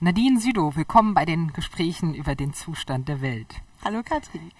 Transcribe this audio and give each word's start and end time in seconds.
Nadine 0.00 0.38
Südow, 0.38 0.76
willkommen 0.76 1.12
bei 1.12 1.24
den 1.24 1.52
Gesprächen 1.52 2.14
über 2.14 2.36
den 2.36 2.52
Zustand 2.52 3.08
der 3.08 3.20
Welt. 3.20 3.62
Hallo 3.84 4.04
Katrin. 4.04 4.52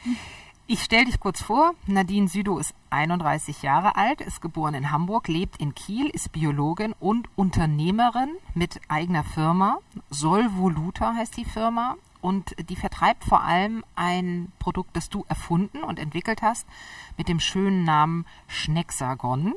Ich 0.66 0.82
stelle 0.82 1.04
dich 1.04 1.20
kurz 1.20 1.40
vor. 1.40 1.74
Nadine 1.86 2.26
Südow 2.26 2.58
ist 2.58 2.74
31 2.90 3.62
Jahre 3.62 3.94
alt, 3.94 4.20
ist 4.20 4.40
geboren 4.40 4.74
in 4.74 4.90
Hamburg, 4.90 5.28
lebt 5.28 5.58
in 5.58 5.76
Kiel, 5.76 6.08
ist 6.08 6.32
Biologin 6.32 6.92
und 6.98 7.28
Unternehmerin 7.36 8.30
mit 8.54 8.80
eigener 8.88 9.22
Firma. 9.22 9.78
Solvoluta 10.10 11.14
heißt 11.14 11.36
die 11.36 11.44
Firma 11.44 11.94
und 12.20 12.56
die 12.68 12.74
vertreibt 12.74 13.22
vor 13.22 13.44
allem 13.44 13.84
ein 13.94 14.50
Produkt, 14.58 14.96
das 14.96 15.08
du 15.08 15.24
erfunden 15.28 15.84
und 15.84 16.00
entwickelt 16.00 16.42
hast, 16.42 16.66
mit 17.16 17.28
dem 17.28 17.38
schönen 17.38 17.84
Namen 17.84 18.26
Schnecksagon. 18.48 19.54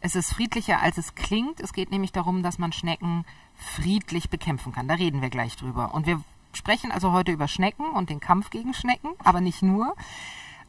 Es 0.00 0.14
ist 0.14 0.32
friedlicher, 0.32 0.80
als 0.80 0.96
es 0.96 1.16
klingt. 1.16 1.58
Es 1.58 1.72
geht 1.72 1.90
nämlich 1.90 2.12
darum, 2.12 2.44
dass 2.44 2.58
man 2.58 2.70
Schnecken 2.70 3.24
friedlich 3.64 4.30
bekämpfen 4.30 4.72
kann. 4.72 4.88
Da 4.88 4.94
reden 4.94 5.22
wir 5.22 5.30
gleich 5.30 5.56
drüber. 5.56 5.94
Und 5.94 6.06
wir 6.06 6.22
sprechen 6.52 6.92
also 6.92 7.12
heute 7.12 7.32
über 7.32 7.48
Schnecken 7.48 7.86
und 7.86 8.10
den 8.10 8.20
Kampf 8.20 8.50
gegen 8.50 8.74
Schnecken, 8.74 9.10
aber 9.18 9.40
nicht 9.40 9.62
nur, 9.62 9.94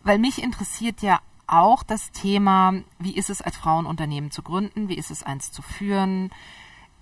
weil 0.03 0.19
mich 0.19 0.41
interessiert 0.41 1.01
ja 1.01 1.19
auch 1.47 1.83
das 1.83 2.11
Thema, 2.11 2.73
wie 2.99 3.15
ist 3.15 3.29
es 3.29 3.41
als 3.41 3.57
Frauenunternehmen 3.57 4.31
zu 4.31 4.41
gründen, 4.41 4.89
wie 4.89 4.95
ist 4.95 5.11
es 5.11 5.23
eins 5.23 5.51
zu 5.51 5.61
führen, 5.61 6.31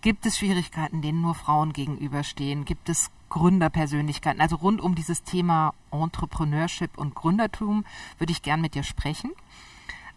gibt 0.01 0.25
es 0.25 0.37
Schwierigkeiten, 0.37 1.01
denen 1.01 1.21
nur 1.21 1.33
Frauen 1.33 1.71
gegenüberstehen, 1.71 2.65
gibt 2.65 2.89
es 2.89 3.09
Gründerpersönlichkeiten, 3.29 4.41
also 4.41 4.57
rund 4.57 4.81
um 4.81 4.95
dieses 4.95 5.23
Thema 5.23 5.73
Entrepreneurship 5.91 6.97
und 6.97 7.15
Gründertum 7.15 7.85
würde 8.17 8.31
ich 8.31 8.41
gern 8.41 8.61
mit 8.61 8.75
dir 8.75 8.83
sprechen. 8.83 9.31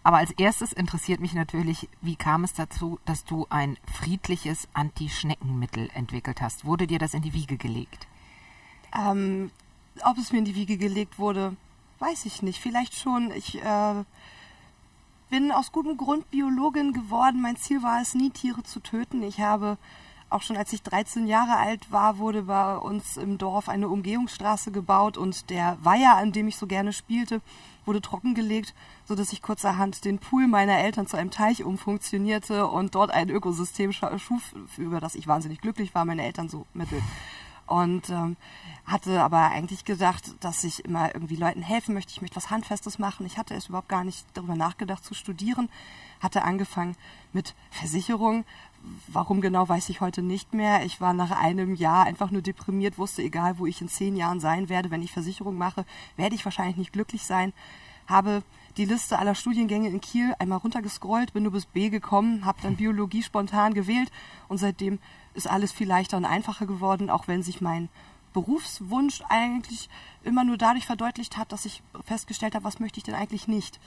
Aber 0.07 0.19
als 0.19 0.31
erstes 0.31 0.73
interessiert 0.73 1.19
mich 1.19 1.35
natürlich, 1.35 1.89
wie 2.01 2.15
kam 2.15 2.45
es 2.45 2.53
dazu, 2.53 3.01
dass 3.07 3.25
du 3.25 3.49
ein 3.51 3.77
friedliches 3.93 4.69
Anti-Schneckenmittel 4.73 5.91
entwickelt 5.95 6.41
hast? 6.41 6.65
Wurde 6.65 6.87
dir 6.87 7.01
das 7.01 7.13
in 7.13 7.23
die 7.23 7.33
Wiege 7.33 7.57
gelegt? 7.57 8.07
Ähm, 8.97 9.51
ob 10.05 10.17
es 10.17 10.31
mir 10.31 10.39
in 10.39 10.45
die 10.45 10.55
Wiege 10.55 10.77
gelegt 10.77 11.19
wurde, 11.19 11.57
weiß 11.99 12.25
ich 12.27 12.41
nicht. 12.41 12.61
Vielleicht 12.61 12.95
schon. 12.95 13.33
Ich 13.33 13.61
äh, 13.61 14.05
bin 15.29 15.51
aus 15.51 15.73
gutem 15.73 15.97
Grund 15.97 16.31
Biologin 16.31 16.93
geworden. 16.93 17.43
Mein 17.43 17.57
Ziel 17.57 17.83
war 17.83 18.01
es 18.01 18.15
nie, 18.15 18.31
Tiere 18.31 18.63
zu 18.63 18.79
töten. 18.79 19.25
Ich 19.25 19.41
habe 19.41 19.77
auch 20.31 20.43
schon 20.43 20.57
als 20.57 20.73
ich 20.73 20.83
13 20.83 21.27
Jahre 21.27 21.57
alt 21.57 21.91
war, 21.91 22.19
wurde 22.19 22.43
bei 22.43 22.77
uns 22.77 23.17
im 23.17 23.39
Dorf 23.39 23.69
eine 23.69 23.89
Umgehungsstraße 23.89 24.71
gebaut 24.71 25.17
und 25.17 25.51
der 25.51 25.79
Weiher, 25.83 26.17
an 26.17 26.33
dem 26.33 26.49
ich 26.49 26.57
so 26.57 26.67
gerne 26.67 26.93
spielte, 26.93 27.41
wurde 27.87 28.01
trockengelegt, 28.01 28.75
sodass 29.05 29.33
ich 29.33 29.43
kurzerhand 29.43 30.05
den 30.05 30.19
Pool 30.19 30.47
meiner 30.47 30.79
Eltern 30.79 31.07
zu 31.07 31.17
einem 31.17 31.31
Teich 31.31 31.65
umfunktionierte 31.65 32.67
und 32.67 32.95
dort 32.95 33.11
ein 33.11 33.31
Ökosystem 33.31 33.93
schuf, 33.93 34.55
über 34.77 35.01
das 35.01 35.15
ich 35.15 35.27
wahnsinnig 35.27 35.61
glücklich 35.61 35.95
war, 35.95 36.05
meine 36.05 36.25
Eltern 36.25 36.49
so 36.49 36.67
mittel. 36.75 37.01
Und 37.67 38.11
ähm, 38.11 38.37
hatte 38.85 39.23
aber 39.23 39.51
eigentlich 39.51 39.85
gedacht, 39.85 40.37
dass 40.41 40.63
ich 40.63 40.85
immer 40.85 41.15
irgendwie 41.15 41.35
Leuten 41.35 41.63
helfen 41.63 41.95
möchte. 41.95 42.13
Ich 42.13 42.21
möchte 42.21 42.37
was 42.37 42.51
Handfestes 42.51 43.01
machen. 43.01 43.27
Ich 43.27 43.39
hatte 43.39 43.55
es 43.55 43.69
überhaupt 43.69 43.89
gar 43.89 44.05
nicht 44.05 44.25
darüber 44.35 44.55
nachgedacht 44.55 45.05
zu 45.05 45.15
studieren. 45.15 45.69
Hatte 46.27 46.43
angefangen 46.43 46.97
mit 47.33 47.55
Versicherung. 47.71 48.45
Warum 49.07 49.41
genau, 49.41 49.69
weiß 49.69 49.91
ich 49.91 50.01
heute 50.01 50.23
nicht 50.23 50.55
mehr. 50.55 50.85
Ich 50.85 51.01
war 51.01 51.13
nach 51.13 51.31
einem 51.31 51.77
Jahr 51.77 52.05
einfach 52.05 52.33
nur 52.33 52.43
deprimiert, 52.43 52.99
wusste, 52.99 53.23
egal 53.23 53.61
wo 53.61 53.67
ich 53.67 53.81
in 53.81 53.89
zehn 53.89 54.17
Jahren 54.17 54.41
sein 54.41 54.69
werde, 54.69 54.91
wenn 54.91 55.05
ich 55.05 55.13
Versicherung 55.13 55.57
mache, 55.57 55.85
werde 56.17 56.35
ich 56.35 56.45
wahrscheinlich 56.45 56.79
nicht 56.79 56.93
glücklich 56.93 57.23
sein. 57.23 57.53
Habe 58.09 58.43
die 58.77 58.87
Liste 58.87 59.21
aller 59.21 59.37
Studiengänge 59.37 59.89
in 59.89 60.01
Kiel 60.01 60.35
einmal 60.41 60.59
runtergescrollt, 60.59 61.33
bin 61.33 61.45
nur 61.45 61.53
bis 61.53 61.67
B 61.67 61.91
gekommen, 61.91 62.45
habe 62.45 62.59
dann 62.61 62.75
Biologie 62.75 63.23
spontan 63.23 63.73
gewählt 63.73 64.11
und 64.49 64.59
seitdem 64.59 64.99
ist 65.35 65.49
alles 65.49 65.71
viel 65.71 65.87
leichter 65.87 66.17
und 66.17 66.25
einfacher 66.25 66.67
geworden, 66.67 67.09
auch 67.09 67.29
wenn 67.29 67.45
sich 67.45 67.61
mein 67.61 67.89
Berufswunsch 68.33 69.23
eigentlich 69.29 69.89
immer 70.25 70.43
nur 70.43 70.57
dadurch 70.57 70.87
verdeutlicht 70.87 71.37
hat, 71.37 71.53
dass 71.53 71.67
ich 71.67 71.85
festgestellt 72.05 72.57
habe, 72.57 72.65
was 72.65 72.81
möchte 72.81 72.99
ich 72.99 73.05
denn 73.05 73.15
eigentlich 73.15 73.47
nicht. 73.47 73.79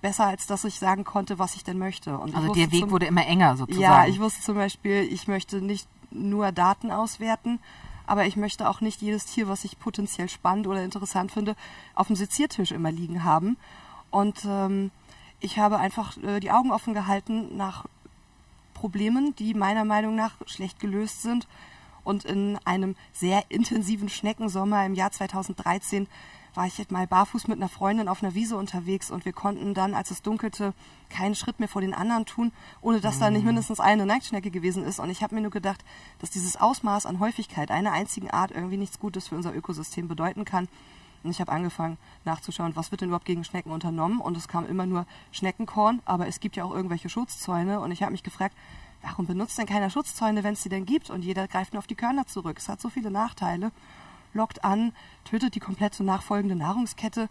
Besser 0.00 0.26
als 0.26 0.46
dass 0.46 0.64
ich 0.64 0.78
sagen 0.78 1.04
konnte, 1.04 1.38
was 1.38 1.54
ich 1.56 1.64
denn 1.64 1.78
möchte. 1.78 2.18
Und 2.18 2.34
also 2.34 2.52
der 2.54 2.72
Weg 2.72 2.80
zum, 2.80 2.90
wurde 2.90 3.06
immer 3.06 3.26
enger 3.26 3.56
sozusagen. 3.56 3.82
Ja, 3.82 4.06
ich 4.06 4.20
wusste 4.20 4.40
zum 4.42 4.54
Beispiel, 4.54 5.02
ich 5.10 5.28
möchte 5.28 5.60
nicht 5.60 5.86
nur 6.10 6.52
Daten 6.52 6.90
auswerten, 6.90 7.58
aber 8.06 8.26
ich 8.26 8.36
möchte 8.36 8.68
auch 8.68 8.80
nicht 8.80 9.02
jedes 9.02 9.26
Tier, 9.26 9.48
was 9.48 9.64
ich 9.64 9.78
potenziell 9.78 10.28
spannend 10.28 10.66
oder 10.66 10.82
interessant 10.82 11.32
finde, 11.32 11.54
auf 11.94 12.08
dem 12.08 12.16
Seziertisch 12.16 12.72
immer 12.72 12.90
liegen 12.90 13.24
haben. 13.24 13.56
Und 14.10 14.44
ähm, 14.46 14.90
ich 15.38 15.58
habe 15.58 15.78
einfach 15.78 16.16
äh, 16.22 16.40
die 16.40 16.50
Augen 16.50 16.72
offen 16.72 16.94
gehalten 16.94 17.56
nach 17.56 17.84
Problemen, 18.74 19.34
die 19.36 19.54
meiner 19.54 19.84
Meinung 19.84 20.14
nach 20.14 20.34
schlecht 20.46 20.80
gelöst 20.80 21.22
sind. 21.22 21.46
Und 22.02 22.24
in 22.24 22.58
einem 22.64 22.96
sehr 23.12 23.44
intensiven 23.50 24.08
Schneckensommer 24.08 24.84
im 24.86 24.94
Jahr 24.94 25.12
2013 25.12 26.08
war 26.54 26.66
ich 26.66 26.78
jetzt 26.78 26.92
mal 26.92 27.06
barfuß 27.06 27.48
mit 27.48 27.58
einer 27.58 27.68
Freundin 27.68 28.08
auf 28.08 28.22
einer 28.22 28.34
Wiese 28.34 28.56
unterwegs 28.56 29.10
und 29.10 29.24
wir 29.24 29.32
konnten 29.32 29.74
dann, 29.74 29.94
als 29.94 30.10
es 30.10 30.22
dunkelte, 30.22 30.74
keinen 31.08 31.34
Schritt 31.34 31.58
mehr 31.58 31.68
vor 31.68 31.80
den 31.80 31.94
anderen 31.94 32.26
tun, 32.26 32.52
ohne 32.80 33.00
dass 33.00 33.16
mhm. 33.16 33.20
da 33.20 33.30
nicht 33.30 33.42
mhm. 33.42 33.48
mindestens 33.48 33.80
eine 33.80 34.06
Nacktschnecke 34.06 34.50
gewesen 34.50 34.84
ist. 34.84 34.98
Und 34.98 35.10
ich 35.10 35.22
habe 35.22 35.34
mir 35.34 35.40
nur 35.40 35.50
gedacht, 35.50 35.84
dass 36.18 36.30
dieses 36.30 36.56
Ausmaß 36.56 37.06
an 37.06 37.20
Häufigkeit 37.20 37.70
einer 37.70 37.92
einzigen 37.92 38.30
Art 38.30 38.50
irgendwie 38.50 38.76
nichts 38.76 38.98
Gutes 38.98 39.28
für 39.28 39.36
unser 39.36 39.54
Ökosystem 39.54 40.08
bedeuten 40.08 40.44
kann. 40.44 40.68
Und 41.22 41.30
ich 41.30 41.40
habe 41.40 41.52
angefangen 41.52 41.98
nachzuschauen, 42.24 42.76
was 42.76 42.90
wird 42.90 43.02
denn 43.02 43.08
überhaupt 43.08 43.26
gegen 43.26 43.44
Schnecken 43.44 43.72
unternommen. 43.72 44.20
Und 44.20 44.36
es 44.36 44.48
kam 44.48 44.66
immer 44.66 44.86
nur 44.86 45.06
Schneckenkorn, 45.32 46.00
aber 46.04 46.26
es 46.26 46.40
gibt 46.40 46.56
ja 46.56 46.64
auch 46.64 46.74
irgendwelche 46.74 47.08
Schutzzäune. 47.10 47.80
Und 47.80 47.92
ich 47.92 48.02
habe 48.02 48.12
mich 48.12 48.22
gefragt, 48.22 48.56
warum 49.02 49.26
benutzt 49.26 49.58
denn 49.58 49.66
keiner 49.66 49.90
Schutzzäune, 49.90 50.44
wenn 50.44 50.54
es 50.54 50.62
sie 50.62 50.70
denn 50.70 50.86
gibt? 50.86 51.10
Und 51.10 51.22
jeder 51.22 51.46
greift 51.46 51.74
nur 51.74 51.80
auf 51.80 51.86
die 51.86 51.94
Körner 51.94 52.26
zurück. 52.26 52.56
Es 52.58 52.68
hat 52.68 52.80
so 52.80 52.88
viele 52.88 53.10
Nachteile, 53.10 53.70
lockt 54.32 54.64
an, 54.64 54.92
tötet 55.24 55.54
die 55.54 55.60
komplette 55.60 56.04
nachfolgende 56.04 56.56
Nahrungskette. 56.56 57.28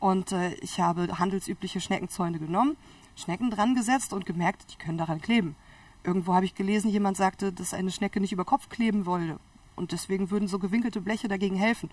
Und 0.00 0.32
äh, 0.32 0.54
ich 0.54 0.80
habe 0.80 1.18
handelsübliche 1.18 1.80
Schneckenzäune 1.80 2.38
genommen, 2.38 2.76
Schnecken 3.16 3.50
dran 3.50 3.74
gesetzt 3.74 4.12
und 4.12 4.26
gemerkt, 4.26 4.72
die 4.72 4.76
können 4.76 4.98
daran 4.98 5.20
kleben. 5.20 5.56
Irgendwo 6.02 6.34
habe 6.34 6.44
ich 6.44 6.54
gelesen, 6.54 6.90
jemand 6.90 7.16
sagte, 7.16 7.52
dass 7.52 7.72
eine 7.72 7.90
Schnecke 7.90 8.20
nicht 8.20 8.32
über 8.32 8.44
Kopf 8.44 8.68
kleben 8.68 9.06
wollte. 9.06 9.38
Und 9.76 9.92
deswegen 9.92 10.30
würden 10.30 10.48
so 10.48 10.58
gewinkelte 10.58 11.00
Bleche 11.00 11.28
dagegen 11.28 11.56
helfen. 11.56 11.90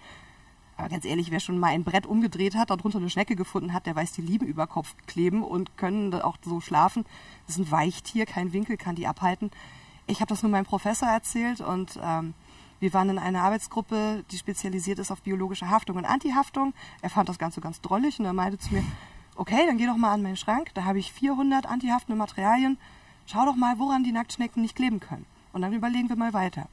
Aber 0.78 0.90
ganz 0.90 1.06
ehrlich, 1.06 1.32
wer 1.32 1.40
schon 1.40 1.60
mal 1.60 1.68
ein 1.68 1.84
Brett 1.84 2.06
umgedreht 2.06 2.56
hat, 2.56 2.70
darunter 2.72 2.98
eine 2.98 3.10
Schnecke 3.10 3.36
gefunden 3.36 3.74
hat, 3.74 3.86
der 3.86 3.96
weiß, 3.96 4.14
die 4.14 4.22
lieben 4.22 4.46
über 4.46 4.68
Kopf 4.68 4.96
kleben 5.06 5.44
und 5.44 5.78
können 5.78 6.14
auch 6.16 6.38
so 6.44 6.60
schlafen. 6.60 7.06
Das 7.46 7.58
ist 7.58 7.66
ein 7.66 7.72
Weichtier, 7.72 8.26
kein 8.26 8.52
Winkel 8.52 8.78
kann 8.78 8.96
die 8.96 9.08
abhalten. 9.08 9.52
Ich 10.08 10.20
habe 10.20 10.30
das 10.30 10.42
nur 10.42 10.52
meinem 10.52 10.66
Professor 10.66 11.08
erzählt 11.08 11.62
und 11.62 12.00
ähm, 12.02 12.34
wir 12.82 12.94
waren 12.94 13.10
in 13.10 13.18
einer 13.18 13.44
Arbeitsgruppe, 13.44 14.26
die 14.30 14.38
spezialisiert 14.38 15.00
ist 15.00 15.12
auf 15.12 15.22
biologische 15.22 15.70
Haftung 15.70 15.96
und 15.96 16.04
Antihaftung. 16.04 16.74
Er 17.02 17.10
fand 17.10 17.30
das 17.30 17.40
Ganze 17.40 17.62
ganz 17.62 17.80
drollig 17.80 18.20
und 18.20 18.26
er 18.26 18.34
meinte 18.34 18.58
zu 18.58 18.74
mir, 18.74 18.84
okay, 19.38 19.66
dann 19.66 19.78
geh 19.78 19.86
doch 19.86 19.96
mal 19.96 20.12
an 20.12 20.22
meinen 20.22 20.36
Schrank, 20.36 20.72
da 20.74 20.84
habe 20.84 21.00
ich 21.00 21.14
400 21.14 21.66
antihaftende 21.66 22.18
Materialien. 22.18 22.78
Schau 23.26 23.46
doch 23.46 23.56
mal, 23.56 23.80
woran 23.80 24.04
die 24.04 24.12
Nacktschnecken 24.12 24.62
nicht 24.62 24.76
kleben 24.76 25.00
können. 25.00 25.26
Und 25.54 25.62
dann 25.62 25.72
überlegen 25.72 26.10
wir 26.10 26.18
mal 26.18 26.34
weiter 26.34 26.68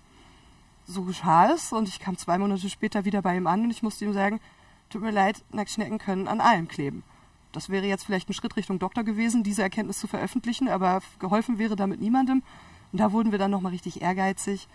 so 0.89 1.03
geschah 1.03 1.53
es 1.53 1.73
und 1.73 1.87
ich 1.87 2.01
kam 2.01 2.17
zwei 2.17 2.39
Monate 2.39 2.69
später 2.71 3.05
wieder 3.05 3.21
bei 3.21 3.37
ihm 3.37 3.47
an 3.47 3.63
und 3.63 3.71
ich 3.71 3.83
musste 3.83 4.07
ihm 4.07 4.15
sagen, 4.15 4.41
tut 4.89 5.03
mir 5.03 5.11
leid, 5.11 5.45
Nacktschnecken 5.53 5.99
können 5.99 6.27
an 6.27 6.41
allem 6.41 6.67
kleben. 6.67 7.05
Das 7.53 7.69
wäre 7.69 7.87
jetzt 7.87 8.05
vielleicht 8.05 8.29
ein 8.29 8.33
Schritt 8.33 8.57
Richtung 8.57 8.79
Doktor 8.79 9.05
gewesen, 9.05 9.43
diese 9.43 9.63
Erkenntnis 9.63 9.99
zu 9.99 10.07
veröffentlichen, 10.07 10.69
aber 10.69 11.03
geholfen 11.19 11.59
wäre 11.59 11.77
damit 11.77 12.01
niemandem. 12.01 12.43
Und 12.91 13.01
da 13.01 13.13
wurden 13.13 13.33
wir 13.33 13.39
dann 13.39 13.51
nochmal 13.51 13.73
richtig 13.73 14.01
ehrgeizig. 14.01 14.67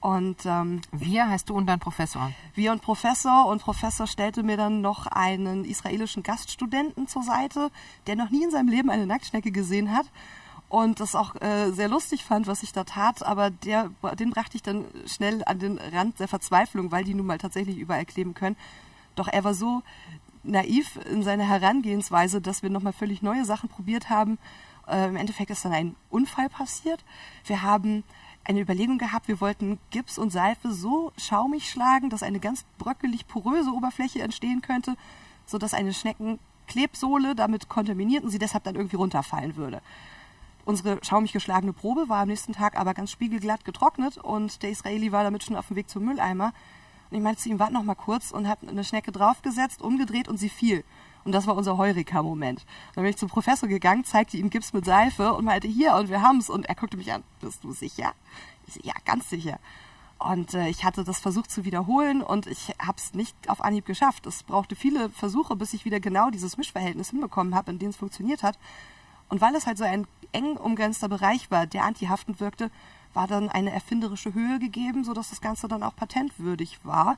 Und 0.00 0.46
ähm, 0.46 0.80
wir 0.92 1.28
heißt 1.28 1.50
du 1.50 1.54
und 1.54 1.66
dein 1.66 1.78
Professor? 1.78 2.32
Wir 2.54 2.72
und 2.72 2.80
Professor 2.80 3.46
und 3.46 3.60
Professor 3.62 4.06
stellte 4.06 4.42
mir 4.42 4.56
dann 4.56 4.80
noch 4.80 5.06
einen 5.06 5.64
israelischen 5.64 6.22
Gaststudenten 6.22 7.06
zur 7.06 7.22
Seite, 7.22 7.70
der 8.06 8.16
noch 8.16 8.30
nie 8.30 8.44
in 8.44 8.50
seinem 8.50 8.68
Leben 8.68 8.88
eine 8.88 9.06
Nacktschnecke 9.06 9.50
gesehen 9.50 9.94
hat 9.94 10.06
und 10.70 11.00
das 11.00 11.14
auch 11.16 11.34
äh, 11.42 11.72
sehr 11.72 11.88
lustig 11.88 12.24
fand, 12.24 12.46
was 12.46 12.62
ich 12.62 12.72
da 12.72 12.84
tat, 12.84 13.26
aber 13.26 13.50
der, 13.50 13.90
den 14.18 14.30
brachte 14.30 14.56
ich 14.56 14.62
dann 14.62 14.84
schnell 15.04 15.42
an 15.44 15.58
den 15.58 15.78
Rand 15.78 16.20
der 16.20 16.28
Verzweiflung, 16.28 16.92
weil 16.92 17.04
die 17.04 17.12
nun 17.12 17.26
mal 17.26 17.38
tatsächlich 17.38 17.76
überall 17.76 18.06
kleben 18.06 18.34
können. 18.34 18.56
Doch 19.16 19.26
er 19.26 19.42
war 19.42 19.52
so 19.52 19.82
naiv 20.44 20.98
in 21.10 21.24
seiner 21.24 21.44
Herangehensweise, 21.44 22.40
dass 22.40 22.62
wir 22.62 22.70
nochmal 22.70 22.92
völlig 22.92 23.20
neue 23.20 23.44
Sachen 23.44 23.68
probiert 23.68 24.10
haben. 24.10 24.38
Äh, 24.86 25.08
Im 25.08 25.16
Endeffekt 25.16 25.50
ist 25.50 25.64
dann 25.64 25.72
ein 25.72 25.96
Unfall 26.08 26.48
passiert. 26.48 27.04
Wir 27.44 27.62
haben 27.62 28.04
eine 28.50 28.60
Überlegung 28.60 28.98
gehabt, 28.98 29.28
wir 29.28 29.40
wollten 29.40 29.78
Gips 29.90 30.18
und 30.18 30.30
Seife 30.30 30.72
so 30.72 31.12
schaumig 31.16 31.70
schlagen, 31.70 32.10
dass 32.10 32.24
eine 32.24 32.40
ganz 32.40 32.64
bröckelig 32.78 33.28
poröse 33.28 33.72
Oberfläche 33.72 34.22
entstehen 34.22 34.60
könnte, 34.60 34.96
sodass 35.46 35.72
eine 35.72 35.94
Schneckenklebsohle 35.94 37.36
damit 37.36 37.68
kontaminiert 37.68 38.24
und 38.24 38.30
sie 38.30 38.40
deshalb 38.40 38.64
dann 38.64 38.74
irgendwie 38.74 38.96
runterfallen 38.96 39.54
würde. 39.54 39.80
Unsere 40.64 40.98
schaumig 41.02 41.32
geschlagene 41.32 41.72
Probe 41.72 42.08
war 42.08 42.22
am 42.22 42.28
nächsten 42.28 42.52
Tag 42.52 42.76
aber 42.76 42.92
ganz 42.92 43.12
spiegelglatt 43.12 43.64
getrocknet 43.64 44.18
und 44.18 44.62
der 44.64 44.70
Israeli 44.70 45.12
war 45.12 45.22
damit 45.22 45.44
schon 45.44 45.56
auf 45.56 45.68
dem 45.68 45.76
Weg 45.76 45.88
zum 45.88 46.04
Mülleimer. 46.04 46.52
Und 47.10 47.16
ich 47.16 47.22
meinte 47.22 47.42
zu 47.42 47.48
ihm, 47.48 47.60
warte 47.60 47.72
noch 47.72 47.84
mal 47.84 47.94
kurz 47.94 48.32
und 48.32 48.48
habe 48.48 48.68
eine 48.68 48.82
Schnecke 48.82 49.12
draufgesetzt, 49.12 49.80
umgedreht 49.80 50.28
und 50.28 50.38
sie 50.38 50.48
fiel. 50.48 50.84
Und 51.24 51.32
das 51.32 51.46
war 51.46 51.56
unser 51.56 51.76
Heureka-Moment. 51.76 52.64
Dann 52.94 53.04
bin 53.04 53.10
ich 53.10 53.18
zum 53.18 53.28
Professor 53.28 53.68
gegangen, 53.68 54.04
zeigte 54.04 54.36
ihm 54.36 54.50
Gips 54.50 54.72
mit 54.72 54.84
Seife 54.84 55.34
und 55.34 55.44
meinte, 55.44 55.68
hier, 55.68 55.94
und 55.96 56.08
wir 56.08 56.22
haben's. 56.22 56.48
Und 56.48 56.66
er 56.66 56.74
guckte 56.74 56.96
mich 56.96 57.12
an, 57.12 57.22
bist 57.40 57.62
du 57.64 57.72
sicher? 57.72 58.12
Ich 58.66 58.74
so, 58.74 58.80
ja, 58.82 58.94
ganz 59.04 59.28
sicher. 59.28 59.58
Und 60.18 60.52
äh, 60.52 60.68
ich 60.68 60.84
hatte 60.84 61.02
das 61.02 61.18
versucht 61.18 61.50
zu 61.50 61.64
wiederholen 61.64 62.22
und 62.22 62.46
ich 62.46 62.74
habe 62.78 62.98
es 62.98 63.14
nicht 63.14 63.34
auf 63.48 63.64
Anhieb 63.64 63.86
geschafft. 63.86 64.26
Es 64.26 64.42
brauchte 64.42 64.76
viele 64.76 65.08
Versuche, 65.08 65.56
bis 65.56 65.72
ich 65.72 65.86
wieder 65.86 65.98
genau 65.98 66.28
dieses 66.28 66.58
Mischverhältnis 66.58 67.10
hinbekommen 67.10 67.54
habe, 67.54 67.70
in 67.70 67.78
dem 67.78 67.88
es 67.88 67.96
funktioniert 67.96 68.42
hat. 68.42 68.58
Und 69.30 69.40
weil 69.40 69.54
es 69.54 69.66
halt 69.66 69.78
so 69.78 69.84
ein 69.84 70.06
eng 70.32 70.56
umgrenzter 70.58 71.08
Bereich 71.08 71.50
war, 71.50 71.66
der 71.66 71.84
antihaftend 71.84 72.38
wirkte, 72.38 72.70
war 73.14 73.26
dann 73.26 73.48
eine 73.48 73.72
erfinderische 73.72 74.34
Höhe 74.34 74.58
gegeben, 74.58 75.04
sodass 75.04 75.30
das 75.30 75.40
Ganze 75.40 75.68
dann 75.68 75.82
auch 75.82 75.96
patentwürdig 75.96 76.80
war. 76.84 77.16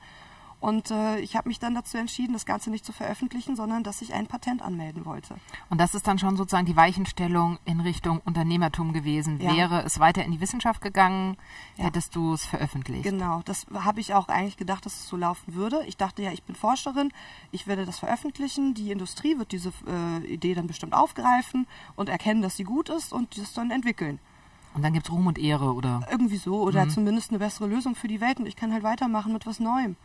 Und 0.63 0.93
äh, 0.93 1.19
ich 1.19 1.35
habe 1.35 1.49
mich 1.49 1.59
dann 1.59 1.75
dazu 1.75 1.99
entschieden, 1.99 2.35
das 2.35 2.47
Ganze 2.47 2.71
nicht 2.71 2.85
zu 2.85 2.93
veröffentlichen, 2.93 3.57
sondern 3.57 3.83
dass 3.83 4.01
ich 4.01 4.15
ein 4.15 4.29
Patent 4.29 4.63
anmelden 4.63 5.05
wollte. 5.05 5.35
Und 5.71 5.81
das 5.81 5.93
ist 5.97 6.07
dann 6.07 6.21
schon 6.21 6.37
sozusagen 6.37 6.67
die 6.67 6.77
Weichenstellung 6.77 7.59
in 7.65 7.81
Richtung 7.81 8.21
Unternehmertum 8.25 8.93
gewesen. 8.93 9.41
Ja. 9.41 9.57
Wäre 9.57 9.83
es 9.83 9.99
weiter 9.99 10.25
in 10.25 10.31
die 10.31 10.41
Wissenschaft 10.41 10.81
gegangen, 10.81 11.37
ja. 11.77 11.87
hättest 11.87 12.15
du 12.15 12.35
es 12.35 12.45
veröffentlicht. 12.45 13.03
Genau, 13.03 13.43
das 13.45 13.67
habe 13.75 13.99
ich 13.99 14.15
auch 14.15 14.29
eigentlich 14.29 14.57
gedacht, 14.57 14.87
dass 14.87 14.95
es 14.95 15.09
so 15.09 15.17
laufen 15.17 15.55
würde. 15.55 15.83
Ich 15.89 15.97
dachte 15.97 16.23
ja, 16.23 16.31
ich 16.31 16.45
bin 16.45 16.55
Forscherin, 16.55 17.13
ich 17.51 17.67
werde 17.67 17.85
das 17.85 17.99
veröffentlichen. 17.99 18.75
Die 18.75 18.93
Industrie 18.93 19.37
wird 19.39 19.51
diese 19.51 19.73
äh, 19.89 20.25
Idee 20.33 20.55
dann 20.55 20.69
bestimmt 20.69 20.95
aufgreifen 20.95 21.67
und 21.97 22.09
erkennen, 22.09 22.41
dass 22.41 22.57
sie 22.57 22.65
gut 22.65 22.89
ist 22.89 23.13
und 23.13 23.37
das 23.37 23.53
dann 23.53 23.73
entwickeln. 23.73 24.21
Und 24.75 24.83
dann 24.83 24.93
gibt 24.93 25.07
es 25.07 25.13
Ruhm 25.13 25.27
und 25.27 25.39
Ehre, 25.39 25.75
oder? 25.75 26.07
Irgendwie 26.09 26.37
so, 26.37 26.63
oder 26.63 26.85
mhm. 26.85 26.91
zumindest 26.91 27.31
eine 27.31 27.41
bessere 27.41 27.67
Lösung 27.67 27.97
für 27.97 28.07
die 28.07 28.21
Welt 28.21 28.39
und 28.39 28.47
ich 28.47 28.55
kann 28.55 28.73
halt 28.73 28.85
weitermachen 28.85 29.33
mit 29.33 29.45
was 29.45 29.59
Neuem. 29.59 29.97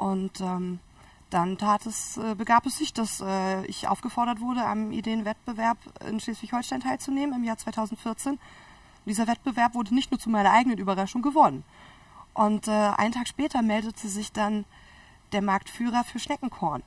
Und 0.00 0.40
ähm, 0.40 0.80
dann 1.28 1.58
tat 1.58 1.84
es, 1.84 2.16
äh, 2.16 2.34
begab 2.34 2.64
es 2.64 2.78
sich, 2.78 2.94
dass 2.94 3.20
äh, 3.20 3.66
ich 3.66 3.86
aufgefordert 3.86 4.40
wurde, 4.40 4.64
am 4.64 4.92
Ideenwettbewerb 4.92 5.76
in 6.08 6.18
Schleswig-Holstein 6.18 6.80
teilzunehmen 6.80 7.36
im 7.36 7.44
Jahr 7.44 7.58
2014. 7.58 8.32
Und 8.32 8.40
dieser 9.04 9.26
Wettbewerb 9.26 9.74
wurde 9.74 9.94
nicht 9.94 10.10
nur 10.10 10.18
zu 10.18 10.30
meiner 10.30 10.52
eigenen 10.52 10.78
Überraschung 10.78 11.20
gewonnen. 11.20 11.64
Und 12.32 12.66
äh, 12.66 12.70
einen 12.70 13.12
Tag 13.12 13.28
später 13.28 13.60
meldete 13.60 14.08
sich 14.08 14.32
dann 14.32 14.64
der 15.32 15.42
Marktführer 15.42 16.02
für 16.02 16.18
Schneckenkorn, 16.18 16.82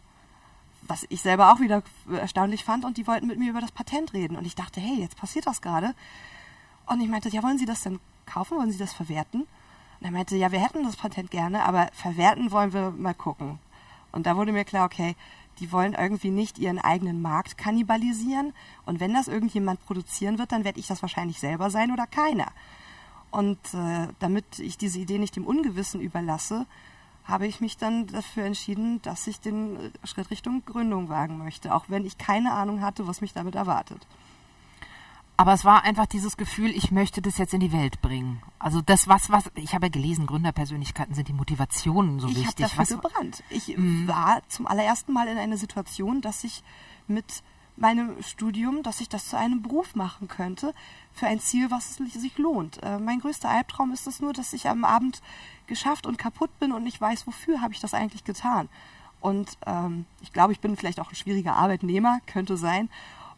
was 0.82 1.06
ich 1.10 1.22
selber 1.22 1.54
auch 1.54 1.60
wieder 1.60 1.84
erstaunlich 2.12 2.64
fand. 2.64 2.84
Und 2.84 2.98
die 2.98 3.06
wollten 3.06 3.28
mit 3.28 3.38
mir 3.38 3.52
über 3.52 3.62
das 3.62 3.72
Patent 3.72 4.14
reden. 4.14 4.38
Und 4.38 4.46
ich 4.46 4.56
dachte, 4.56 4.82
hey, 4.82 5.00
jetzt 5.00 5.18
passiert 5.18 5.46
das 5.46 5.62
gerade. 5.62 5.94
Und 6.88 7.00
ich 7.00 7.10
meinte, 7.10 7.30
ja, 7.30 7.44
wollen 7.44 7.60
Sie 7.60 7.68
das 7.68 7.84
denn 7.84 8.00
kaufen? 8.26 8.58
Wollen 8.58 8.72
Sie 8.72 8.80
das 8.80 8.92
verwerten? 8.92 9.46
Und 10.04 10.08
er 10.08 10.12
meinte, 10.12 10.36
ja, 10.36 10.52
wir 10.52 10.60
hätten 10.60 10.84
das 10.84 10.98
Patent 10.98 11.32
gerne, 11.32 11.64
aber 11.64 11.88
verwerten 11.94 12.52
wollen 12.52 12.74
wir 12.74 12.92
mal 12.92 13.14
gucken. 13.14 13.58
Und 14.12 14.26
da 14.26 14.36
wurde 14.36 14.52
mir 14.52 14.66
klar, 14.66 14.86
okay, 14.86 15.16
die 15.60 15.72
wollen 15.72 15.94
irgendwie 15.94 16.30
nicht 16.30 16.60
ihren 16.60 16.78
eigenen 16.78 17.22
Markt 17.22 17.58
kannibalisieren. 17.58 18.52
Und 18.86 19.00
wenn 19.00 19.14
das 19.14 19.30
irgendjemand 19.30 19.80
produzieren 19.86 20.40
wird, 20.40 20.52
dann 20.52 20.66
werde 20.66 20.82
ich 20.82 20.88
das 20.88 21.02
wahrscheinlich 21.02 21.40
selber 21.40 21.70
sein 21.70 21.90
oder 21.90 22.06
keiner. 22.06 22.52
Und 23.32 23.58
äh, 23.74 24.10
damit 24.20 24.60
ich 24.60 24.78
diese 24.78 25.00
Idee 25.00 25.20
nicht 25.20 25.38
dem 25.38 25.48
Ungewissen 25.48 26.02
überlasse, 26.02 26.66
habe 27.24 27.48
ich 27.48 27.62
mich 27.62 27.78
dann 27.78 28.08
dafür 28.08 28.44
entschieden, 28.44 29.02
dass 29.04 29.26
ich 29.28 29.40
den 29.40 29.94
Schritt 30.04 30.32
Richtung 30.32 30.66
Gründung 30.66 31.08
wagen 31.08 31.38
möchte, 31.38 31.74
auch 31.74 31.86
wenn 31.88 32.06
ich 32.06 32.18
keine 32.18 32.52
Ahnung 32.52 32.82
hatte, 32.82 33.08
was 33.08 33.22
mich 33.22 33.32
damit 33.32 33.56
erwartet. 33.56 34.06
Aber 35.36 35.54
es 35.54 35.66
war 35.66 35.84
einfach 35.84 36.06
dieses 36.06 36.38
Gefühl, 36.38 36.70
ich 36.72 36.92
möchte 36.92 37.22
das 37.22 37.38
jetzt 37.38 37.54
in 37.54 37.60
die 37.60 37.72
Welt 37.72 38.02
bringen. 38.02 38.42
Also 38.60 38.82
das, 38.82 39.08
was, 39.08 39.32
was, 39.32 39.50
ich 39.56 39.74
habe 39.74 39.88
ja 39.88 39.92
gelesen, 39.92 40.28
Gründerpersönlichkeiten 40.28 41.16
sind 41.16 41.28
die 41.28 41.34
Motivationen 41.34 42.20
so 42.20 42.28
ich 42.28 42.38
wichtig. 42.38 42.66
Ich 42.68 42.78
habe 42.78 42.88
dafür 42.88 42.98
was, 43.04 43.12
gebrannt. 43.12 43.44
Ich 43.50 43.76
mh. 43.76 44.08
war 44.08 44.42
zum 44.48 44.68
allerersten 44.68 45.12
Mal 45.12 45.28
in 45.28 45.38
einer 45.38 45.58
Situation, 45.58 46.22
dass 46.22 46.44
ich 46.44 46.64
mit 47.08 47.44
meinem 47.76 48.22
Studium, 48.22 48.84
dass 48.84 49.02
ich 49.02 49.10
das 49.10 49.28
zu 49.28 49.38
einem 49.38 49.64
Beruf 49.64 49.96
machen 49.96 50.28
könnte, 50.28 50.74
für 51.12 51.26
ein 51.26 51.40
Ziel, 51.40 51.72
was 51.72 51.96
sich 51.96 52.38
lohnt. 52.38 52.82
Äh, 52.84 53.00
mein 53.00 53.20
größter 53.20 53.50
Albtraum 53.50 53.92
ist 53.92 54.06
es 54.06 54.20
nur, 54.20 54.34
dass 54.34 54.54
ich 54.54 54.70
am 54.70 54.86
Abend 54.86 55.22
geschafft 55.66 56.06
und 56.06 56.18
kaputt 56.18 56.52
bin 56.60 56.72
und 56.72 56.84
nicht 56.84 57.02
weiß, 57.02 57.26
wofür 57.26 57.62
habe 57.62 57.74
ich 57.74 57.80
das 57.80 57.96
eigentlich 57.96 58.24
getan. 58.24 58.70
Und 59.20 59.58
ähm, 59.66 60.06
ich 60.22 60.34
glaube, 60.34 60.54
ich 60.54 60.60
bin 60.60 60.76
vielleicht 60.76 61.00
auch 61.00 61.10
ein 61.10 61.16
schwieriger 61.16 61.56
Arbeitnehmer, 61.56 62.20
könnte 62.28 62.58
sein. 62.58 62.90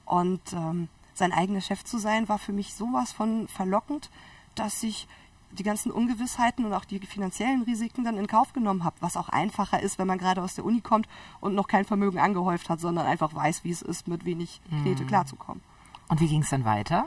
Und 0.06 0.42
ähm, 0.54 0.90
sein 1.16 1.32
eigener 1.32 1.62
Chef 1.62 1.84
zu 1.84 1.98
sein, 1.98 2.30
war 2.30 2.38
für 2.38 2.54
mich 2.54 2.74
sowas 2.74 3.12
von 3.12 3.48
verlockend, 3.48 4.10
dass 4.56 4.84
ich 4.84 5.08
die 5.52 5.64
ganzen 5.64 5.92
Ungewissheiten 5.92 6.66
und 6.66 6.74
auch 6.74 6.86
die 6.86 7.00
finanziellen 7.00 7.64
Risiken 7.64 8.04
dann 8.04 8.18
in 8.18 8.28
Kauf 8.28 8.54
genommen 8.54 8.84
habe, 8.84 8.96
was 9.00 9.18
auch 9.18 9.30
einfacher 9.30 9.82
ist, 9.82 9.98
wenn 9.98 10.08
man 10.08 10.18
gerade 10.18 10.42
aus 10.42 10.56
der 10.56 10.66
Uni 10.66 10.82
kommt 10.82 11.08
und 11.40 11.56
noch 11.56 11.68
kein 11.68 11.86
Vermögen 11.86 12.20
angehäuft 12.20 12.70
hat, 12.70 12.80
sondern 12.80 13.06
einfach 13.06 13.34
weiß, 13.34 13.64
wie 13.64 13.72
es 13.72 13.82
ist, 13.82 14.08
mit 14.08 14.26
wenig 14.26 14.60
Knete 14.82 15.04
mhm. 15.04 15.08
klarzukommen. 15.08 15.64
Und 16.10 16.20
wie 16.20 16.28
ging 16.28 16.42
es 16.42 16.50
dann 16.50 16.66
weiter? 16.66 17.06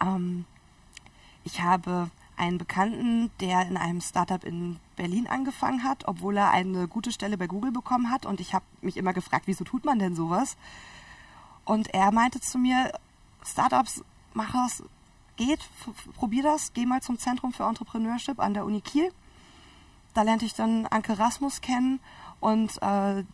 Ähm, 0.00 0.44
ich 1.44 1.60
habe 1.60 2.10
einen 2.36 2.58
Bekannten, 2.58 3.30
der 3.40 3.66
in 3.66 3.76
einem 3.76 4.00
Startup 4.00 4.42
in 4.42 4.78
Berlin 4.96 5.26
angefangen 5.26 5.84
hat, 5.84 6.08
obwohl 6.08 6.36
er 6.36 6.50
eine 6.50 6.88
gute 6.88 7.12
Stelle 7.12 7.38
bei 7.38 7.46
Google 7.46 7.70
bekommen 7.70 8.10
hat. 8.10 8.26
Und 8.26 8.40
ich 8.40 8.54
habe 8.54 8.64
mich 8.80 8.96
immer 8.96 9.12
gefragt, 9.12 9.46
wieso 9.46 9.64
tut 9.64 9.84
man 9.84 9.98
denn 9.98 10.16
sowas? 10.16 10.56
Und 11.64 11.94
er 11.94 12.10
meinte 12.12 12.40
zu 12.40 12.58
mir, 12.58 12.92
Startups, 13.44 14.02
mach 14.32 14.52
das, 14.52 14.82
geht, 15.36 15.60
probier 16.16 16.42
das, 16.42 16.72
geh 16.72 16.86
mal 16.86 17.02
zum 17.02 17.18
Zentrum 17.18 17.52
für 17.52 17.64
Entrepreneurship 17.64 18.38
an 18.38 18.54
der 18.54 18.64
Uni 18.64 18.80
Kiel. 18.80 19.12
Da 20.14 20.22
lernte 20.22 20.44
ich 20.44 20.54
dann 20.54 20.86
Anke 20.86 21.18
Rasmus 21.18 21.60
kennen 21.60 22.00
und 22.40 22.80
äh, 22.82 23.24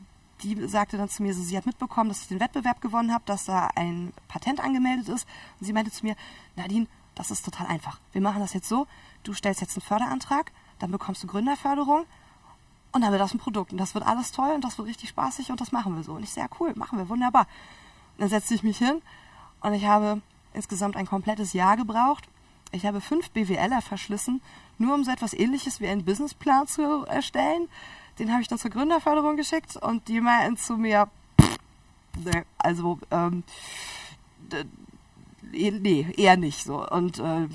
die 0.42 0.68
sagte 0.68 0.96
dann 0.96 1.08
zu 1.08 1.22
mir, 1.22 1.34
so, 1.34 1.42
sie 1.42 1.56
hat 1.56 1.66
mitbekommen, 1.66 2.08
dass 2.08 2.22
ich 2.22 2.28
den 2.28 2.40
Wettbewerb 2.40 2.80
gewonnen 2.80 3.12
habe, 3.12 3.24
dass 3.26 3.44
da 3.44 3.68
ein 3.74 4.12
Patent 4.28 4.60
angemeldet 4.60 5.08
ist. 5.08 5.26
Und 5.58 5.66
sie 5.66 5.72
meinte 5.72 5.90
zu 5.90 6.06
mir, 6.06 6.16
Nadine, 6.56 6.86
das 7.14 7.30
ist 7.30 7.44
total 7.44 7.66
einfach. 7.66 8.00
Wir 8.12 8.22
machen 8.22 8.40
das 8.40 8.54
jetzt 8.54 8.68
so, 8.68 8.86
du 9.22 9.34
stellst 9.34 9.60
jetzt 9.60 9.76
einen 9.76 9.82
Förderantrag, 9.82 10.52
dann 10.78 10.90
bekommst 10.90 11.22
du 11.22 11.26
Gründerförderung 11.26 12.06
und 12.92 13.02
dann 13.02 13.10
wird 13.10 13.20
das 13.20 13.34
ein 13.34 13.38
Produkt. 13.38 13.72
Und 13.72 13.78
das 13.78 13.94
wird 13.94 14.06
alles 14.06 14.32
toll 14.32 14.52
und 14.54 14.64
das 14.64 14.78
wird 14.78 14.88
richtig 14.88 15.10
spaßig 15.10 15.50
und 15.50 15.60
das 15.60 15.72
machen 15.72 15.94
wir 15.96 16.02
so. 16.02 16.12
Und 16.14 16.22
ich 16.22 16.30
sehr 16.30 16.48
cool, 16.58 16.72
machen 16.74 16.98
wir, 16.98 17.08
wunderbar. 17.08 17.46
Und 18.16 18.22
dann 18.22 18.28
setzte 18.30 18.54
ich 18.54 18.62
mich 18.62 18.78
hin 18.78 19.02
und 19.60 19.74
ich 19.74 19.84
habe 19.84 20.20
insgesamt 20.54 20.96
ein 20.96 21.06
komplettes 21.06 21.52
Jahr 21.52 21.76
gebraucht. 21.76 22.28
Ich 22.72 22.86
habe 22.86 23.00
fünf 23.00 23.30
BWLer 23.30 23.82
verschlissen, 23.82 24.40
nur 24.78 24.94
um 24.94 25.04
so 25.04 25.10
etwas 25.10 25.34
ähnliches 25.34 25.80
wie 25.80 25.88
einen 25.88 26.04
Businessplan 26.04 26.66
zu 26.66 27.04
erstellen. 27.06 27.68
Den 28.18 28.30
habe 28.32 28.42
ich 28.42 28.48
dann 28.48 28.58
zur 28.58 28.70
Gründerförderung 28.70 29.36
geschickt 29.36 29.76
und 29.76 30.08
die 30.08 30.20
meinten 30.20 30.56
zu 30.56 30.76
mir, 30.76 31.08
nee, 32.16 32.42
also 32.58 32.98
ähm, 33.10 33.42
nee, 35.50 36.06
eher 36.16 36.36
nicht 36.36 36.64
so. 36.64 36.86
Und 36.88 37.18
äh, 37.18 37.48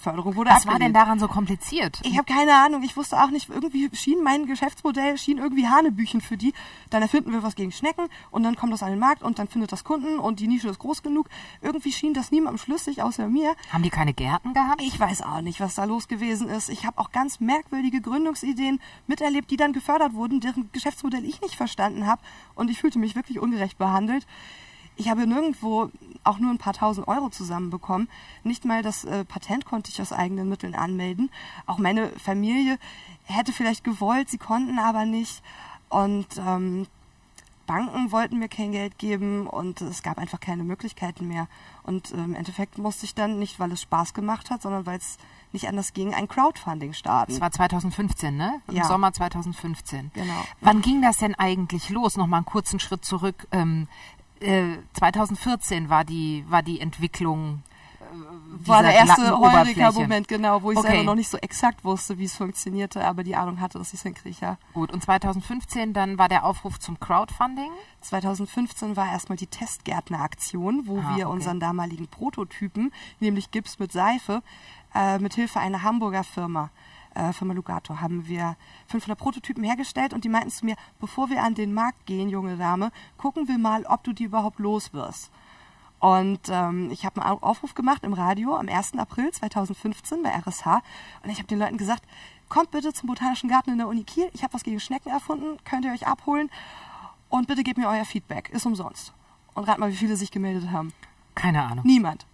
Förderung 0.00 0.34
wurde 0.34 0.50
Was 0.50 0.58
abgelehnt. 0.58 0.80
war 0.80 0.86
denn 0.86 0.94
daran 0.94 1.18
so 1.20 1.28
kompliziert? 1.28 2.00
Ich 2.02 2.18
habe 2.18 2.32
keine 2.32 2.54
Ahnung. 2.54 2.82
Ich 2.82 2.96
wusste 2.96 3.22
auch 3.22 3.30
nicht, 3.30 3.48
irgendwie 3.48 3.88
schien 3.94 4.22
mein 4.22 4.46
Geschäftsmodell, 4.46 5.18
schien 5.18 5.38
irgendwie 5.38 5.68
Hanebüchen 5.68 6.20
für 6.20 6.36
die. 6.36 6.52
Dann 6.90 7.02
erfinden 7.02 7.32
wir 7.32 7.42
was 7.42 7.54
gegen 7.54 7.70
Schnecken 7.70 8.08
und 8.30 8.42
dann 8.42 8.56
kommt 8.56 8.72
das 8.72 8.82
an 8.82 8.90
den 8.90 8.98
Markt 8.98 9.22
und 9.22 9.38
dann 9.38 9.48
findet 9.48 9.72
das 9.72 9.84
Kunden 9.84 10.18
und 10.18 10.40
die 10.40 10.48
Nische 10.48 10.68
ist 10.68 10.78
groß 10.78 11.02
genug. 11.02 11.28
Irgendwie 11.60 11.92
schien 11.92 12.14
das 12.14 12.30
niemandem 12.30 12.58
schlüssig, 12.58 13.02
außer 13.02 13.28
mir. 13.28 13.54
Haben 13.72 13.82
die 13.82 13.90
keine 13.90 14.14
Gärten 14.14 14.54
gehabt? 14.54 14.82
Ich 14.82 14.98
weiß 14.98 15.22
auch 15.22 15.42
nicht, 15.42 15.60
was 15.60 15.74
da 15.74 15.84
los 15.84 16.08
gewesen 16.08 16.48
ist. 16.48 16.68
Ich 16.70 16.86
habe 16.86 16.98
auch 16.98 17.12
ganz 17.12 17.40
merkwürdige 17.40 18.00
Gründungsideen 18.00 18.80
miterlebt, 19.06 19.50
die 19.50 19.56
dann 19.56 19.72
gefördert 19.72 20.14
wurden, 20.14 20.40
deren 20.40 20.70
Geschäftsmodell 20.72 21.24
ich 21.24 21.40
nicht 21.40 21.56
verstanden 21.56 22.06
habe. 22.06 22.22
Und 22.54 22.70
ich 22.70 22.80
fühlte 22.80 22.98
mich 22.98 23.14
wirklich 23.14 23.38
ungerecht 23.38 23.78
behandelt 23.78 24.26
ich 24.96 25.08
habe 25.08 25.26
nirgendwo 25.26 25.90
auch 26.24 26.38
nur 26.38 26.50
ein 26.50 26.58
paar 26.58 26.74
tausend 26.74 27.08
Euro 27.08 27.30
zusammenbekommen. 27.30 28.08
Nicht 28.44 28.64
mal 28.64 28.82
das 28.82 29.04
äh, 29.04 29.24
Patent 29.24 29.64
konnte 29.64 29.90
ich 29.90 30.00
aus 30.02 30.12
eigenen 30.12 30.48
Mitteln 30.48 30.74
anmelden. 30.74 31.30
Auch 31.66 31.78
meine 31.78 32.08
Familie 32.18 32.78
hätte 33.24 33.52
vielleicht 33.52 33.84
gewollt, 33.84 34.28
sie 34.28 34.38
konnten 34.38 34.78
aber 34.78 35.06
nicht. 35.06 35.42
Und 35.88 36.26
ähm, 36.38 36.86
Banken 37.70 38.10
wollten 38.10 38.40
mir 38.40 38.48
kein 38.48 38.72
Geld 38.72 38.98
geben 38.98 39.46
und 39.46 39.80
es 39.80 40.02
gab 40.02 40.18
einfach 40.18 40.40
keine 40.40 40.64
Möglichkeiten 40.64 41.28
mehr. 41.28 41.46
Und 41.84 42.10
äh, 42.10 42.16
im 42.16 42.34
Endeffekt 42.34 42.78
musste 42.78 43.06
ich 43.06 43.14
dann 43.14 43.38
nicht, 43.38 43.60
weil 43.60 43.70
es 43.70 43.82
Spaß 43.82 44.12
gemacht 44.12 44.50
hat, 44.50 44.62
sondern 44.62 44.86
weil 44.86 44.98
es 44.98 45.18
nicht 45.52 45.68
anders 45.68 45.92
ging, 45.92 46.12
ein 46.12 46.26
Crowdfunding 46.26 46.94
starten. 46.94 47.32
Das 47.32 47.40
war 47.40 47.52
2015, 47.52 48.36
ne? 48.36 48.60
Im 48.66 48.74
ja. 48.74 48.84
Sommer 48.86 49.12
2015. 49.12 50.10
Genau. 50.14 50.44
Wann 50.60 50.82
ging 50.82 51.00
das 51.00 51.18
denn 51.18 51.36
eigentlich 51.36 51.90
los? 51.90 52.16
Nochmal 52.16 52.38
einen 52.38 52.46
kurzen 52.46 52.80
Schritt 52.80 53.04
zurück. 53.04 53.46
Ähm, 53.52 53.86
2014 54.40 55.84
äh, 55.86 55.88
war 55.90 56.04
die, 56.04 56.44
war 56.48 56.62
die 56.62 56.80
Entwicklung. 56.80 57.62
Äh, 58.00 58.66
war 58.66 58.82
der 58.82 58.94
erste 58.94 59.38
Heureka-Moment, 59.38 60.28
genau, 60.28 60.62
wo 60.62 60.72
ich 60.72 60.78
okay. 60.78 60.88
selber 60.88 61.04
noch 61.04 61.14
nicht 61.14 61.30
so 61.30 61.38
exakt 61.38 61.84
wusste, 61.84 62.18
wie 62.18 62.24
es 62.24 62.36
funktionierte, 62.36 63.04
aber 63.04 63.22
die 63.22 63.36
Ahnung 63.36 63.60
hatte, 63.60 63.78
dass 63.78 63.88
ich 63.88 64.00
es 64.00 64.02
hinkriege, 64.02 64.36
ja. 64.40 64.58
Gut, 64.74 64.92
und 64.92 65.02
2015 65.02 65.92
dann 65.92 66.18
war 66.18 66.28
der 66.28 66.44
Aufruf 66.44 66.78
zum 66.78 66.98
Crowdfunding? 66.98 67.70
2015 68.00 68.96
war 68.96 69.10
erstmal 69.12 69.36
die 69.36 69.46
Testgärtner-Aktion, 69.46 70.86
wo 70.86 70.98
ah, 70.98 71.16
wir 71.16 71.26
okay. 71.26 71.34
unseren 71.34 71.60
damaligen 71.60 72.08
Prototypen, 72.08 72.92
nämlich 73.20 73.50
Gips 73.50 73.78
mit 73.78 73.92
Seife, 73.92 74.42
äh, 74.94 75.18
mit 75.18 75.34
Hilfe 75.34 75.60
einer 75.60 75.82
Hamburger 75.82 76.24
Firma 76.24 76.70
äh, 77.14 77.32
Firma 77.32 77.54
Lugato 77.54 78.00
haben 78.00 78.26
wir 78.26 78.56
500 78.88 79.18
Prototypen 79.18 79.64
hergestellt 79.64 80.12
und 80.12 80.24
die 80.24 80.28
meinten 80.28 80.50
zu 80.50 80.64
mir, 80.64 80.76
bevor 80.98 81.30
wir 81.30 81.42
an 81.42 81.54
den 81.54 81.72
Markt 81.72 82.06
gehen, 82.06 82.28
junge 82.28 82.56
Dame, 82.56 82.92
gucken 83.18 83.48
wir 83.48 83.58
mal, 83.58 83.84
ob 83.86 84.04
du 84.04 84.12
die 84.12 84.24
überhaupt 84.24 84.58
los 84.58 84.92
wirst. 84.92 85.30
Und 85.98 86.40
ähm, 86.48 86.90
ich 86.90 87.04
habe 87.04 87.22
einen 87.22 87.42
Aufruf 87.42 87.74
gemacht 87.74 88.04
im 88.04 88.14
Radio 88.14 88.56
am 88.56 88.68
1. 88.68 88.96
April 88.96 89.30
2015 89.30 90.22
bei 90.22 90.30
RSH 90.30 90.82
und 91.22 91.30
ich 91.30 91.38
habe 91.38 91.46
den 91.46 91.58
Leuten 91.58 91.76
gesagt, 91.76 92.04
kommt 92.48 92.70
bitte 92.70 92.92
zum 92.92 93.06
Botanischen 93.06 93.50
Garten 93.50 93.70
in 93.70 93.78
der 93.78 93.88
Uni 93.88 94.04
Kiel. 94.04 94.30
Ich 94.32 94.42
habe 94.42 94.54
was 94.54 94.64
gegen 94.64 94.80
Schnecken 94.80 95.10
erfunden, 95.10 95.58
könnt 95.64 95.84
ihr 95.84 95.92
euch 95.92 96.06
abholen. 96.06 96.50
Und 97.28 97.46
bitte 97.46 97.62
gebt 97.62 97.78
mir 97.78 97.88
euer 97.88 98.04
Feedback, 98.04 98.48
ist 98.48 98.66
umsonst. 98.66 99.12
Und 99.54 99.68
rat 99.68 99.78
mal, 99.78 99.90
wie 99.90 99.96
viele 99.96 100.16
sich 100.16 100.30
gemeldet 100.30 100.70
haben. 100.70 100.92
Keine 101.34 101.62
Ahnung. 101.62 101.84
Niemand. 101.86 102.26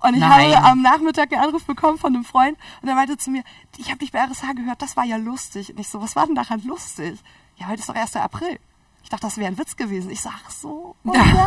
Und 0.00 0.14
ich 0.14 0.20
Nein. 0.20 0.56
habe 0.56 0.66
am 0.66 0.82
Nachmittag 0.82 1.32
einen 1.32 1.42
Anruf 1.42 1.64
bekommen 1.64 1.98
von 1.98 2.14
einem 2.14 2.24
Freund 2.24 2.58
und 2.80 2.88
er 2.88 2.94
meinte 2.94 3.18
zu 3.18 3.30
mir, 3.30 3.42
ich 3.76 3.88
habe 3.88 3.98
dich 3.98 4.12
bei 4.12 4.24
RSH 4.24 4.54
gehört, 4.54 4.80
das 4.80 4.96
war 4.96 5.04
ja 5.04 5.16
lustig. 5.16 5.70
Und 5.70 5.80
ich 5.80 5.88
so, 5.88 6.00
was 6.00 6.16
war 6.16 6.26
denn 6.26 6.34
daran 6.34 6.62
lustig? 6.64 7.18
Ja, 7.56 7.68
heute 7.68 7.80
ist 7.80 7.88
doch 7.88 7.94
1. 7.94 8.16
April. 8.16 8.58
Ich 9.02 9.10
dachte, 9.10 9.26
das 9.26 9.36
wäre 9.36 9.48
ein 9.48 9.58
Witz 9.58 9.76
gewesen. 9.76 10.10
Ich 10.10 10.20
ach 10.26 10.50
so, 10.50 10.96
oh 11.04 11.10
nein. 11.12 11.46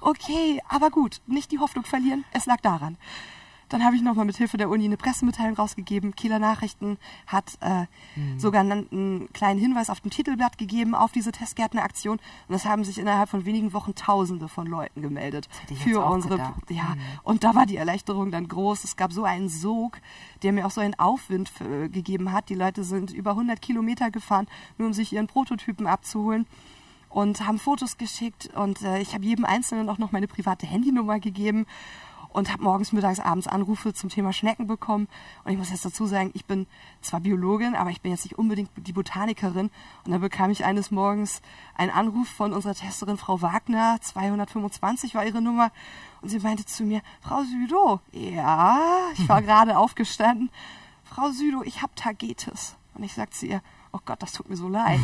Okay, 0.00 0.60
aber 0.68 0.90
gut, 0.90 1.20
nicht 1.26 1.50
die 1.50 1.58
Hoffnung 1.58 1.84
verlieren, 1.84 2.24
es 2.32 2.46
lag 2.46 2.60
daran. 2.60 2.98
Dann 3.68 3.84
habe 3.84 3.96
ich 3.96 4.02
nochmal 4.02 4.24
mit 4.24 4.36
Hilfe 4.36 4.56
der 4.56 4.70
Uni 4.70 4.84
eine 4.84 4.96
Pressemitteilung 4.96 5.56
rausgegeben. 5.56 6.14
Kieler 6.14 6.38
Nachrichten 6.38 6.98
hat 7.26 7.58
äh, 7.60 7.86
sogar 8.38 8.62
einen, 8.62 8.88
einen 8.90 9.32
kleinen 9.32 9.60
Hinweis 9.60 9.90
auf 9.90 10.00
dem 10.00 10.10
Titelblatt 10.10 10.58
gegeben 10.58 10.94
auf 10.94 11.12
diese 11.12 11.32
Testgärtneraktion. 11.32 12.18
Und 12.48 12.54
es 12.54 12.64
haben 12.64 12.84
sich 12.84 12.98
innerhalb 12.98 13.28
von 13.28 13.44
wenigen 13.44 13.72
Wochen 13.72 13.94
Tausende 13.94 14.48
von 14.48 14.66
Leuten 14.66 15.02
gemeldet 15.02 15.48
für 15.84 16.04
unsere. 16.04 16.36
gedacht. 16.36 16.70
Ja, 16.70 16.96
und 17.22 17.44
da 17.44 17.54
war 17.54 17.66
die 17.66 17.76
Erleichterung 17.76 18.30
dann 18.30 18.48
groß. 18.48 18.84
Es 18.84 18.96
gab 18.96 19.12
so 19.12 19.24
einen 19.24 19.48
Sog, 19.48 19.98
der 20.42 20.52
mir 20.52 20.66
auch 20.66 20.70
so 20.70 20.80
einen 20.80 20.98
Aufwind 20.98 21.50
äh, 21.60 21.88
gegeben 21.88 22.32
hat. 22.32 22.48
Die 22.48 22.54
Leute 22.54 22.84
sind 22.84 23.12
über 23.12 23.30
100 23.30 23.60
Kilometer 23.60 24.10
gefahren, 24.10 24.46
nur 24.78 24.88
um 24.88 24.94
sich 24.94 25.12
ihren 25.12 25.26
Prototypen 25.26 25.86
abzuholen 25.86 26.46
und 27.08 27.46
haben 27.46 27.58
Fotos 27.58 27.96
geschickt 27.96 28.50
und 28.54 28.82
äh, 28.82 29.00
ich 29.00 29.14
habe 29.14 29.24
jedem 29.24 29.44
Einzelnen 29.44 29.88
auch 29.88 29.98
noch 29.98 30.12
meine 30.12 30.28
private 30.28 30.66
Handynummer 30.66 31.20
gegeben 31.20 31.66
und 32.38 32.52
habe 32.52 32.62
morgens, 32.62 32.92
mittags, 32.92 33.18
abends 33.18 33.48
Anrufe 33.48 33.92
zum 33.92 34.10
Thema 34.10 34.32
Schnecken 34.32 34.68
bekommen. 34.68 35.08
Und 35.44 35.52
ich 35.52 35.58
muss 35.58 35.70
jetzt 35.70 35.84
dazu 35.84 36.06
sagen, 36.06 36.30
ich 36.34 36.44
bin 36.44 36.66
zwar 37.00 37.20
Biologin, 37.20 37.74
aber 37.74 37.90
ich 37.90 38.00
bin 38.00 38.12
jetzt 38.12 38.24
nicht 38.24 38.38
unbedingt 38.38 38.70
die 38.76 38.92
Botanikerin. 38.92 39.70
Und 40.04 40.12
da 40.12 40.18
bekam 40.18 40.50
ich 40.50 40.64
eines 40.64 40.92
Morgens 40.92 41.42
einen 41.74 41.90
Anruf 41.90 42.28
von 42.28 42.52
unserer 42.52 42.74
Testerin 42.74 43.16
Frau 43.16 43.42
Wagner, 43.42 43.98
225 44.00 45.16
war 45.16 45.26
ihre 45.26 45.42
Nummer. 45.42 45.72
Und 46.22 46.28
sie 46.28 46.38
meinte 46.38 46.64
zu 46.64 46.84
mir, 46.84 47.02
Frau 47.20 47.42
Südo, 47.42 48.00
ja, 48.12 48.78
ich 49.14 49.28
war 49.28 49.42
gerade 49.48 49.76
aufgestanden. 49.76 50.50
Frau 51.04 51.30
Südo, 51.30 51.62
ich 51.64 51.82
habe 51.82 51.92
Tagetes. 51.96 52.76
Und 52.94 53.02
ich 53.02 53.14
sagte 53.14 53.36
zu 53.36 53.46
ihr, 53.46 53.62
oh 53.92 53.98
Gott, 54.04 54.22
das 54.22 54.32
tut 54.32 54.48
mir 54.48 54.56
so 54.56 54.68
leid. 54.68 55.00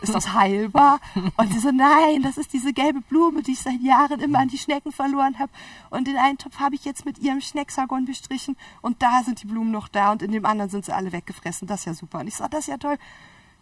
Ist 0.00 0.14
das 0.14 0.32
heilbar? 0.32 1.00
Und 1.36 1.52
sie 1.52 1.58
so, 1.58 1.72
nein, 1.72 2.22
das 2.22 2.38
ist 2.38 2.52
diese 2.52 2.72
gelbe 2.72 3.00
Blume, 3.00 3.42
die 3.42 3.52
ich 3.52 3.60
seit 3.60 3.80
Jahren 3.80 4.20
immer 4.20 4.38
an 4.38 4.48
die 4.48 4.58
Schnecken 4.58 4.92
verloren 4.92 5.38
habe. 5.38 5.50
Und 5.90 6.06
den 6.06 6.16
einen 6.16 6.38
Topf 6.38 6.60
habe 6.60 6.76
ich 6.76 6.84
jetzt 6.84 7.04
mit 7.04 7.18
ihrem 7.18 7.40
Schnecksagon 7.40 8.04
bestrichen 8.04 8.56
und 8.80 9.02
da 9.02 9.22
sind 9.24 9.42
die 9.42 9.46
Blumen 9.46 9.72
noch 9.72 9.88
da 9.88 10.12
und 10.12 10.22
in 10.22 10.30
dem 10.30 10.46
anderen 10.46 10.70
sind 10.70 10.84
sie 10.84 10.92
alle 10.92 11.12
weggefressen. 11.12 11.66
Das 11.66 11.80
ist 11.80 11.86
ja 11.86 11.94
super. 11.94 12.20
Und 12.20 12.28
ich 12.28 12.36
sage, 12.36 12.50
das 12.50 12.60
ist 12.60 12.68
ja 12.68 12.78
toll. 12.78 12.96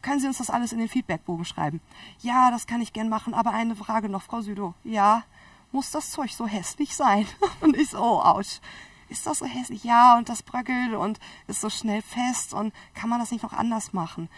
Können 0.02 0.20
Sie 0.20 0.28
uns 0.28 0.38
das 0.38 0.50
alles 0.50 0.72
in 0.72 0.78
den 0.78 0.88
Feedbackbogen 0.88 1.44
schreiben? 1.44 1.80
Ja, 2.20 2.50
das 2.50 2.66
kann 2.66 2.80
ich 2.80 2.92
gern 2.92 3.08
machen, 3.08 3.34
aber 3.34 3.50
eine 3.50 3.74
Frage 3.74 4.08
noch, 4.08 4.22
Frau 4.22 4.40
Südo. 4.40 4.74
Ja, 4.84 5.24
muss 5.72 5.90
das 5.90 6.10
Zeug 6.10 6.30
so 6.30 6.46
hässlich 6.46 6.94
sein? 6.94 7.26
Und 7.60 7.76
ich 7.76 7.90
so, 7.90 7.98
oh, 7.98 8.20
ouch. 8.20 8.60
Ist 9.08 9.26
das 9.26 9.38
so 9.38 9.46
hässlich? 9.46 9.84
Ja, 9.84 10.18
und 10.18 10.28
das 10.28 10.42
bröckelt 10.42 10.92
und 10.94 11.20
ist 11.46 11.60
so 11.60 11.70
schnell 11.70 12.02
fest 12.02 12.52
und 12.52 12.74
kann 12.92 13.08
man 13.08 13.20
das 13.20 13.30
nicht 13.30 13.44
noch 13.44 13.52
anders 13.52 13.92
machen? 13.92 14.28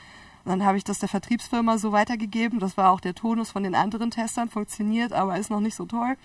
Dann 0.49 0.65
habe 0.65 0.79
ich 0.79 0.85
das 0.85 0.99
der 0.99 1.11
Vertriebsfirma 1.11 1.77
so 1.77 1.93
weitergegeben. 1.93 2.59
Das 2.59 2.79
war 2.79 2.91
auch 2.91 3.01
der 3.01 3.15
Tonus 3.15 3.51
von 3.51 3.65
den 3.65 3.75
anderen 3.75 4.11
Testern, 4.11 4.49
funktioniert, 4.49 5.13
aber 5.13 5.37
ist 5.37 5.51
noch 5.51 5.61
nicht 5.61 5.75
so 5.75 5.85
toll. 5.85 6.17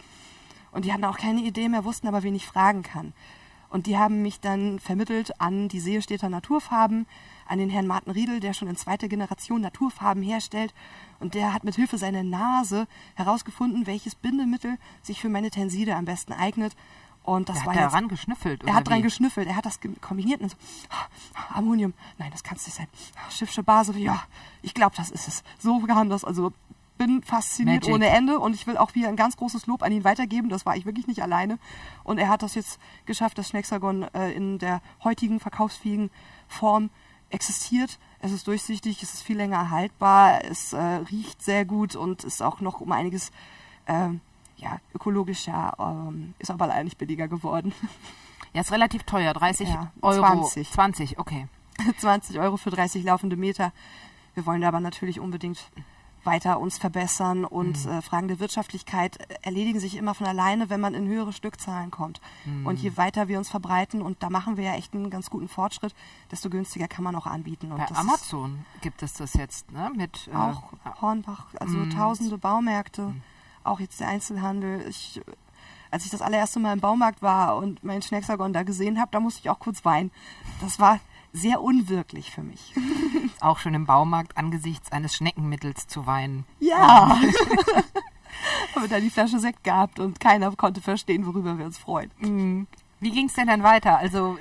Und 0.71 0.85
die 0.85 0.93
hatten 0.93 1.03
auch 1.03 1.17
keine 1.17 1.41
Idee 1.41 1.67
mehr, 1.67 1.83
wussten 1.83 2.07
aber, 2.07 2.23
wen 2.23 2.33
ich 2.33 2.47
fragen 2.47 2.83
kann. 2.83 3.11
Und 3.69 3.85
die 3.85 3.97
haben 3.97 4.21
mich 4.21 4.39
dann 4.39 4.79
vermittelt 4.79 5.41
an 5.41 5.67
die 5.67 5.81
Seestädter 5.81 6.29
Naturfarben, 6.29 7.05
an 7.49 7.59
den 7.59 7.69
Herrn 7.69 7.85
Martin 7.85 8.13
Riedel, 8.13 8.39
der 8.39 8.53
schon 8.53 8.69
in 8.69 8.77
zweiter 8.77 9.09
Generation 9.09 9.59
Naturfarben 9.59 10.23
herstellt. 10.23 10.73
Und 11.19 11.33
der 11.33 11.53
hat 11.53 11.65
mit 11.65 11.75
Hilfe 11.75 11.97
seiner 11.97 12.23
Nase 12.23 12.87
herausgefunden, 13.15 13.87
welches 13.87 14.15
Bindemittel 14.15 14.77
sich 15.01 15.19
für 15.19 15.27
meine 15.27 15.51
Tenside 15.51 15.97
am 15.97 16.05
besten 16.05 16.31
eignet. 16.31 16.77
Und 17.23 17.47
das 17.47 17.57
Der 17.59 17.65
war 17.67 17.75
hat 17.75 17.81
daran 17.93 18.07
geschnüffelt. 18.09 18.63
er 18.65 18.73
hat 18.75 18.87
dran 18.87 18.99
wie? 18.99 19.03
geschnüffelt, 19.03 19.47
er 19.47 19.55
hat 19.55 19.65
das 19.65 19.79
kombiniert 20.01 20.41
und 20.41 20.49
so, 20.49 20.57
ah, 20.89 21.57
Ammonium, 21.57 21.93
nein, 22.17 22.29
das 22.31 22.43
kann 22.43 22.57
es 22.57 22.65
nicht 22.65 22.75
sein. 22.75 22.87
Ah, 23.15 23.31
Schiffsche 23.31 23.63
Base, 23.63 23.97
ja, 23.97 24.21
ich 24.61 24.73
glaube, 24.73 24.95
das 24.97 25.09
ist 25.09 25.27
es. 25.29 25.43
So 25.59 25.79
kam 25.79 26.09
das, 26.09 26.25
also 26.25 26.51
bin 26.97 27.23
fasziniert 27.23 27.83
Magic. 27.83 27.95
ohne 27.95 28.07
Ende 28.07 28.39
und 28.39 28.53
ich 28.53 28.67
will 28.67 28.77
auch 28.77 28.93
wieder 28.93 29.07
ein 29.07 29.15
ganz 29.15 29.37
großes 29.37 29.67
Lob 29.67 29.83
an 29.83 29.91
ihn 29.93 30.03
weitergeben, 30.03 30.49
das 30.49 30.65
war 30.65 30.75
ich 30.75 30.85
wirklich 30.85 31.07
nicht 31.07 31.23
alleine. 31.23 31.59
Und 32.03 32.17
er 32.17 32.27
hat 32.27 32.43
das 32.43 32.55
jetzt 32.55 32.77
geschafft, 33.05 33.37
dass 33.37 33.47
Schnecksagon 33.49 34.03
äh, 34.13 34.31
in 34.33 34.59
der 34.59 34.81
heutigen 35.03 35.39
verkaufsfähigen 35.39 36.11
Form 36.49 36.89
existiert. 37.29 37.99
Es 38.19 38.31
ist 38.31 38.47
durchsichtig, 38.47 39.01
es 39.01 39.13
ist 39.13 39.23
viel 39.23 39.37
länger 39.37 39.57
erhaltbar, 39.57 40.43
es 40.43 40.73
äh, 40.73 40.77
riecht 40.79 41.41
sehr 41.41 41.65
gut 41.65 41.95
und 41.95 42.23
ist 42.25 42.43
auch 42.43 42.59
noch 42.59 42.79
um 42.81 42.91
einiges 42.91 43.31
ähm, 43.87 44.21
ja, 44.63 44.79
ökologischer, 44.95 45.75
ähm, 45.79 46.33
ist 46.39 46.51
aber 46.51 46.67
leider 46.67 46.83
nicht 46.83 46.97
billiger 46.97 47.27
geworden. 47.27 47.73
Ja, 48.53 48.61
ist 48.61 48.71
relativ 48.71 49.03
teuer. 49.03 49.33
30 49.33 49.69
Ja, 49.69 49.91
Euro. 50.01 50.19
20. 50.19 50.71
20, 50.71 51.19
okay. 51.19 51.47
20 51.97 52.39
Euro 52.39 52.57
für 52.57 52.69
30 52.69 53.03
laufende 53.03 53.35
Meter. 53.35 53.71
Wir 54.35 54.45
wollen 54.45 54.63
aber 54.63 54.79
natürlich 54.79 55.19
unbedingt 55.19 55.71
weiter 56.23 56.59
uns 56.59 56.77
verbessern 56.77 57.43
und 57.43 57.85
äh, 57.85 58.01
Fragen 58.01 58.29
der 58.29 58.39
Wirtschaftlichkeit 58.39 59.17
äh, 59.19 59.35
erledigen 59.41 59.79
sich 59.79 59.97
immer 59.97 60.13
von 60.13 60.25
alleine, 60.25 60.69
wenn 60.69 60.79
man 60.79 60.93
in 60.93 61.05
höhere 61.05 61.33
Stückzahlen 61.33 61.91
kommt. 61.91 62.21
Und 62.63 62.79
je 62.79 62.95
weiter 62.95 63.27
wir 63.27 63.37
uns 63.37 63.49
verbreiten, 63.49 64.01
und 64.01 64.23
da 64.23 64.29
machen 64.29 64.55
wir 64.55 64.63
ja 64.63 64.75
echt 64.75 64.93
einen 64.93 65.09
ganz 65.09 65.29
guten 65.29 65.49
Fortschritt, 65.49 65.93
desto 66.31 66.49
günstiger 66.49 66.87
kann 66.87 67.03
man 67.03 67.15
auch 67.15 67.25
anbieten. 67.27 67.71
Und 67.71 67.77
Bei 67.79 67.95
Amazon 67.95 68.65
gibt 68.81 69.03
es 69.03 69.13
das 69.15 69.33
jetzt, 69.33 69.69
ne? 69.71 69.91
Mit 69.95 70.27
ist 70.27 70.33
auch 70.35 70.71
äh, 70.85 71.01
Hornbach, 71.01 71.47
also 71.59 71.85
tausende 71.87 72.37
Baumärkte, 72.37 73.13
auch 73.63 73.79
jetzt 73.79 73.99
der 73.99 74.07
Einzelhandel. 74.07 74.85
Ich, 74.87 75.21
als 75.91 76.05
ich 76.05 76.11
das 76.11 76.21
allererste 76.21 76.59
Mal 76.59 76.73
im 76.73 76.79
Baumarkt 76.79 77.21
war 77.21 77.57
und 77.57 77.83
meinen 77.83 78.01
Schnecksagon 78.01 78.53
da 78.53 78.63
gesehen 78.63 78.99
habe, 78.99 79.11
da 79.11 79.19
musste 79.19 79.41
ich 79.41 79.49
auch 79.49 79.59
kurz 79.59 79.85
weinen. 79.85 80.11
Das 80.61 80.79
war 80.79 80.99
sehr 81.33 81.61
unwirklich 81.61 82.31
für 82.31 82.43
mich. 82.43 82.73
auch 83.39 83.59
schon 83.59 83.73
im 83.73 83.85
Baumarkt 83.85 84.37
angesichts 84.37 84.91
eines 84.91 85.15
Schneckenmittels 85.15 85.87
zu 85.87 86.05
weinen. 86.05 86.45
Ja. 86.59 87.19
Haben 88.75 88.81
wir 88.81 88.87
da 88.87 88.99
die 88.99 89.09
Flasche 89.09 89.39
Sekt 89.39 89.63
gehabt 89.63 89.99
und 89.99 90.19
keiner 90.19 90.51
konnte 90.55 90.81
verstehen, 90.81 91.25
worüber 91.25 91.57
wir 91.57 91.65
uns 91.65 91.77
freuen. 91.77 92.67
Wie 92.99 93.11
ging 93.11 93.27
es 93.27 93.33
denn 93.33 93.47
dann 93.47 93.63
weiter? 93.63 93.97
Also, 93.97 94.37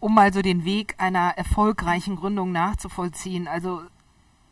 um 0.00 0.14
mal 0.14 0.32
so 0.32 0.42
den 0.42 0.64
Weg 0.64 0.94
einer 0.98 1.30
erfolgreichen 1.36 2.16
Gründung 2.16 2.52
nachzuvollziehen. 2.52 3.48
Also, 3.48 3.82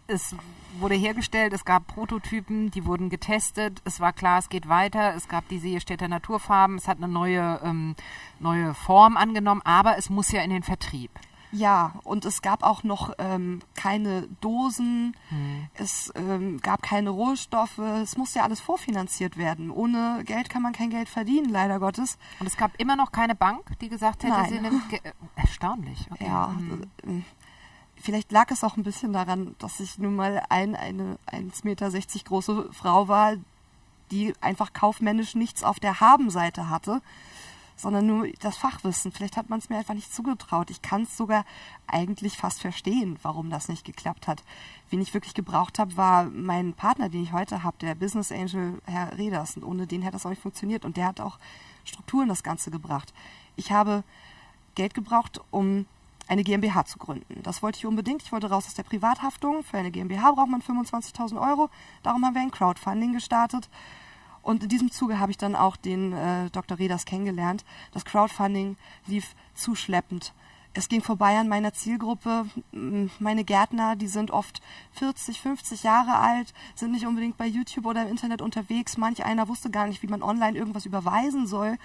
es 0.07 0.35
wurde 0.79 0.95
hergestellt, 0.95 1.53
es 1.53 1.65
gab 1.65 1.87
Prototypen, 1.87 2.71
die 2.71 2.85
wurden 2.85 3.11
getestet, 3.11 3.81
es 3.85 4.01
war 4.01 4.13
klar, 4.13 4.39
es 4.39 4.49
geht 4.49 4.69
weiter, 4.69 5.15
es 5.15 5.29
gab 5.29 5.49
die 5.49 5.59
Seestädter 5.59 6.09
Naturfarben, 6.09 6.77
es 6.77 6.89
hat 6.89 6.99
eine 6.99 7.09
neue, 7.09 7.61
ähm, 7.65 7.95
neue 8.41 8.75
Form 8.75 9.17
angenommen, 9.17 9.63
aber 9.65 9.99
es 9.99 10.11
muss 10.11 10.33
ja 10.33 10.43
in 10.43 10.51
den 10.51 10.63
Vertrieb. 10.63 11.11
Ja, 11.55 11.93
und 12.03 12.25
es 12.25 12.41
gab 12.41 12.63
auch 12.63 12.83
noch 12.83 13.13
ähm, 13.19 13.61
keine 13.75 14.27
Dosen, 14.41 15.15
es 15.75 16.11
ähm, 16.17 16.59
gab 16.63 16.83
keine 16.83 17.11
Rohstoffe, 17.11 17.77
es 17.77 18.17
musste 18.17 18.39
ja 18.39 18.47
alles 18.47 18.59
vorfinanziert 18.61 19.37
werden. 19.37 19.71
Ohne 19.71 20.23
Geld 20.25 20.49
kann 20.49 20.63
man 20.63 20.73
kein 20.73 20.89
Geld 20.89 21.11
verdienen, 21.11 21.51
leider 21.51 21.79
Gottes. 21.79 22.17
Und 22.41 22.47
es 22.47 22.57
gab 22.57 22.71
immer 22.81 22.97
noch 22.97 23.13
keine 23.13 23.35
Bank, 23.35 23.79
die 23.83 23.91
gesagt 23.91 24.25
hätte, 24.25 24.33
Nein. 24.33 24.49
sie 24.49 24.61
nimmt. 24.61 24.89
Ge 24.89 25.01
äh, 25.05 25.13
erstaunlich. 25.37 26.09
Okay. 26.11 26.25
Ja, 26.25 26.55
Mhm. 27.05 27.25
Vielleicht 28.03 28.33
lag 28.33 28.51
es 28.51 28.65
auch 28.65 28.77
ein 28.77 28.83
bisschen 28.83 29.13
daran, 29.13 29.55
dass 29.59 29.81
ich 29.81 29.99
nun 29.99 30.17
mal 30.17 30.43
ein, 30.49 30.75
eine 30.75 31.19
1,60 31.31 31.65
Meter 31.65 31.91
große 32.25 32.69
Frau 32.73 33.09
war, 33.09 33.37
die 34.11 34.35
einfach 34.41 34.73
kaufmännisch 34.73 35.35
nichts 35.35 35.63
auf 35.63 35.81
der 35.81 36.01
Habenseite 36.01 36.69
hatte, 36.69 37.01
sondern 37.77 38.07
nur 38.07 38.29
das 38.41 38.57
Fachwissen. 38.57 39.13
Vielleicht 39.13 39.37
hat 39.37 39.49
man 39.49 39.61
es 39.61 39.71
mir 39.71 39.79
einfach 39.79 39.95
nicht 39.95 40.13
zugetraut. 40.13 40.71
Ich 40.71 40.83
kann 40.83 41.03
es 41.03 41.17
sogar 41.17 41.45
eigentlich 41.87 42.37
fast 42.37 42.61
verstehen, 42.61 43.19
warum 43.23 43.51
das 43.51 43.69
nicht 43.69 43.85
geklappt 43.85 44.27
hat. 44.27 44.43
Wen 44.91 45.01
ich 45.01 45.15
wirklich 45.15 45.35
gebraucht 45.35 45.79
habe, 45.79 45.97
war 45.97 46.25
mein 46.25 46.75
Partner, 46.75 47.09
den 47.09 47.23
ich 47.23 47.33
heute 47.33 47.63
habe, 47.63 47.79
der 47.81 47.95
Business 47.95 48.31
Angel 48.31 48.83
Herr 48.85 49.17
Reders. 49.17 49.57
Und 49.57 49.65
ohne 49.65 49.87
den 49.87 50.03
hätte 50.03 50.15
das 50.15 50.27
auch 50.27 50.31
nicht 50.31 50.43
funktioniert. 50.43 50.85
Und 50.85 50.97
der 50.97 51.07
hat 51.07 51.21
auch 51.21 51.39
Strukturen 51.85 52.29
das 52.29 52.43
Ganze 52.43 52.71
gebracht. 52.71 53.15
Ich 53.57 53.73
habe 53.73 54.05
Geld 54.75 54.95
gebraucht, 54.95 55.41
um 55.51 55.87
eine 56.33 56.45
GmbH 56.45 56.87
zu 56.87 56.99
gründen. 56.99 57.43
Das 57.43 57.63
wollte 57.63 57.79
ich 57.79 57.87
unbedingt. 57.87 58.23
Ich 58.23 58.33
wollte 58.33 58.49
raus 58.49 58.67
aus 58.67 58.73
der 58.75 58.85
Privathaftung. 58.85 59.63
Für 59.63 59.77
eine 59.77 59.91
GmbH 59.91 60.33
braucht 60.33 60.49
man 60.49 60.63
25.000 60.63 61.39
Euro. 61.39 61.69
Darum 62.03 62.25
haben 62.25 62.35
wir 62.35 62.41
ein 62.41 62.51
Crowdfunding 62.51 63.13
gestartet. 63.13 63.69
Und 64.41 64.63
in 64.63 64.71
diesem 64.71 64.91
Zuge 64.91 65.21
habe 65.21 65.31
ich 65.31 65.37
dann 65.37 65.55
auch 65.55 65.77
den 65.77 66.15
äh, 66.15 66.49
Dr. 66.51 66.79
Reders 66.79 67.05
kennengelernt. 67.05 67.67
Das 67.93 68.07
Crowdfunding 68.07 68.77
lief 69.07 69.35
zuschleppend. 69.55 70.33
es 70.73 70.89
ging 70.89 71.03
vorbei 71.03 71.37
an 71.37 71.49
meiner 71.49 71.75
Zielgruppe. 71.75 72.47
Meine 72.73 73.45
Gärtner, 73.45 73.95
die 73.95 74.09
sind 74.09 74.31
oft 74.31 74.63
40, 74.93 75.39
50 75.39 75.83
Jahre 75.83 76.17
alt, 76.17 76.55
sind 76.75 76.93
nicht 76.93 77.07
unbedingt 77.07 77.37
bei 77.37 77.47
YouTube 77.47 77.85
oder 77.85 78.03
im 78.05 78.09
Internet 78.09 78.41
unterwegs. 78.41 78.97
Manch 78.97 79.23
einer 79.23 79.49
wusste 79.49 79.71
gar 79.71 79.87
nicht, 79.87 80.03
wie 80.03 80.09
man 80.09 80.23
online 80.23 80.57
irgendwas 80.57 80.87
überweisen 80.87 81.47
soll, 81.47 81.77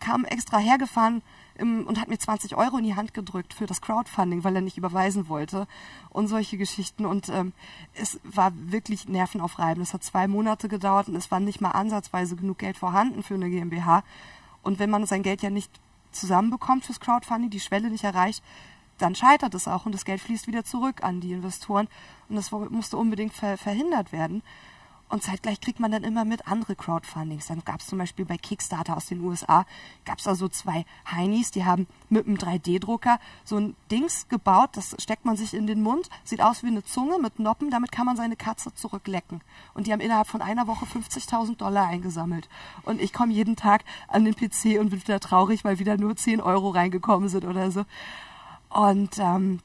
kam 0.00 0.24
extra 0.24 0.58
hergefahren 0.58 1.22
und 1.58 2.00
hat 2.00 2.08
mir 2.08 2.18
20 2.18 2.56
Euro 2.56 2.78
in 2.78 2.84
die 2.84 2.96
Hand 2.96 3.14
gedrückt 3.14 3.54
für 3.54 3.66
das 3.66 3.80
Crowdfunding, 3.80 4.42
weil 4.42 4.56
er 4.56 4.60
nicht 4.60 4.76
überweisen 4.76 5.28
wollte 5.28 5.68
und 6.10 6.26
solche 6.26 6.56
Geschichten. 6.56 7.06
Und 7.06 7.28
ähm, 7.28 7.52
es 7.94 8.18
war 8.24 8.52
wirklich 8.54 9.08
nervenaufreibend. 9.08 9.86
Es 9.86 9.94
hat 9.94 10.02
zwei 10.02 10.26
Monate 10.26 10.68
gedauert 10.68 11.08
und 11.08 11.14
es 11.14 11.30
war 11.30 11.38
nicht 11.38 11.60
mal 11.60 11.70
ansatzweise 11.70 12.34
genug 12.34 12.58
Geld 12.58 12.76
vorhanden 12.76 13.22
für 13.22 13.34
eine 13.34 13.50
GmbH. 13.50 14.02
Und 14.62 14.80
wenn 14.80 14.90
man 14.90 15.06
sein 15.06 15.22
Geld 15.22 15.42
ja 15.42 15.50
nicht 15.50 15.70
zusammenbekommt 16.10 16.84
fürs 16.84 17.00
Crowdfunding, 17.00 17.50
die 17.50 17.60
Schwelle 17.60 17.88
nicht 17.88 18.04
erreicht, 18.04 18.42
dann 18.98 19.14
scheitert 19.14 19.54
es 19.54 19.68
auch 19.68 19.86
und 19.86 19.92
das 19.92 20.04
Geld 20.04 20.20
fließt 20.20 20.46
wieder 20.46 20.64
zurück 20.64 21.02
an 21.02 21.20
die 21.20 21.32
Investoren 21.32 21.88
und 22.28 22.36
das 22.36 22.50
musste 22.50 22.96
unbedingt 22.96 23.32
ver 23.32 23.58
verhindert 23.58 24.12
werden. 24.12 24.42
Und 25.08 25.22
zeitgleich 25.22 25.60
kriegt 25.60 25.80
man 25.80 25.92
dann 25.92 26.02
immer 26.02 26.24
mit 26.24 26.48
andere 26.48 26.74
Crowdfundings. 26.74 27.46
Dann 27.46 27.62
gab 27.64 27.80
es 27.80 27.86
zum 27.86 27.98
Beispiel 27.98 28.24
bei 28.24 28.36
Kickstarter 28.36 28.96
aus 28.96 29.06
den 29.06 29.20
USA, 29.20 29.66
gab 30.04 30.18
es 30.18 30.26
also 30.26 30.48
zwei 30.48 30.84
Heinis, 31.10 31.50
die 31.50 31.64
haben 31.64 31.86
mit 32.08 32.26
einem 32.26 32.36
3D-Drucker 32.36 33.20
so 33.44 33.56
ein 33.58 33.76
Dings 33.90 34.28
gebaut, 34.28 34.70
das 34.72 34.96
steckt 34.98 35.24
man 35.24 35.36
sich 35.36 35.54
in 35.54 35.66
den 35.66 35.82
Mund, 35.82 36.08
sieht 36.24 36.40
aus 36.40 36.62
wie 36.62 36.68
eine 36.68 36.82
Zunge 36.82 37.18
mit 37.18 37.38
Noppen, 37.38 37.70
damit 37.70 37.92
kann 37.92 38.06
man 38.06 38.16
seine 38.16 38.34
Katze 38.34 38.74
zurücklecken. 38.74 39.42
Und 39.74 39.86
die 39.86 39.92
haben 39.92 40.00
innerhalb 40.00 40.26
von 40.26 40.42
einer 40.42 40.66
Woche 40.66 40.86
50.000 40.86 41.58
Dollar 41.58 41.86
eingesammelt. 41.86 42.48
Und 42.82 43.00
ich 43.00 43.12
komme 43.12 43.32
jeden 43.32 43.56
Tag 43.56 43.84
an 44.08 44.24
den 44.24 44.34
PC 44.34 44.80
und 44.80 44.90
bin 44.90 45.00
wieder 45.00 45.20
traurig, 45.20 45.64
weil 45.64 45.78
wieder 45.78 45.96
nur 45.96 46.16
10 46.16 46.40
Euro 46.40 46.70
reingekommen 46.70 47.28
sind 47.28 47.44
oder 47.44 47.70
so. 47.70 47.84
Und 48.70 49.18
ähm, 49.18 49.60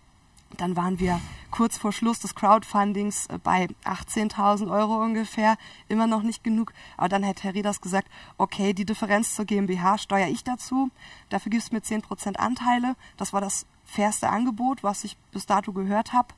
dann 0.60 0.76
waren 0.76 1.00
wir 1.00 1.20
kurz 1.52 1.78
vor 1.78 1.92
Schluss 1.92 2.20
des 2.20 2.36
Crowdfundings 2.36 3.28
äh, 3.28 3.40
bei 3.42 3.68
18.000 3.84 4.72
Euro 4.72 5.02
ungefähr, 5.02 5.58
immer 5.88 6.08
noch 6.08 6.24
nicht 6.24 6.44
genug. 6.44 6.74
Aber 6.98 7.10
dann 7.10 7.26
hat 7.26 7.44
Herr 7.44 7.54
Rieders 7.54 7.82
gesagt, 7.82 8.08
okay, 8.38 8.74
die 8.74 8.86
Differenz 8.86 9.36
zur 9.36 9.46
GmbH 9.46 9.98
steuere 9.98 10.30
ich 10.30 10.44
dazu. 10.44 10.92
Dafür 11.30 11.50
gibst 11.50 11.72
du 11.72 11.76
mir 11.76 11.82
10% 11.82 12.36
Anteile. 12.36 12.96
Das 13.18 13.34
war 13.34 13.42
das 13.42 13.66
fairste 13.86 14.30
Angebot, 14.30 14.84
was 14.84 15.04
ich 15.04 15.18
bis 15.32 15.46
dato 15.46 15.74
gehört 15.74 16.14
habe. 16.14 16.34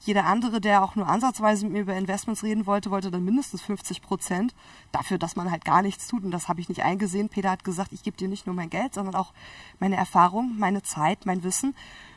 Jeder 0.00 0.26
andere, 0.26 0.60
der 0.60 0.82
auch 0.82 0.96
nur 0.96 1.08
ansatzweise 1.08 1.64
mit 1.64 1.72
mir 1.72 1.80
über 1.80 1.96
Investments 1.96 2.42
reden 2.42 2.66
wollte, 2.66 2.90
wollte 2.90 3.10
dann 3.10 3.24
mindestens 3.24 3.62
50 3.62 4.02
Prozent. 4.02 4.54
Dafür, 4.92 5.16
dass 5.16 5.34
man 5.34 5.50
halt 5.50 5.64
gar 5.64 5.80
nichts 5.80 6.08
tut. 6.08 6.24
Und 6.24 6.30
das 6.30 6.48
habe 6.48 6.60
ich 6.60 6.68
nicht 6.68 6.82
eingesehen. 6.82 7.30
Peter 7.30 7.50
hat 7.50 7.64
gesagt, 7.64 7.92
ich 7.92 8.02
gebe 8.02 8.16
dir 8.16 8.28
nicht 8.28 8.46
nur 8.46 8.54
mein 8.54 8.68
Geld, 8.68 8.92
sondern 8.92 9.14
auch 9.14 9.32
meine 9.78 9.96
Erfahrung, 9.96 10.58
meine 10.58 10.82
Zeit, 10.82 11.24
mein 11.24 11.42
Wissen 11.42 11.74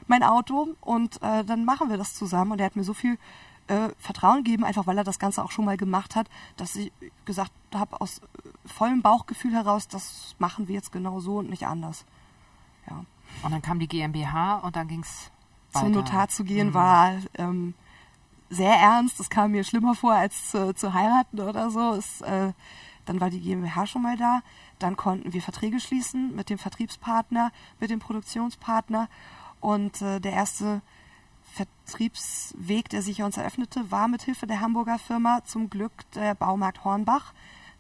mein 0.08 0.24
Auto 0.24 0.76
und 0.82 1.22
äh, 1.22 1.44
dann 1.44 1.66
machen 1.66 1.90
wir 1.90 1.98
das 1.98 2.16
zusammen. 2.16 2.52
Und 2.54 2.60
er 2.60 2.66
hat 2.66 2.76
mir 2.76 2.84
so 2.84 2.94
viel 2.94 3.18
äh, 3.68 3.90
Vertrauen 4.00 4.44
gegeben, 4.44 4.64
einfach 4.64 4.88
weil 4.88 4.98
er 4.98 5.04
das 5.04 5.20
Ganze 5.20 5.44
auch 5.44 5.52
schon 5.52 5.66
mal 5.66 5.78
gemacht 5.78 6.16
hat, 6.16 6.28
dass 6.56 6.76
ich 6.76 6.92
gesagt 7.26 7.52
habe, 7.74 8.00
aus 8.02 8.20
äh, 8.20 8.22
vollem 8.66 9.02
Bauchgefühl 9.02 9.54
heraus, 9.54 9.88
das 9.88 10.36
machen 10.40 10.68
wir 10.68 10.76
jetzt 10.76 10.92
genau 10.92 11.20
so 11.20 11.38
und 11.38 11.50
nicht 11.50 11.68
anders. 11.68 12.06
Ja. 12.90 13.04
Und 13.44 13.52
dann 13.52 13.62
kam 13.62 13.80
die 13.80 13.88
GmbH 13.88 14.56
und 14.58 14.76
dann 14.76 14.88
ging 14.88 15.02
es 15.02 15.32
Zum 15.74 15.92
Notar 15.92 16.30
zu 16.30 16.44
gehen 16.44 16.70
mhm. 16.70 16.74
war 16.74 17.12
ähm, 17.36 17.74
sehr 18.50 18.74
ernst. 18.74 19.20
Das 19.20 19.30
kam 19.30 19.52
mir 19.52 19.64
schlimmer 19.64 19.96
vor, 19.96 20.14
als 20.14 20.52
zu, 20.52 20.74
zu 20.74 20.94
heiraten 20.94 21.42
oder 21.42 21.70
so. 21.70 21.94
Es, 21.94 22.22
äh, 22.22 22.54
dann 23.06 23.22
war 23.22 23.30
die 23.30 23.42
GmbH 23.42 23.86
schon 23.86 24.02
mal 24.02 24.18
da. 24.18 24.42
Dann 24.80 24.96
konnten 24.96 25.34
wir 25.34 25.42
Verträge 25.42 25.80
schließen 25.80 26.36
mit 26.36 26.50
dem 26.50 26.58
Vertriebspartner, 26.58 27.52
mit 27.80 27.90
dem 27.90 28.00
Produktionspartner 28.00 29.10
und 29.60 30.02
äh, 30.02 30.20
der 30.20 30.34
erste 30.34 30.82
Vertriebsweg, 31.54 32.90
der 32.90 33.02
sich 33.02 33.22
uns 33.24 33.38
eröffnete, 33.38 33.90
war 33.92 34.08
mit 34.08 34.24
Hilfe 34.24 34.48
der 34.48 34.60
Hamburger 34.60 35.00
Firma 35.00 35.44
zum 35.44 35.70
Glück 35.70 35.92
der 36.12 36.36
Baumarkt 36.36 36.84
Hornbach, 36.84 37.34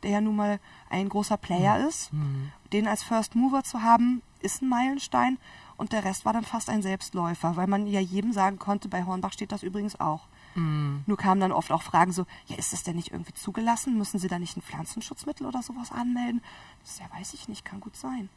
der 0.04 0.12
ja 0.12 0.22
nun 0.22 0.36
mal 0.36 0.60
ein 0.90 1.10
großer 1.10 1.38
Player 1.38 1.80
mhm. 1.80 1.88
ist. 1.88 2.14
Mhm. 2.14 2.52
Den 2.74 2.88
als 2.88 3.04
First 3.04 3.36
Mover 3.36 3.64
zu 3.64 3.82
haben, 3.82 4.22
ist 4.42 4.62
ein 4.62 4.70
Meilenstein 4.70 5.38
und 5.78 5.94
der 5.94 6.04
Rest 6.04 6.26
war 6.26 6.34
dann 6.34 6.44
fast 6.44 6.70
ein 6.70 6.82
Selbstläufer, 6.82 7.56
weil 7.56 7.68
man 7.68 7.88
ja 7.88 8.00
jedem 8.00 8.34
sagen 8.34 8.60
konnte, 8.60 8.90
bei 8.90 9.04
Hornbach 9.06 9.34
steht 9.34 9.52
das 9.52 9.64
übrigens 9.64 10.00
auch. 10.00 10.28
Mhm. 10.56 11.04
Nur 11.06 11.18
kamen 11.18 11.40
dann 11.40 11.52
oft 11.52 11.72
auch 11.72 11.84
Fragen 11.84 12.12
so, 12.12 12.26
ja, 12.48 12.58
ist 12.58 12.74
das 12.74 12.84
denn 12.84 12.96
nicht 12.96 13.12
irgendwie 13.12 13.34
zugelassen? 13.34 13.98
Müssen 13.98 14.20
Sie 14.20 14.28
da 14.28 14.40
nicht 14.40 14.58
ein 14.58 14.62
Pflanzenschutzmittel 14.62 15.46
oder 15.46 15.62
sowas 15.62 15.92
anmelden? 15.92 16.42
Das 16.82 17.00
ja, 17.00 17.06
weiß 17.18 17.34
ich 17.34 17.48
nicht, 17.48 17.64
kann 17.64 17.80
gut 17.80 17.96
sein. 17.96 18.30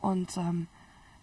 Und 0.00 0.36
ähm, 0.36 0.68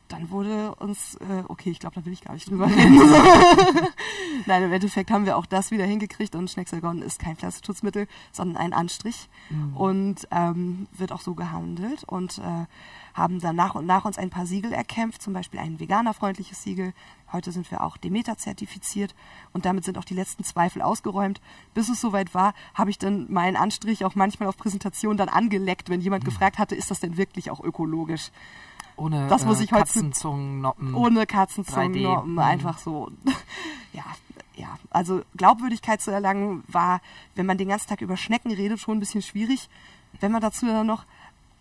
dann 0.08 0.30
wurde 0.30 0.76
uns, 0.76 1.16
äh, 1.16 1.44
okay, 1.48 1.72
ich 1.72 1.80
glaube, 1.80 1.96
da 1.96 2.06
will 2.06 2.14
ich 2.14 2.22
gar 2.22 2.34
nicht 2.34 2.50
drüber 2.50 2.68
reden. 2.68 3.00
Nein, 4.46 4.64
im 4.64 4.72
Endeffekt 4.72 5.10
haben 5.12 5.26
wir 5.26 5.38
auch 5.38 5.46
das 5.46 5.72
wieder 5.72 5.86
hingekriegt 5.86 6.36
und 6.36 6.50
Schnexelgon 6.50 7.02
ist 7.02 7.20
kein 7.20 7.36
Pflanzenschutzmittel, 7.36 8.08
sondern 8.32 8.58
ein 8.58 8.74
Anstrich 8.74 9.30
mhm. 9.50 9.76
und 9.76 10.28
ähm, 10.32 10.88
wird 10.92 11.12
auch 11.12 11.22
so 11.22 11.34
gehandelt 11.34 12.04
und 12.04 12.38
äh, 12.38 12.66
haben 13.14 13.40
dann 13.40 13.56
nach 13.56 13.76
und 13.76 13.86
nach 13.86 14.06
uns 14.06 14.18
ein 14.18 14.30
paar 14.30 14.46
Siegel 14.46 14.74
erkämpft, 14.74 15.22
zum 15.22 15.34
Beispiel 15.34 15.60
ein 15.60 15.80
veganerfreundliches 15.80 16.64
Siegel. 16.64 16.94
Heute 17.32 17.52
sind 17.52 17.70
wir 17.72 17.82
auch 17.82 17.98
Demeter 17.98 18.38
zertifiziert 18.38 19.16
und 19.54 19.66
damit 19.66 19.86
sind 19.86 19.98
auch 19.98 20.06
die 20.06 20.16
letzten 20.16 20.44
Zweifel 20.44 20.82
ausgeräumt. 20.82 21.42
Bis 21.74 21.90
es 21.90 22.02
soweit 22.02 22.34
war, 22.34 22.54
habe 22.74 22.90
ich 22.90 22.98
dann 22.98 23.32
meinen 23.32 23.56
Anstrich 23.56 24.06
auch 24.06 24.16
manchmal 24.16 24.50
auf 24.50 24.58
Präsentationen 24.58 25.18
dann 25.18 25.30
angeleckt, 25.30 25.90
wenn 25.90 26.02
jemand 26.02 26.24
mhm. 26.24 26.30
gefragt 26.30 26.58
hatte, 26.60 26.76
ist 26.76 26.92
das 26.92 27.00
denn 27.00 27.18
wirklich 27.18 27.50
auch 27.50 27.64
ökologisch? 27.64 28.32
Ohne 28.96 29.28
das 29.28 29.46
muss 29.46 29.60
äh, 29.60 29.64
ich 29.64 29.72
heute 29.72 29.84
Katzenzungennoppen. 29.86 30.94
Ohne 30.94 31.26
Katzenzungennoppen, 31.26 32.40
einfach 32.40 32.78
so. 32.78 33.12
ja, 33.94 34.04
ja, 34.56 34.78
also 34.92 35.22
Glaubwürdigkeit 35.36 36.02
zu 36.02 36.12
erlangen 36.12 36.64
war, 36.68 37.02
wenn 37.36 37.46
man 37.46 37.58
den 37.58 37.70
ganzen 37.70 37.90
Tag 37.90 38.02
über 38.02 38.18
Schnecken 38.18 38.52
redet, 38.52 38.80
schon 38.80 38.98
ein 38.98 39.00
bisschen 39.00 39.22
schwierig. 39.22 39.70
Wenn 40.20 40.32
man 40.32 40.42
dazu 40.42 40.66
dann 40.68 40.86
noch 40.86 41.06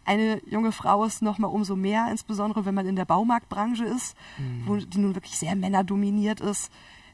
eine 0.04 0.42
junge 0.46 0.72
Frau 0.72 1.04
ist, 1.04 1.22
noch 1.22 1.38
mal 1.38 1.46
umso 1.46 1.76
mehr, 1.76 2.08
insbesondere 2.10 2.64
wenn 2.64 2.74
man 2.74 2.86
in 2.86 2.96
der 2.96 3.04
Baumarktbranche 3.04 3.84
ist, 3.84 4.16
mhm. 4.36 4.62
wo 4.66 4.76
die 4.76 4.98
nun 4.98 5.14
wirklich 5.14 5.38
sehr 5.38 5.54
männerdominiert 5.54 6.40
ist. 6.40 6.70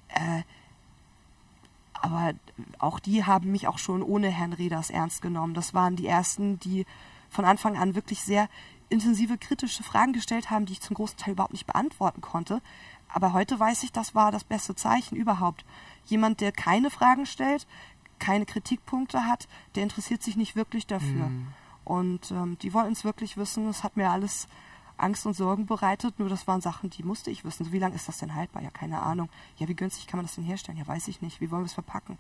Äh, 0.09 0.43
aber 2.01 2.33
auch 2.79 2.99
die 3.01 3.25
haben 3.25 3.53
mich 3.53 3.67
auch 3.67 3.79
schon 3.79 4.03
ohne 4.03 4.31
Herrn 4.31 4.53
Reders 4.53 4.91
ernst 4.91 5.21
genommen. 5.21 5.55
Das 5.55 5.75
waren 5.75 5.97
die 5.97 6.07
ersten, 6.07 6.59
die 6.61 6.87
von 7.29 7.45
Anfang 7.45 7.77
an 7.77 7.95
wirklich 7.95 8.23
sehr 8.23 8.49
intensive 8.91 9.39
kritische 9.39 9.83
Fragen 9.83 10.13
gestellt 10.13 10.51
haben, 10.51 10.67
die 10.67 10.73
ich 10.73 10.81
zum 10.81 10.95
großen 10.95 11.19
Teil 11.19 11.33
überhaupt 11.33 11.53
nicht 11.53 11.67
beantworten 11.67 12.21
konnte. 12.21 12.61
Aber 13.09 13.33
heute 13.33 13.59
weiß 13.59 13.83
ich, 13.83 13.93
das 13.93 14.15
war 14.15 14.33
das 14.33 14.45
beste 14.45 14.75
Zeichen 14.75 15.17
überhaupt. 15.17 15.65
Jemand, 16.07 16.41
der 16.41 16.53
keine 16.53 16.91
Fragen 16.91 17.27
stellt, 17.27 17.67
keine 18.19 18.47
Kritikpunkte 18.47 19.27
hat, 19.27 19.49
der 19.75 19.83
interessiert 19.83 20.23
sich 20.23 20.37
nicht 20.37 20.57
wirklich 20.57 20.87
dafür. 20.87 21.29
Mhm. 21.29 21.47
Und 21.85 22.31
ähm, 22.31 22.59
die 22.61 22.75
wollten 22.75 22.93
es 22.93 23.05
wirklich 23.05 23.37
wissen. 23.37 23.69
Es 23.69 23.83
hat 23.83 23.97
mir 23.97 24.11
alles 24.11 24.47
Angst 24.99 25.25
und 25.25 25.35
Sorgen 25.35 25.67
bereitet. 25.67 26.19
Nur 26.19 26.29
das 26.29 26.47
waren 26.47 26.61
Sachen, 26.61 26.91
die 26.91 27.03
musste 27.03 27.31
ich 27.31 27.45
wissen. 27.45 27.73
Wie 27.73 27.79
lange 27.79 27.95
ist 27.95 28.09
das 28.09 28.19
denn 28.19 28.35
haltbar? 28.35 28.63
Ja, 28.63 28.71
keine 28.71 29.01
Ahnung. 29.01 29.31
Ja, 29.57 29.69
wie 29.69 29.75
günstig 29.75 30.07
kann 30.07 30.19
man 30.19 30.27
das 30.27 30.35
denn 30.35 30.45
herstellen? 30.45 30.77
Ja, 30.77 30.87
weiß 30.87 31.09
ich 31.09 31.23
nicht. 31.23 31.41
Wie 31.41 31.51
wollen 31.51 31.63
wir 31.63 31.67
es 31.67 31.73
verpacken? 31.73 32.19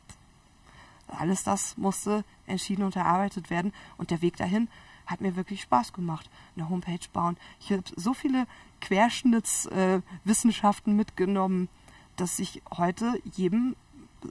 Alles 1.08 1.42
das 1.42 1.76
musste 1.76 2.24
entschieden 2.46 2.84
und 2.84 2.96
erarbeitet 2.96 3.50
werden. 3.50 3.72
Und 3.98 4.10
der 4.10 4.22
Weg 4.22 4.36
dahin 4.36 4.68
hat 5.08 5.20
mir 5.20 5.36
wirklich 5.36 5.60
Spaß 5.62 5.92
gemacht. 5.92 6.30
Eine 6.54 6.68
Homepage 6.68 7.08
bauen. 7.12 7.36
Ich 7.60 7.72
habe 7.72 7.82
so 7.96 8.14
viele 8.14 8.46
Querschnittswissenschaften 8.80 10.92
äh, 10.92 10.96
mitgenommen, 10.96 11.68
dass 12.16 12.38
ich 12.38 12.62
heute 12.76 13.20
jedem 13.34 13.74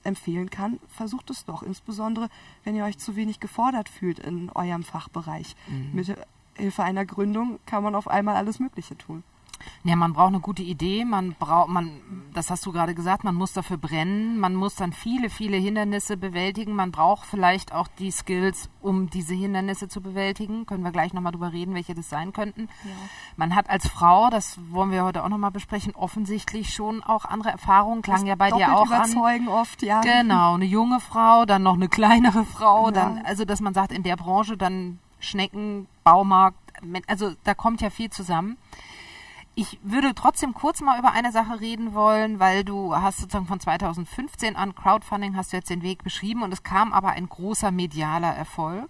empfehlen 0.04 0.50
kann, 0.50 0.80
versucht 0.90 1.30
es 1.30 1.46
doch. 1.46 1.64
Insbesondere, 1.64 2.28
wenn 2.64 2.76
ihr 2.76 2.86
euch 2.86 2.98
zu 2.98 3.16
wenig 3.16 3.40
gefordert 3.40 3.90
fühlt 3.90 4.18
in 4.20 4.50
eurem 4.50 4.84
Fachbereich. 4.84 5.56
Mhm. 5.68 5.92
Mit 5.94 6.16
Hilfe 6.56 6.84
einer 6.84 7.06
Gründung 7.06 7.60
kann 7.66 7.84
man 7.84 7.96
auf 7.96 8.08
einmal 8.08 8.36
alles 8.36 8.60
Mögliche 8.60 8.98
tun. 8.98 9.24
Ja, 9.84 9.96
man 9.96 10.14
braucht 10.14 10.30
eine 10.30 10.40
gute 10.40 10.64
Idee, 10.64 11.06
man 11.06 11.34
braucht, 11.34 11.70
man, 11.70 11.92
das 12.34 12.50
hast 12.50 12.66
du 12.66 12.72
gerade 12.72 12.94
gesagt, 12.94 13.24
man 13.24 13.36
muss 13.36 13.54
dafür 13.54 13.78
brennen, 13.78 14.40
man 14.40 14.56
muss 14.56 14.76
dann 14.76 14.92
viele, 14.92 15.30
viele 15.30 15.58
Hindernisse 15.58 16.18
bewältigen, 16.18 16.74
man 16.74 16.92
braucht 16.92 17.26
vielleicht 17.26 17.74
auch 17.74 17.88
die 18.00 18.12
Skills, 18.12 18.70
um 18.82 19.10
diese 19.10 19.34
Hindernisse 19.34 19.88
zu 19.88 20.02
bewältigen. 20.02 20.66
Können 20.66 20.84
wir 20.84 20.92
gleich 20.92 21.14
nochmal 21.14 21.32
drüber 21.32 21.54
reden, 21.54 21.74
welche 21.74 21.96
das 21.96 22.10
sein 22.10 22.34
könnten. 22.34 22.70
Ja. 22.84 22.92
Man 23.36 23.56
hat 23.56 23.70
als 23.70 23.88
Frau, 23.88 24.30
das 24.30 24.60
wollen 24.70 24.92
wir 24.92 25.04
heute 25.04 25.24
auch 25.24 25.30
nochmal 25.30 25.52
besprechen, 25.52 25.96
offensichtlich 25.96 26.74
schon 26.74 27.04
auch 27.04 27.26
andere 27.26 27.50
Erfahrungen, 27.50 28.02
klang 28.02 28.22
das 28.22 28.28
ja 28.28 28.36
bei 28.36 28.52
dir 28.52 28.76
auch 28.76 28.86
überzeugen 28.88 29.48
an. 29.48 29.54
oft, 29.54 29.82
ja. 29.84 30.02
Genau, 30.02 30.56
eine 30.56 30.66
junge 30.66 31.00
Frau, 31.00 31.46
dann 31.46 31.64
noch 31.64 31.76
eine 31.76 31.88
kleinere 31.88 32.46
Frau, 32.46 32.88
ja. 32.88 32.92
dann, 32.92 33.20
also 33.26 33.46
dass 33.46 33.62
man 33.62 33.74
sagt, 33.74 33.92
in 33.92 34.04
der 34.04 34.16
Branche 34.16 34.58
dann 34.58 35.00
Schnecken, 35.20 35.88
Baumarkt, 36.04 36.58
also 37.08 37.32
da 37.44 37.54
kommt 37.54 37.82
ja 37.82 37.90
viel 37.90 38.10
zusammen. 38.10 38.58
Ich 39.60 39.80
würde 39.82 40.14
trotzdem 40.14 40.54
kurz 40.54 40.82
mal 40.82 41.00
über 41.00 41.14
eine 41.14 41.32
Sache 41.32 41.60
reden 41.60 41.96
wollen, 41.96 42.40
weil 42.40 42.64
du 42.64 42.96
hast 42.96 43.18
sozusagen 43.18 43.48
von 43.48 43.60
2015 43.60 44.56
an 44.56 44.76
Crowdfunding 44.76 45.36
hast 45.36 45.52
du 45.52 45.58
jetzt 45.58 45.72
den 45.72 45.82
Weg 45.82 46.04
beschrieben 46.04 46.44
und 46.44 46.54
es 46.54 46.62
kam 46.62 46.94
aber 46.94 47.10
ein 47.10 47.28
großer 47.28 47.72
medialer 47.72 48.32
Erfolg, 48.36 48.88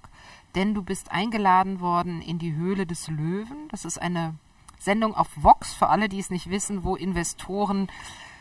denn 0.56 0.73
du 0.73 0.84
bist 0.84 1.10
eingeladen 1.10 1.80
worden 1.80 2.21
in 2.21 2.38
die 2.38 2.53
Höhle 2.53 2.86
des 2.86 3.08
Löwen. 3.08 3.69
Das 3.69 3.86
ist 3.86 3.97
eine 3.97 4.36
Sendung 4.77 5.15
auf 5.15 5.30
Vox, 5.38 5.73
für 5.73 5.88
alle, 5.88 6.10
die 6.10 6.19
es 6.19 6.32
nicht 6.32 6.49
wissen, 6.49 6.84
wo 6.84 6.97
Investoren 6.97 7.88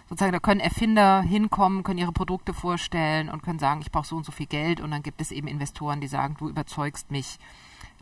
sozusagen, 0.08 0.32
da 0.32 0.40
können 0.40 0.58
Erfinder 0.58 1.22
hinkommen, 1.22 1.84
können 1.84 1.98
ihre 2.00 2.10
Produkte 2.10 2.52
vorstellen 2.52 3.28
und 3.28 3.44
können 3.44 3.60
sagen, 3.60 3.82
ich 3.82 3.92
brauche 3.92 4.06
so 4.08 4.16
und 4.16 4.26
so 4.26 4.32
viel 4.32 4.46
Geld 4.46 4.80
und 4.80 4.90
dann 4.90 5.04
gibt 5.04 5.20
es 5.20 5.30
eben 5.30 5.46
Investoren, 5.46 6.00
die 6.00 6.08
sagen, 6.08 6.34
du 6.40 6.48
überzeugst 6.48 7.12
mich, 7.12 7.38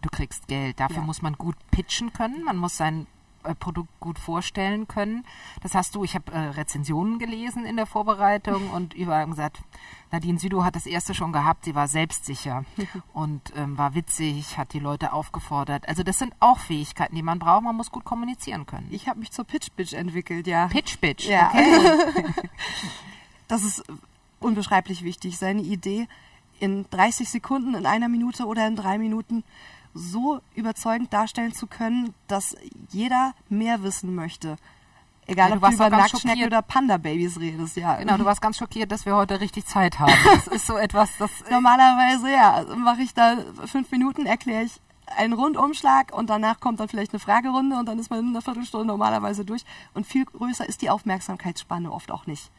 du 0.00 0.08
kriegst 0.08 0.48
Geld. 0.48 0.80
Dafür 0.80 1.00
Ja. 1.00 1.02
muss 1.02 1.20
man 1.20 1.34
gut 1.34 1.56
pitchen 1.70 2.14
können, 2.14 2.42
man 2.44 2.56
muss 2.56 2.78
sein 2.78 3.06
Produkt 3.54 3.88
gut 4.00 4.18
vorstellen 4.18 4.88
können. 4.88 5.24
Das 5.62 5.74
hast 5.74 5.94
du, 5.94 6.04
ich 6.04 6.14
habe 6.14 6.32
äh, 6.32 6.38
Rezensionen 6.38 7.18
gelesen 7.18 7.66
in 7.66 7.76
der 7.76 7.86
Vorbereitung 7.86 8.70
und 8.70 8.94
überall 8.94 9.26
gesagt, 9.26 9.58
Nadine 10.10 10.38
Südow 10.38 10.64
hat 10.64 10.76
das 10.76 10.86
erste 10.86 11.12
schon 11.12 11.32
gehabt, 11.32 11.64
sie 11.64 11.74
war 11.74 11.88
selbstsicher 11.88 12.64
und 13.12 13.52
ähm, 13.56 13.76
war 13.76 13.94
witzig, 13.94 14.56
hat 14.56 14.72
die 14.72 14.78
Leute 14.78 15.12
aufgefordert. 15.12 15.88
Also 15.88 16.02
das 16.02 16.18
sind 16.18 16.32
auch 16.40 16.58
Fähigkeiten, 16.58 17.14
die 17.14 17.22
man 17.22 17.38
braucht, 17.38 17.64
man 17.64 17.76
muss 17.76 17.90
gut 17.90 18.04
kommunizieren 18.04 18.64
können. 18.66 18.88
Ich 18.90 19.08
habe 19.08 19.18
mich 19.20 19.30
zur 19.32 19.44
Pitch 19.44 19.70
Bitch 19.72 19.92
entwickelt, 19.92 20.46
ja. 20.46 20.68
Pitch 20.68 20.98
Bitch, 21.00 21.26
Ja. 21.28 21.48
okay. 21.48 22.24
Das 23.48 23.62
ist 23.62 23.84
unbeschreiblich 24.40 25.02
wichtig, 25.04 25.36
seine 25.38 25.60
Idee 25.62 26.08
in 26.60 26.86
30 26.90 27.28
Sekunden, 27.28 27.74
in 27.74 27.84
einer 27.86 28.08
Minute 28.08 28.46
oder 28.46 28.66
in 28.66 28.76
drei 28.76 28.96
Minuten 28.98 29.44
so 29.94 30.40
überzeugend 30.54 31.12
darstellen 31.12 31.54
zu 31.54 31.66
können, 31.66 32.14
dass 32.26 32.56
jeder 32.90 33.32
mehr 33.48 33.82
wissen 33.82 34.14
möchte. 34.14 34.56
Egal, 35.26 35.50
Ja, 35.50 35.56
du 35.56 35.62
ob 35.64 35.70
du 35.70 35.76
über 35.76 35.90
Nacktschnecken 35.90 36.44
oder 36.44 36.60
Panda-Babys 36.60 37.40
redest, 37.40 37.76
ja. 37.76 37.96
Genau, 37.96 38.18
du 38.18 38.24
warst 38.26 38.42
ganz 38.42 38.58
schockiert, 38.58 38.92
dass 38.92 39.06
wir 39.06 39.16
heute 39.16 39.40
richtig 39.40 39.64
Zeit 39.66 39.98
haben. 39.98 40.12
Das 40.34 40.48
ist 40.48 40.66
so 40.66 40.76
etwas, 40.76 41.16
das 41.18 41.30
Normalerweise, 41.50 42.30
ja, 42.30 42.64
mache 42.76 43.00
ich 43.02 43.14
da 43.14 43.38
fünf 43.64 43.90
Minuten, 43.90 44.26
erkläre 44.26 44.64
ich 44.64 44.80
einen 45.16 45.32
Rundumschlag 45.32 46.12
und 46.14 46.28
danach 46.28 46.60
kommt 46.60 46.80
dann 46.80 46.88
vielleicht 46.88 47.12
eine 47.12 47.20
Fragerunde 47.20 47.76
und 47.76 47.86
dann 47.86 47.98
ist 47.98 48.10
man 48.10 48.20
in 48.20 48.28
einer 48.28 48.42
Viertelstunde 48.42 48.86
normalerweise 48.86 49.44
durch. 49.44 49.64
Und 49.94 50.06
viel 50.06 50.24
größer 50.24 50.68
ist 50.68 50.82
die 50.82 50.90
Aufmerksamkeitsspanne 50.90 51.90
oft 51.90 52.10
auch 52.10 52.26
nicht. 52.26 52.50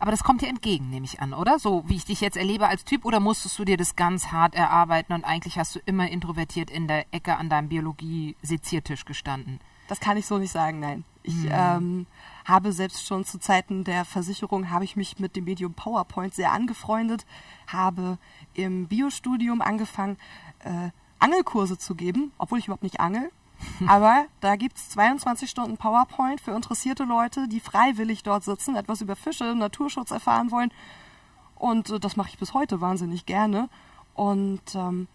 Aber 0.00 0.10
das 0.10 0.24
kommt 0.24 0.42
dir 0.42 0.48
entgegen, 0.48 0.90
nehme 0.90 1.06
ich 1.06 1.20
an, 1.20 1.32
oder? 1.32 1.58
So 1.58 1.84
wie 1.86 1.96
ich 1.96 2.04
dich 2.04 2.20
jetzt 2.20 2.36
erlebe 2.36 2.68
als 2.68 2.84
Typ, 2.84 3.04
oder 3.04 3.20
musstest 3.20 3.58
du 3.58 3.64
dir 3.64 3.76
das 3.76 3.96
ganz 3.96 4.28
hart 4.28 4.54
erarbeiten 4.54 5.12
und 5.12 5.24
eigentlich 5.24 5.58
hast 5.58 5.74
du 5.74 5.80
immer 5.86 6.08
introvertiert 6.08 6.70
in 6.70 6.88
der 6.88 7.06
Ecke 7.12 7.36
an 7.36 7.48
deinem 7.48 7.68
Biologie-Seziertisch 7.68 9.04
gestanden? 9.04 9.60
Das 9.88 10.00
kann 10.00 10.16
ich 10.16 10.26
so 10.26 10.38
nicht 10.38 10.50
sagen, 10.50 10.80
nein. 10.80 11.04
Ich 11.22 11.34
ähm, 11.48 12.06
habe 12.44 12.72
selbst 12.72 13.06
schon 13.06 13.24
zu 13.24 13.38
Zeiten 13.38 13.82
der 13.82 14.04
Versicherung 14.04 14.70
habe 14.70 14.84
ich 14.84 14.96
mich 14.96 15.18
mit 15.18 15.34
dem 15.34 15.44
Medium 15.44 15.74
PowerPoint 15.74 16.34
sehr 16.34 16.52
angefreundet, 16.52 17.26
habe 17.66 18.18
im 18.54 18.86
Biostudium 18.86 19.60
angefangen, 19.60 20.18
äh, 20.60 20.90
Angelkurse 21.18 21.78
zu 21.78 21.94
geben, 21.94 22.32
obwohl 22.38 22.58
ich 22.58 22.66
überhaupt 22.66 22.82
nicht 22.82 23.00
angel. 23.00 23.30
Aber 23.86 24.26
da 24.40 24.56
gibt's 24.56 24.90
22 24.90 25.50
Stunden 25.50 25.76
PowerPoint 25.76 26.40
für 26.40 26.52
interessierte 26.52 27.04
Leute, 27.04 27.48
die 27.48 27.60
freiwillig 27.60 28.22
dort 28.22 28.44
sitzen, 28.44 28.76
etwas 28.76 29.00
über 29.00 29.16
Fische, 29.16 29.54
Naturschutz 29.54 30.10
erfahren 30.10 30.50
wollen. 30.50 30.72
Und 31.54 31.90
äh, 31.90 32.00
das 32.00 32.16
mache 32.16 32.28
ich 32.30 32.38
bis 32.38 32.54
heute 32.54 32.80
wahnsinnig 32.80 33.26
gerne. 33.26 33.68
Und 34.14 34.74
ähm, 34.74 35.08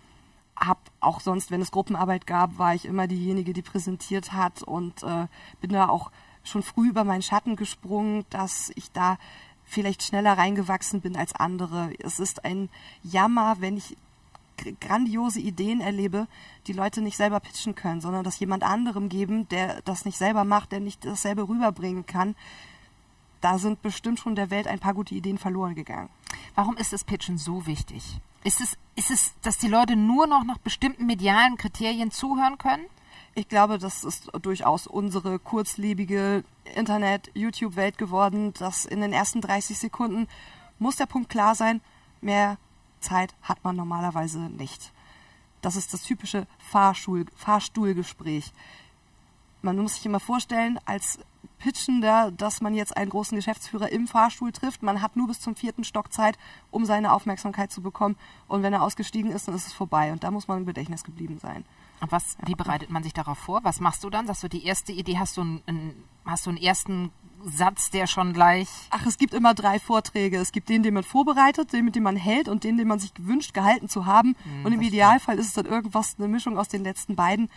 hab 0.56 0.80
auch 1.00 1.20
sonst, 1.20 1.52
wenn 1.52 1.62
es 1.62 1.72
Gruppenarbeit 1.72 2.28
gab, 2.28 2.58
war 2.58 2.76
ich 2.76 2.86
immer 2.86 3.08
diejenige, 3.08 3.54
die 3.54 3.62
präsentiert 3.62 4.34
hat 4.34 4.62
und 4.62 5.04
äh, 5.04 5.28
bin 5.60 5.72
da 5.72 5.90
auch 5.90 6.12
schon 6.44 6.64
früh 6.64 6.90
über 6.90 7.04
meinen 7.04 7.22
Schatten 7.22 7.56
gesprungen, 7.56 8.26
dass 8.30 8.72
ich 8.76 8.92
da 8.92 9.18
vielleicht 9.64 10.04
schneller 10.04 10.38
reingewachsen 10.38 11.02
bin 11.02 11.16
als 11.16 11.34
andere. 11.34 11.92
Es 12.00 12.20
ist 12.20 12.46
ein 12.46 12.70
Jammer, 13.04 13.58
wenn 13.60 13.78
ich 13.78 13.98
grandiose 14.80 15.40
Ideen 15.40 15.82
erlebe, 15.82 16.28
die 16.68 16.74
Leute 16.74 17.02
nicht 17.02 17.18
selber 17.18 17.40
pitchen 17.40 17.76
können, 17.76 18.02
sondern 18.02 18.24
das 18.24 18.40
jemand 18.40 18.64
anderem 18.64 19.10
geben, 19.10 19.48
der 19.50 19.82
das 19.84 20.06
nicht 20.06 20.18
selber 20.18 20.44
macht, 20.44 20.72
der 20.72 20.80
nicht 20.80 21.06
dasselbe 21.06 21.48
rüberbringen 21.48 22.06
kann. 22.06 22.36
Da 23.42 23.58
sind 23.58 23.82
bestimmt 23.82 24.20
schon 24.20 24.36
der 24.36 24.52
Welt 24.52 24.68
ein 24.68 24.80
paar 24.80 24.94
gute 24.94 25.16
Ideen 25.16 25.38
verloren 25.38 25.76
gegangen. 25.76 26.10
Warum 26.56 26.78
ist 26.78 26.94
das 26.94 27.04
Pitchen 27.04 27.38
so 27.38 27.66
wichtig? 27.66 28.20
Ist 28.44 28.62
es, 28.62 28.78
ist 28.96 29.12
es, 29.12 29.34
dass 29.42 29.58
die 29.58 29.68
Leute 29.68 29.96
nur 29.96 30.28
noch 30.28 30.44
nach 30.44 30.58
bestimmten 30.58 31.06
medialen 31.06 31.58
Kriterien 31.58 32.12
zuhören 32.12 32.58
können? 32.58 32.86
Ich 33.34 33.48
glaube, 33.48 33.78
das 33.78 34.04
ist 34.04 34.30
durchaus 34.42 34.88
unsere 34.88 35.40
kurzlebige 35.40 36.44
Internet-YouTube-Welt 36.76 37.98
geworden, 37.98 38.54
dass 38.54 38.86
in 38.86 39.02
den 39.02 39.14
ersten 39.14 39.42
30 39.42 39.78
Sekunden 39.78 40.28
muss 40.80 40.98
der 40.98 41.06
Punkt 41.06 41.30
klar 41.30 41.56
sein, 41.56 41.82
mehr 42.20 42.58
Zeit 43.02 43.36
hat 43.42 43.64
man 43.64 43.76
normalerweise 43.76 44.40
nicht. 44.40 44.92
Das 45.62 45.76
ist 45.76 45.94
das 45.94 46.04
typische 46.04 46.48
Fahrstuhl, 46.58 47.26
Fahrstuhlgespräch. 47.36 48.52
Man 49.62 49.78
muss 49.78 49.96
sich 49.96 50.06
immer 50.06 50.20
vorstellen, 50.20 50.80
als 50.86 51.20
Pitchender, 51.60 52.32
dass 52.32 52.62
man 52.62 52.74
jetzt 52.74 52.98
einen 52.98 53.12
großen 53.12 53.36
Geschäftsführer 53.36 53.92
im 53.92 54.08
Fahrstuhl 54.08 54.52
trifft. 54.52 54.82
Man 54.82 55.02
hat 55.02 55.16
nur 55.16 55.28
bis 55.28 55.40
zum 55.40 55.56
vierten 55.56 55.84
Stock 55.84 56.12
Zeit, 56.12 56.38
um 56.72 56.86
seine 56.86 57.14
Aufmerksamkeit 57.14 57.72
zu 57.72 57.82
bekommen. 57.82 58.18
Und 58.48 58.64
wenn 58.64 58.74
er 58.74 58.82
ausgestiegen 58.82 59.32
ist, 59.32 59.48
dann 59.48 59.56
ist 59.56 59.68
es 59.68 59.74
vorbei. 59.74 60.12
Und 60.12 60.24
da 60.24 60.32
muss 60.32 60.48
man 60.48 60.60
im 60.60 60.66
Gedächtnis 60.66 61.04
geblieben 61.04 61.38
sein. 61.40 61.64
Und 62.00 62.12
was, 62.12 62.36
wie 62.44 62.56
bereitet 62.56 62.90
man 62.90 63.04
sich 63.04 63.14
darauf 63.14 63.38
vor? 63.38 63.64
Was 63.64 63.80
machst 63.80 64.04
du 64.04 64.10
dann? 64.10 64.26
Sagst 64.26 64.42
du 64.42 64.48
die 64.50 64.66
erste 64.66 64.92
Idee, 64.92 65.20
hast 65.20 65.38
du 65.38 65.42
einen, 65.42 65.62
einen, 65.68 66.04
hast 66.26 66.48
du 66.48 66.50
einen 66.50 66.58
ersten 66.58 67.12
Satz, 67.46 67.90
der 67.90 68.08
schon 68.08 68.34
gleich. 68.34 68.68
Ach, 68.90 69.06
es 69.06 69.18
gibt 69.18 69.34
immer 69.34 69.54
drei 69.54 69.80
Vorträge. 69.80 70.38
Es 70.38 70.52
gibt 70.52 70.70
den, 70.70 70.84
den 70.84 70.94
man 70.94 71.04
vorbereitet, 71.04 71.74
den, 71.74 71.86
mit 71.86 71.96
dem 71.96 72.04
man 72.04 72.16
hält 72.16 72.48
und 72.48 72.64
den, 72.64 72.78
den 72.78 72.88
man 72.88 73.00
sich 73.00 73.14
gewünscht, 73.14 73.54
gehalten 73.54 73.90
zu 73.90 74.06
haben. 74.06 74.36
und 74.64 74.74
im 74.74 74.82
Idealfall 74.82 75.40
ist 75.40 75.48
es 75.48 75.54
dann 75.54 75.66
irgendwas, 75.66 76.16
eine 76.18 76.28
Mischung 76.28 76.58
aus 76.58 76.68
den 76.68 76.84
letzten 76.84 77.16
beiden. 77.16 77.50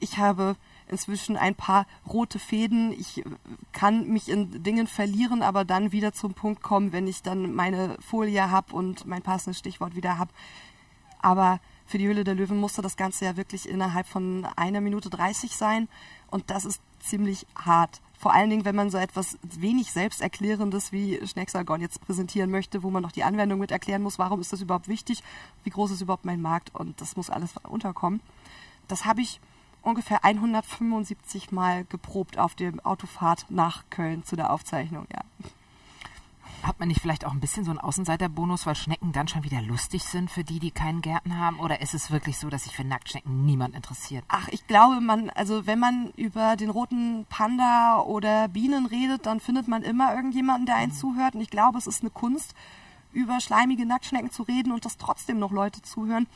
Ich 0.00 0.18
habe 0.18 0.56
inzwischen 0.88 1.36
ein 1.36 1.54
paar 1.54 1.86
rote 2.06 2.38
Fäden. 2.38 2.92
Ich 2.92 3.24
kann 3.72 4.08
mich 4.08 4.28
in 4.28 4.62
Dingen 4.62 4.86
verlieren, 4.86 5.42
aber 5.42 5.64
dann 5.64 5.92
wieder 5.92 6.12
zum 6.12 6.34
Punkt 6.34 6.62
kommen, 6.62 6.92
wenn 6.92 7.06
ich 7.06 7.22
dann 7.22 7.54
meine 7.54 7.96
Folie 8.00 8.50
habe 8.50 8.74
und 8.74 9.06
mein 9.06 9.22
passendes 9.22 9.58
Stichwort 9.58 9.96
wieder 9.96 10.18
habe. 10.18 10.32
Aber 11.20 11.60
für 11.86 11.98
die 11.98 12.06
Höhle 12.06 12.24
der 12.24 12.34
Löwen 12.34 12.58
musste 12.58 12.82
das 12.82 12.96
Ganze 12.96 13.24
ja 13.24 13.36
wirklich 13.36 13.68
innerhalb 13.68 14.06
von 14.06 14.46
einer 14.56 14.80
Minute 14.80 15.08
30 15.08 15.56
sein. 15.56 15.88
Und 16.30 16.50
das 16.50 16.64
ist 16.64 16.80
ziemlich 17.00 17.46
hart. 17.54 18.00
Vor 18.22 18.32
allen 18.32 18.50
Dingen, 18.50 18.64
wenn 18.64 18.76
man 18.76 18.88
so 18.88 18.98
etwas 18.98 19.36
wenig 19.42 19.90
Selbsterklärendes 19.90 20.92
wie 20.92 21.18
Schnecksalgon 21.26 21.80
jetzt 21.80 22.00
präsentieren 22.06 22.52
möchte, 22.52 22.84
wo 22.84 22.90
man 22.90 23.02
noch 23.02 23.10
die 23.10 23.24
Anwendung 23.24 23.58
mit 23.58 23.72
erklären 23.72 24.00
muss, 24.00 24.16
warum 24.16 24.40
ist 24.40 24.52
das 24.52 24.60
überhaupt 24.60 24.86
wichtig, 24.86 25.24
wie 25.64 25.70
groß 25.70 25.90
ist 25.90 26.02
überhaupt 26.02 26.24
mein 26.24 26.40
Markt 26.40 26.72
und 26.72 27.00
das 27.00 27.16
muss 27.16 27.30
alles 27.30 27.54
unterkommen. 27.68 28.20
Das 28.86 29.06
habe 29.06 29.22
ich 29.22 29.40
ungefähr 29.82 30.24
175 30.24 31.50
Mal 31.50 31.84
geprobt 31.86 32.38
auf 32.38 32.54
der 32.54 32.72
Autofahrt 32.84 33.46
nach 33.48 33.82
Köln 33.90 34.22
zu 34.22 34.36
der 34.36 34.52
Aufzeichnung, 34.52 35.08
ja. 35.12 35.24
Hat 36.62 36.78
man 36.78 36.88
nicht 36.88 37.00
vielleicht 37.00 37.24
auch 37.24 37.32
ein 37.32 37.40
bisschen 37.40 37.64
so 37.64 37.70
einen 37.70 37.80
Außenseiterbonus, 37.80 38.66
weil 38.66 38.76
Schnecken 38.76 39.12
dann 39.12 39.26
schon 39.26 39.42
wieder 39.42 39.60
lustig 39.60 40.04
sind 40.04 40.30
für 40.30 40.44
die, 40.44 40.60
die 40.60 40.70
keinen 40.70 41.00
Gärten 41.00 41.38
haben? 41.38 41.58
Oder 41.58 41.80
ist 41.80 41.92
es 41.92 42.12
wirklich 42.12 42.38
so, 42.38 42.50
dass 42.50 42.64
sich 42.64 42.76
für 42.76 42.84
Nacktschnecken 42.84 43.44
niemand 43.44 43.74
interessiert? 43.74 44.24
Ach, 44.28 44.46
ich 44.48 44.66
glaube, 44.68 45.00
man, 45.00 45.30
also 45.30 45.66
wenn 45.66 45.80
man 45.80 46.12
über 46.16 46.54
den 46.54 46.70
roten 46.70 47.26
Panda 47.28 48.00
oder 48.00 48.46
Bienen 48.46 48.86
redet, 48.86 49.26
dann 49.26 49.40
findet 49.40 49.66
man 49.66 49.82
immer 49.82 50.14
irgendjemanden, 50.14 50.66
der 50.66 50.76
einen 50.76 50.92
zuhört. 50.92 51.34
Und 51.34 51.40
ich 51.40 51.50
glaube, 51.50 51.78
es 51.78 51.88
ist 51.88 52.02
eine 52.02 52.10
Kunst, 52.10 52.54
über 53.12 53.40
schleimige 53.40 53.84
Nacktschnecken 53.84 54.30
zu 54.30 54.44
reden 54.44 54.72
und 54.72 54.84
dass 54.84 54.96
trotzdem 54.96 55.38
noch 55.38 55.50
Leute 55.50 55.82
zuhören. 55.82 56.28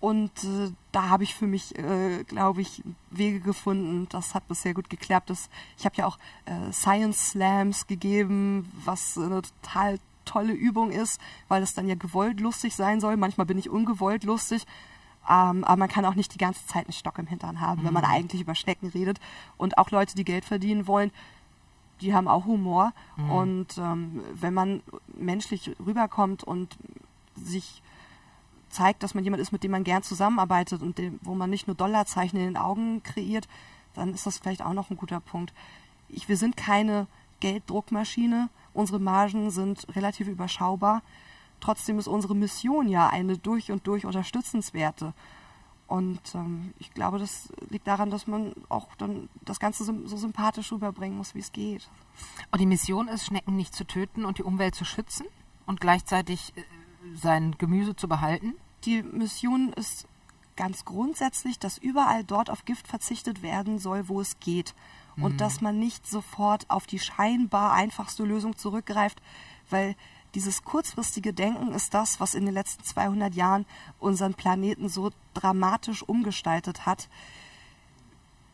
Und 0.00 0.30
äh, 0.44 0.70
da 0.92 1.08
habe 1.08 1.24
ich 1.24 1.34
für 1.34 1.46
mich, 1.46 1.76
äh, 1.76 2.22
glaube 2.24 2.60
ich, 2.60 2.82
Wege 3.10 3.40
gefunden. 3.40 4.06
Das 4.10 4.34
hat 4.34 4.46
bisher 4.46 4.74
gut 4.74 4.90
geklappt. 4.90 5.30
Das, 5.30 5.50
ich 5.76 5.84
habe 5.84 5.96
ja 5.96 6.06
auch 6.06 6.18
äh, 6.44 6.72
Science 6.72 7.30
Slams 7.30 7.86
gegeben, 7.86 8.70
was 8.84 9.18
eine 9.18 9.42
total 9.42 9.98
tolle 10.24 10.52
Übung 10.52 10.92
ist, 10.92 11.20
weil 11.48 11.62
es 11.62 11.74
dann 11.74 11.88
ja 11.88 11.94
gewollt 11.94 12.38
lustig 12.38 12.76
sein 12.76 13.00
soll. 13.00 13.16
Manchmal 13.16 13.46
bin 13.46 13.58
ich 13.58 13.70
ungewollt 13.70 14.24
lustig. 14.24 14.66
Ähm, 15.28 15.64
aber 15.64 15.76
man 15.76 15.88
kann 15.88 16.04
auch 16.04 16.14
nicht 16.14 16.32
die 16.32 16.38
ganze 16.38 16.64
Zeit 16.66 16.86
einen 16.86 16.92
Stock 16.92 17.18
im 17.18 17.26
Hintern 17.26 17.60
haben, 17.60 17.84
wenn 17.84 17.92
man 17.92 18.04
eigentlich 18.04 18.42
über 18.42 18.54
Schnecken 18.54 18.88
redet. 18.88 19.18
Und 19.56 19.78
auch 19.78 19.90
Leute, 19.90 20.14
die 20.14 20.24
Geld 20.24 20.44
verdienen 20.44 20.86
wollen, 20.86 21.10
die 22.00 22.14
haben 22.14 22.28
auch 22.28 22.46
Humor. 22.46 22.92
Und 23.28 23.76
ähm, 23.78 24.22
wenn 24.32 24.54
man 24.54 24.82
menschlich 25.16 25.74
rüberkommt 25.84 26.44
und 26.44 26.78
sich 27.34 27.82
zeigt, 28.70 29.02
dass 29.02 29.14
man 29.14 29.24
jemand 29.24 29.40
ist, 29.40 29.52
mit 29.52 29.64
dem 29.64 29.70
man 29.70 29.84
gern 29.84 30.02
zusammenarbeitet 30.02 30.82
und 30.82 30.98
dem, 30.98 31.18
wo 31.22 31.34
man 31.34 31.50
nicht 31.50 31.66
nur 31.66 31.76
Dollarzeichen 31.76 32.38
in 32.38 32.46
den 32.46 32.56
Augen 32.56 33.02
kreiert, 33.02 33.48
dann 33.94 34.14
ist 34.14 34.26
das 34.26 34.38
vielleicht 34.38 34.62
auch 34.62 34.72
noch 34.72 34.90
ein 34.90 34.96
guter 34.96 35.20
Punkt. 35.20 35.52
Ich, 36.08 36.28
wir 36.28 36.36
sind 36.36 36.56
keine 36.56 37.06
Gelddruckmaschine, 37.40 38.48
unsere 38.74 38.98
Margen 38.98 39.50
sind 39.50 39.86
relativ 39.94 40.28
überschaubar. 40.28 41.02
Trotzdem 41.60 41.98
ist 41.98 42.08
unsere 42.08 42.36
Mission 42.36 42.88
ja 42.88 43.08
eine 43.08 43.36
durch 43.36 43.72
und 43.72 43.86
durch 43.86 44.06
unterstützenswerte. 44.06 45.12
Und 45.88 46.20
ähm, 46.34 46.74
ich 46.78 46.92
glaube, 46.92 47.18
das 47.18 47.48
liegt 47.70 47.86
daran, 47.86 48.10
dass 48.10 48.26
man 48.26 48.52
auch 48.68 48.94
dann 48.96 49.30
das 49.40 49.58
Ganze 49.58 49.84
so, 49.84 50.16
sympathisch 50.16 50.70
rüberbringen 50.70 51.16
muss, 51.16 51.34
wie 51.34 51.40
es 51.40 51.50
geht. 51.50 51.88
Und 52.52 52.60
die 52.60 52.66
Mission 52.66 53.08
ist, 53.08 53.24
Schnecken 53.24 53.56
nicht 53.56 53.74
zu 53.74 53.86
töten 53.86 54.26
und 54.26 54.38
die 54.38 54.42
Umwelt 54.42 54.74
zu 54.74 54.84
schützen 54.84 55.26
und 55.64 55.80
gleichzeitig 55.80 56.52
äh, 56.56 56.62
sein 57.14 57.56
Gemüse 57.58 57.96
zu 57.96 58.08
behalten? 58.08 58.54
Die 58.84 59.02
Mission 59.02 59.72
ist 59.72 60.06
ganz 60.56 60.84
grundsätzlich, 60.84 61.58
dass 61.58 61.78
überall 61.78 62.24
dort 62.24 62.50
auf 62.50 62.64
Gift 62.64 62.88
verzichtet 62.88 63.42
werden 63.42 63.78
soll, 63.78 64.08
wo 64.08 64.20
es 64.20 64.40
geht. 64.40 64.74
Und 65.16 65.34
Mhm. 65.34 65.38
dass 65.38 65.60
man 65.60 65.78
nicht 65.78 66.06
sofort 66.06 66.68
auf 66.68 66.86
die 66.86 66.98
scheinbar 66.98 67.72
einfachste 67.72 68.24
Lösung 68.24 68.56
zurückgreift, 68.56 69.20
weil 69.70 69.96
dieses 70.34 70.62
kurzfristige 70.62 71.32
Denken 71.32 71.72
ist 71.72 71.94
das, 71.94 72.20
was 72.20 72.34
in 72.34 72.44
den 72.44 72.54
letzten 72.54 72.84
200 72.84 73.34
Jahren 73.34 73.66
unseren 73.98 74.34
Planeten 74.34 74.88
so 74.88 75.10
dramatisch 75.34 76.02
umgestaltet 76.02 76.86
hat. 76.86 77.08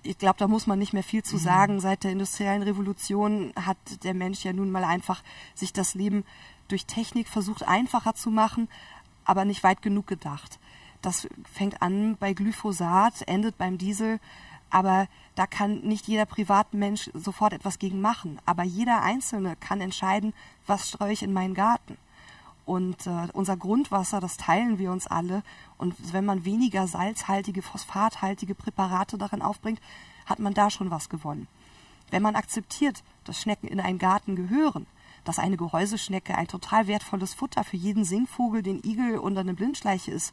Ich 0.03 0.19
glaube, 0.19 0.38
da 0.38 0.47
muss 0.49 0.67
man 0.67 0.79
nicht 0.79 0.93
mehr 0.93 1.03
viel 1.03 1.23
zu 1.23 1.38
sagen. 1.38 1.81
Seit 1.81 2.05
der 2.05 2.12
industriellen 2.12 2.62
Revolution 2.62 3.53
hat 3.57 3.79
der 4.05 4.14
Mensch 4.14 4.45
ja 4.45 4.53
nun 4.53 4.71
mal 4.71 4.85
einfach 4.85 5.23
sich 5.55 5.73
das 5.73 5.95
Leben 5.95 6.25
durch 6.68 6.87
Technik 6.87 7.29
versucht 7.29 7.66
einfacher 7.66 8.14
zu 8.14 8.31
machen, 8.31 8.68
aber 9.24 9.44
nicht 9.44 9.62
weit 9.62 9.83
genug 9.83 10.07
gedacht. 10.07 10.59
Das 11.03 11.29
fängt 11.53 11.83
an 11.83 12.16
bei 12.18 12.33
Glyphosat, 12.33 13.22
endet 13.27 13.59
beim 13.59 13.79
Diesel, 13.79 14.20
aber 14.70 15.07
da 15.35 15.46
kann 15.46 15.81
nicht 15.81 16.09
jeder 16.09 16.27
Privatmensch 16.27 17.11
sofort 17.14 17.53
etwas 17.53 17.79
gegen 17.79 18.00
machen. 18.00 18.38
Aber 18.46 18.62
jeder 18.62 19.03
Einzelne 19.03 19.57
kann 19.57 19.81
entscheiden, 19.81 20.33
was 20.66 20.88
streue 20.88 21.12
ich 21.12 21.22
in 21.22 21.33
meinen 21.33 21.55
Garten. 21.55 21.96
Und 22.64 23.07
äh, 23.07 23.29
unser 23.35 23.57
Grundwasser, 23.57 24.20
das 24.20 24.37
teilen 24.37 24.79
wir 24.79 24.90
uns 24.90 25.07
alle. 25.07 25.42
Und 25.77 25.94
wenn 26.12 26.24
man 26.24 26.44
weniger 26.44 26.87
salzhaltige, 26.87 27.62
phosphathaltige 27.62 28.55
Präparate 28.55 29.18
darin 29.18 29.42
aufbringt, 29.42 29.81
hat 30.27 30.38
man 30.38 30.55
da 30.55 30.70
schon 30.70 30.90
was 30.90 31.09
gewonnen. 31.09 31.46
Wenn 32.11 32.22
man 32.22 32.37
akzeptiert, 32.37 33.03
dass 33.24 33.40
Schnecken 33.40 33.68
in 33.68 33.81
einen 33.81 33.98
Garten 33.98 34.37
gehören, 34.37 34.87
dass 35.25 35.39
eine 35.39 35.57
Gehäuseschnecke 35.57 36.37
ein 36.37 36.49
total 36.49 36.87
wertvolles 36.87 37.35
Futter 37.35 37.65
für 37.65 37.77
jeden 37.77 38.05
Singvogel, 38.05 38.63
den 38.63 38.83
Igel 38.85 39.19
und 39.19 39.37
eine 39.37 39.55
Blindschleiche 39.55 40.11
ist, 40.11 40.33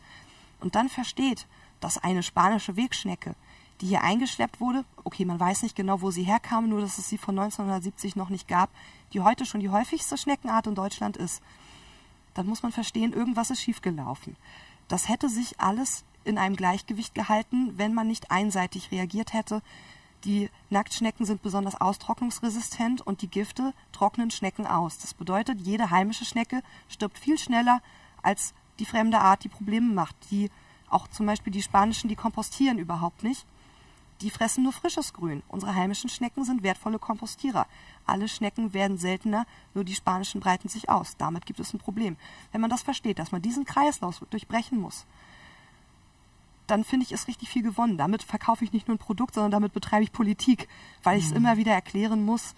und 0.60 0.76
dann 0.76 0.90
versteht, 0.90 1.48
dass 1.80 1.98
eine 1.98 2.24
spanische 2.24 2.76
Wegschnecke, 2.76 3.36
die 3.82 3.88
hier 3.88 4.04
eingeschleppt 4.04 4.60
wurde, 4.60 4.86
okay, 5.04 5.26
man 5.26 5.40
weiß 5.40 5.64
nicht 5.64 5.76
genau, 5.76 6.02
wo 6.02 6.12
sie 6.12 6.24
herkam, 6.24 6.70
nur 6.70 6.82
dass 6.82 7.00
es 7.00 7.10
sie 7.10 7.18
von 7.18 7.38
1970 7.38 8.16
noch 8.16 8.30
nicht 8.30 8.48
gab, 8.48 8.70
die 9.14 9.22
heute 9.22 9.46
schon 9.46 9.60
die 9.60 9.70
häufigste 9.70 10.18
Schneckenart 10.18 10.68
in 10.68 10.76
Deutschland 10.76 11.18
ist, 11.18 11.42
dann 12.36 12.46
muss 12.46 12.64
man 12.64 12.72
verstehen, 12.72 13.12
irgendwas 13.12 13.50
ist 13.50 13.62
schiefgelaufen. 13.62 14.36
Das 14.88 15.10
hätte 15.10 15.30
sich 15.30 15.60
alles 15.60 16.04
in 16.24 16.38
einem 16.38 16.56
Gleichgewicht 16.56 17.16
gehalten, 17.16 17.78
wenn 17.78 17.94
man 17.94 18.08
nicht 18.08 18.30
einseitig 18.30 18.92
reagiert 18.92 19.34
hätte. 19.34 19.62
Die 20.24 20.50
Nacktschnecken 20.70 21.26
sind 21.26 21.42
besonders 21.42 21.80
austrocknungsresistent 21.80 23.02
und 23.02 23.22
die 23.24 23.28
Gifte 23.28 23.74
trocknen 23.92 24.30
Schnecken 24.30 24.68
aus. 24.68 25.00
Das 25.00 25.16
bedeutet, 25.16 25.62
jede 25.62 25.90
heimische 25.90 26.26
Schnecke 26.26 26.62
stirbt 26.90 27.18
viel 27.18 27.40
schneller 27.40 27.82
als 28.22 28.54
die 28.78 28.86
fremde 28.86 29.20
Art, 29.20 29.44
die 29.44 29.50
Probleme 29.50 29.92
macht. 29.92 30.16
Die 30.30 30.52
auch 30.90 31.08
zum 31.08 31.26
Beispiel 31.26 31.52
die 31.52 31.64
spanischen, 31.64 32.10
die 32.10 32.16
kompostieren 32.16 32.78
überhaupt 32.78 33.24
nicht. 33.24 33.46
Die 34.22 34.30
fressen 34.30 34.64
nur 34.64 34.74
frisches 34.74 35.14
Grün. 35.14 35.42
Unsere 35.48 35.74
heimischen 35.74 36.10
Schnecken 36.10 36.44
sind 36.44 36.62
wertvolle 36.62 37.00
Kompostierer. 37.00 37.66
Alle 38.06 38.28
Schnecken 38.28 38.74
werden 38.74 39.00
seltener, 39.00 39.48
nur 39.74 39.84
die 39.84 39.96
spanischen 39.96 40.42
breiten 40.42 40.70
sich 40.70 40.90
aus. 40.90 41.18
Damit 41.18 41.48
gibt 41.48 41.60
es 41.60 41.74
ein 41.74 41.80
Problem. 41.80 42.18
Wenn 42.52 42.62
man 42.62 42.70
das 42.70 42.84
versteht, 42.84 43.18
dass 43.18 43.32
man 43.32 43.42
diesen 43.42 43.66
Kreislauf 43.66 44.20
durchbrechen 44.30 44.80
muss, 44.80 45.08
dann 46.72 46.84
finde 46.84 47.06
ich 47.06 47.12
es 47.12 47.28
richtig 47.28 47.50
viel 47.50 47.64
gewonnen. 47.64 47.98
Damit 47.98 48.24
verkaufe 48.24 48.64
ich 48.64 48.72
nicht 48.72 48.88
nur 48.88 48.96
ein 48.96 49.00
Produkt, 49.00 49.36
sondern 49.36 49.52
damit 49.52 49.74
betreibe 49.74 50.04
ich 50.04 50.12
Politik, 50.12 50.68
weil 51.04 51.20
ich 51.20 51.26
es 51.26 51.32
immer 51.32 51.58
wieder 51.58 51.74
erklären 51.74 52.24
muss 52.24 52.56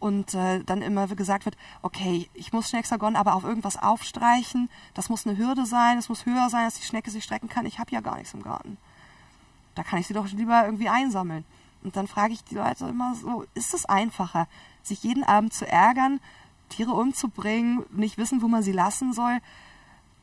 und 0.00 0.34
äh, 0.34 0.64
dann 0.64 0.82
immer 0.82 1.06
gesagt 1.06 1.44
wird, 1.44 1.56
okay, 1.80 2.28
ich 2.34 2.52
muss 2.52 2.68
Schnexagon 2.68 3.14
aber 3.14 3.34
auf 3.34 3.44
irgendwas 3.44 3.80
aufstreichen, 3.80 4.68
das 4.94 5.08
muss 5.08 5.26
eine 5.26 5.38
Hürde 5.38 5.64
sein, 5.64 5.96
es 5.96 6.08
muss 6.08 6.26
höher 6.26 6.50
sein, 6.50 6.64
dass 6.64 6.74
die 6.74 6.84
Schnecke 6.84 7.12
sich 7.12 7.22
strecken 7.22 7.48
kann. 7.48 7.66
Ich 7.66 7.78
habe 7.78 7.92
ja 7.92 8.00
gar 8.00 8.16
nichts 8.16 8.34
im 8.34 8.42
Garten. 8.42 8.78
Da 9.76 9.84
kann 9.84 10.00
ich 10.00 10.08
sie 10.08 10.14
doch 10.14 10.26
lieber 10.28 10.64
irgendwie 10.64 10.88
einsammeln. 10.88 11.44
Und 11.84 11.96
dann 11.96 12.08
frage 12.08 12.32
ich 12.32 12.42
die 12.42 12.56
Leute 12.56 12.86
immer 12.86 13.14
so, 13.14 13.44
ist 13.54 13.74
es 13.74 13.86
einfacher, 13.86 14.48
sich 14.82 15.04
jeden 15.04 15.22
Abend 15.22 15.52
zu 15.52 15.68
ärgern, 15.68 16.18
Tiere 16.68 16.92
umzubringen, 16.92 17.84
nicht 17.90 18.18
wissen, 18.18 18.42
wo 18.42 18.48
man 18.48 18.64
sie 18.64 18.72
lassen 18.72 19.12
soll, 19.12 19.38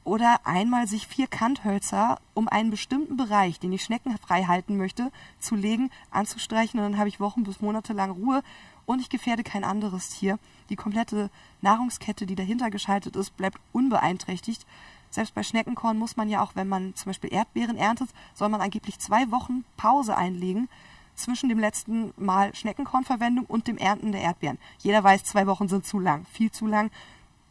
oder 0.10 0.40
einmal 0.44 0.88
sich 0.88 1.06
vier 1.06 1.28
Kanthölzer 1.28 2.20
um 2.34 2.48
einen 2.48 2.72
bestimmten 2.72 3.16
Bereich, 3.16 3.60
den 3.60 3.72
ich 3.72 3.84
schneckenfrei 3.84 4.46
halten 4.46 4.76
möchte, 4.76 5.12
zu 5.38 5.54
legen, 5.54 5.92
anzustreichen 6.10 6.80
und 6.80 6.92
dann 6.92 6.98
habe 6.98 7.10
ich 7.10 7.20
Wochen 7.20 7.44
bis 7.44 7.62
Monate 7.62 7.94
lang 7.94 8.10
Ruhe 8.10 8.42
und 8.88 9.02
ich 9.02 9.10
gefährde 9.10 9.44
kein 9.44 9.64
anderes 9.64 10.10
Tier. 10.10 10.40
Die 10.70 10.76
komplette 10.76 11.30
Nahrungskette, 11.62 12.26
die 12.26 12.34
dahinter 12.34 12.72
geschaltet 12.72 13.16
ist, 13.16 13.38
bleibt 13.38 13.60
unbeeinträchtigt. 13.72 14.66
Selbst 15.12 15.36
bei 15.36 15.44
Schneckenkorn 15.44 16.00
muss 16.00 16.18
man 16.18 16.28
ja 16.28 16.42
auch, 16.42 16.56
wenn 16.56 16.68
man 16.68 16.96
zum 16.96 17.12
Beispiel 17.12 17.32
Erdbeeren 17.32 17.78
erntet, 17.78 18.10
soll 18.34 18.50
man 18.50 18.62
angeblich 18.62 18.98
zwei 18.98 19.30
Wochen 19.30 19.64
Pause 19.78 20.18
einlegen 20.18 20.70
zwischen 21.14 21.50
dem 21.50 21.60
letzten 21.60 22.14
Mal 22.18 22.56
Schneckenkornverwendung 22.56 23.46
und 23.46 23.68
dem 23.68 23.78
Ernten 23.78 24.12
der 24.12 24.22
Erdbeeren. 24.22 24.58
Jeder 24.80 25.04
weiß, 25.04 25.24
zwei 25.24 25.46
Wochen 25.46 25.70
sind 25.70 25.86
zu 25.86 26.00
lang, 26.00 26.26
viel 26.26 26.50
zu 26.50 26.66
lang, 26.66 26.90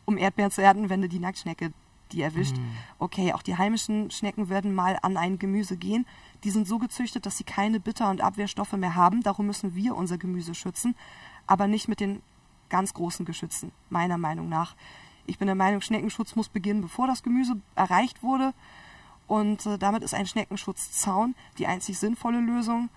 um 0.07 0.18
Erdbeeren 0.18 0.51
zu 0.51 0.61
ernten, 0.61 0.88
wenn 0.88 1.03
du 1.03 1.09
die 1.09 1.21
Nacktschnecke 1.21 1.73
die 2.12 2.23
erwischt. 2.23 2.57
Okay, 2.99 3.33
auch 3.33 3.42
die 3.42 3.57
heimischen 3.57 4.11
Schnecken 4.11 4.49
werden 4.49 4.75
mal 4.75 4.99
an 5.03 5.16
ein 5.16 5.38
Gemüse 5.38 5.77
gehen. 5.77 6.07
Die 6.44 6.51
sind 6.51 6.66
so 6.66 6.79
gezüchtet, 6.79 7.27
dass 7.27 7.38
sie 7.38 7.44
keine 7.44 7.81
Bitter- 7.81 8.11
und 8.11 8.21
Abwehrstoffe 8.21 8.73
mehr 8.73 8.94
haben. 8.94 9.23
Darum 9.23 9.47
müssen 9.47 9.75
wir 9.75 9.97
unser 9.97 10.18
Gemüse 10.18 10.55
schützen, 10.55 10.94
aber 11.47 11.66
nicht 11.66 11.88
mit 11.88 12.01
den 12.01 12.23
ganz 12.68 12.94
großen 12.94 13.25
Geschützen, 13.25 13.73
meiner 13.90 14.18
Meinung 14.18 14.49
nach. 14.49 14.75
Ich 15.27 15.38
bin 15.38 15.47
der 15.47 15.55
Meinung, 15.55 15.81
Schneckenschutz 15.81 16.37
muss 16.37 16.49
beginnen, 16.49 16.81
bevor 16.81 17.07
das 17.07 17.23
Gemüse 17.23 17.61
erreicht 17.75 18.23
wurde. 18.23 18.55
Und 19.27 19.66
äh, 19.66 19.79
damit 19.79 20.03
ist 20.03 20.14
ein 20.14 20.27
Schneckenschutzaun 20.27 21.35
die 21.59 21.66
einzig 21.66 21.99
sinnvolle 21.99 22.40
Lösung. 22.40 22.88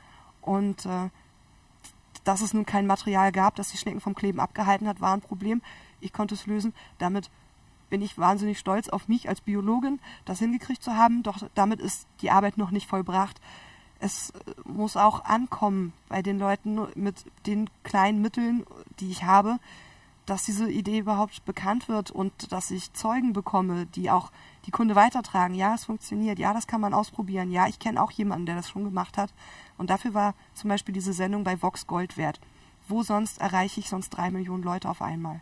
Und 0.41 0.85
äh, 0.85 1.09
dass 2.23 2.41
es 2.41 2.53
nun 2.53 2.65
kein 2.65 2.87
Material 2.87 3.31
gab, 3.31 3.55
das 3.55 3.71
die 3.71 3.77
Schnecken 3.77 3.99
vom 3.99 4.15
Kleben 4.15 4.39
abgehalten 4.39 4.87
hat, 4.87 5.01
war 5.01 5.13
ein 5.13 5.21
Problem. 5.21 5.61
Ich 5.99 6.13
konnte 6.13 6.35
es 6.35 6.45
lösen. 6.45 6.73
Damit 6.99 7.29
bin 7.91 8.01
ich 8.01 8.17
wahnsinnig 8.17 8.57
stolz 8.57 8.89
auf 8.89 9.07
mich 9.07 9.29
als 9.29 9.41
Biologin, 9.41 9.99
das 10.25 10.39
hingekriegt 10.39 10.81
zu 10.81 10.95
haben. 10.95 11.21
Doch 11.21 11.37
damit 11.53 11.79
ist 11.79 12.07
die 12.21 12.31
Arbeit 12.31 12.57
noch 12.57 12.71
nicht 12.71 12.87
vollbracht. 12.87 13.39
Es 13.99 14.31
äh, 14.31 14.53
muss 14.65 14.97
auch 14.97 15.25
ankommen 15.25 15.93
bei 16.09 16.23
den 16.23 16.39
Leuten 16.39 16.79
mit 16.95 17.25
den 17.45 17.69
kleinen 17.83 18.21
Mitteln, 18.23 18.65
die 18.99 19.11
ich 19.11 19.25
habe, 19.25 19.59
dass 20.25 20.45
diese 20.45 20.71
Idee 20.71 20.99
überhaupt 20.99 21.45
bekannt 21.45 21.89
wird 21.89 22.09
und 22.09 22.51
dass 22.51 22.71
ich 22.71 22.93
Zeugen 22.93 23.33
bekomme, 23.33 23.85
die 23.87 24.09
auch 24.09 24.31
die 24.65 24.71
Kunde 24.71 24.95
weitertragen. 24.95 25.53
Ja, 25.53 25.75
es 25.75 25.85
funktioniert. 25.85 26.39
Ja, 26.39 26.53
das 26.53 26.67
kann 26.67 26.81
man 26.81 26.93
ausprobieren. 26.93 27.51
Ja, 27.51 27.67
ich 27.67 27.79
kenne 27.79 28.01
auch 28.01 28.11
jemanden, 28.11 28.45
der 28.45 28.55
das 28.55 28.69
schon 28.69 28.85
gemacht 28.85 29.17
hat. 29.17 29.33
Und 29.77 29.89
dafür 29.89 30.13
war 30.13 30.33
zum 30.53 30.69
Beispiel 30.69 30.93
diese 30.93 31.13
Sendung 31.13 31.43
bei 31.43 31.61
Vox 31.61 31.85
Gold 31.85 32.17
wert. 32.17 32.39
Wo 32.87 33.03
sonst 33.03 33.41
erreiche 33.41 33.79
ich 33.79 33.89
sonst 33.89 34.09
drei 34.09 34.31
Millionen 34.31 34.63
Leute 34.63 34.89
auf 34.89 35.01
einmal? 35.01 35.41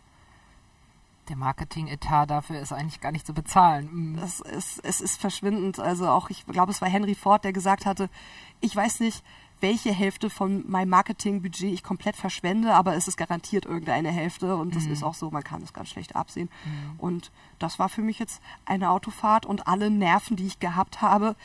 Der 1.30 1.36
Marketing-Etat 1.36 2.26
dafür 2.26 2.60
ist 2.60 2.72
eigentlich 2.72 3.00
gar 3.00 3.12
nicht 3.12 3.24
zu 3.24 3.32
bezahlen. 3.32 3.88
Mm. 3.92 4.16
Das 4.16 4.40
ist, 4.40 4.80
es 4.84 5.00
ist 5.00 5.20
verschwindend. 5.20 5.78
Also 5.78 6.08
auch, 6.08 6.28
ich 6.28 6.44
glaube, 6.46 6.72
es 6.72 6.82
war 6.82 6.88
Henry 6.88 7.14
Ford, 7.14 7.44
der 7.44 7.52
gesagt 7.52 7.86
hatte, 7.86 8.10
ich 8.60 8.76
weiß 8.76 9.00
nicht, 9.00 9.24
welche 9.60 9.92
Hälfte 9.92 10.28
von 10.28 10.68
meinem 10.68 10.88
Marketingbudget 10.88 11.72
ich 11.72 11.82
komplett 11.82 12.16
verschwende, 12.16 12.74
aber 12.74 12.96
es 12.96 13.08
ist 13.08 13.16
garantiert 13.16 13.66
irgendeine 13.66 14.10
Hälfte 14.10 14.56
und 14.56 14.74
das 14.74 14.86
ist 14.86 15.02
auch 15.02 15.14
so, 15.14 15.30
man 15.30 15.44
kann 15.44 15.62
es 15.62 15.72
ganz 15.72 15.90
schlecht 15.90 16.16
absehen. 16.16 16.48
Und 16.98 17.30
das 17.58 17.78
war 17.78 17.88
für 17.88 18.00
mich 18.02 18.18
jetzt 18.18 18.42
eine 18.64 18.90
Autofahrt 18.90 19.46
und 19.46 19.66
alle 19.66 19.90
Nerven, 19.90 20.36
die 20.36 20.46
ich 20.46 20.60
gehabt 20.60 21.02
habe, 21.02 21.36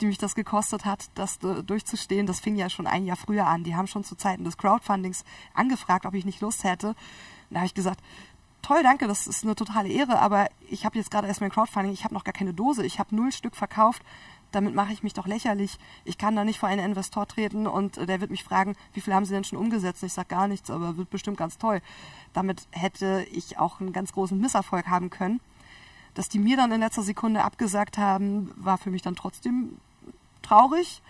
die 0.00 0.06
mich 0.06 0.18
das 0.18 0.34
gekostet 0.34 0.84
hat, 0.84 1.10
das 1.14 1.38
durchzustehen, 1.38 2.26
das 2.26 2.40
fing 2.40 2.56
ja 2.56 2.70
schon 2.70 2.86
ein 2.86 3.04
Jahr 3.04 3.16
früher 3.16 3.46
an. 3.46 3.64
Die 3.64 3.76
haben 3.76 3.86
schon 3.86 4.04
zu 4.04 4.16
Zeiten 4.16 4.44
des 4.44 4.56
Crowdfundings 4.56 5.24
angefragt, 5.54 6.06
ob 6.06 6.14
ich 6.14 6.24
nicht 6.24 6.40
Lust 6.40 6.64
hätte. 6.64 6.94
Da 7.50 7.60
habe 7.60 7.66
ich 7.66 7.74
gesagt, 7.74 8.00
toll, 8.62 8.82
danke, 8.82 9.06
das 9.06 9.26
ist 9.26 9.44
eine 9.44 9.54
totale 9.54 9.88
Ehre, 9.88 10.18
aber 10.18 10.48
ich 10.68 10.84
habe 10.84 10.98
jetzt 10.98 11.10
gerade 11.10 11.28
erst 11.28 11.40
mein 11.40 11.50
Crowdfunding, 11.50 11.92
ich 11.92 12.04
habe 12.04 12.14
noch 12.14 12.24
gar 12.24 12.32
keine 12.32 12.54
Dose, 12.54 12.84
ich 12.84 12.98
habe 12.98 13.14
null 13.14 13.32
Stück 13.32 13.56
verkauft, 13.56 14.02
damit 14.52 14.74
mache 14.74 14.92
ich 14.92 15.02
mich 15.02 15.12
doch 15.12 15.26
lächerlich. 15.26 15.78
Ich 16.04 16.16
kann 16.16 16.34
da 16.34 16.44
nicht 16.44 16.58
vor 16.58 16.68
einen 16.68 16.84
Investor 16.84 17.26
treten 17.26 17.66
und 17.66 17.98
äh, 17.98 18.06
der 18.06 18.20
wird 18.20 18.30
mich 18.30 18.44
fragen, 18.44 18.76
wie 18.94 19.00
viel 19.00 19.14
haben 19.14 19.24
Sie 19.24 19.34
denn 19.34 19.44
schon 19.44 19.58
umgesetzt? 19.58 20.02
Ich 20.02 20.12
sage 20.12 20.28
gar 20.28 20.48
nichts, 20.48 20.70
aber 20.70 20.96
wird 20.96 21.10
bestimmt 21.10 21.36
ganz 21.36 21.58
toll. 21.58 21.80
Damit 22.32 22.66
hätte 22.70 23.26
ich 23.30 23.58
auch 23.58 23.80
einen 23.80 23.92
ganz 23.92 24.12
großen 24.12 24.38
Misserfolg 24.38 24.86
haben 24.86 25.10
können. 25.10 25.40
Dass 26.14 26.28
die 26.28 26.38
mir 26.38 26.56
dann 26.56 26.72
in 26.72 26.80
letzter 26.80 27.02
Sekunde 27.02 27.44
abgesagt 27.44 27.98
haben, 27.98 28.50
war 28.56 28.78
für 28.78 28.90
mich 28.90 29.02
dann 29.02 29.16
trotzdem 29.16 29.76
traurig. 30.42 31.02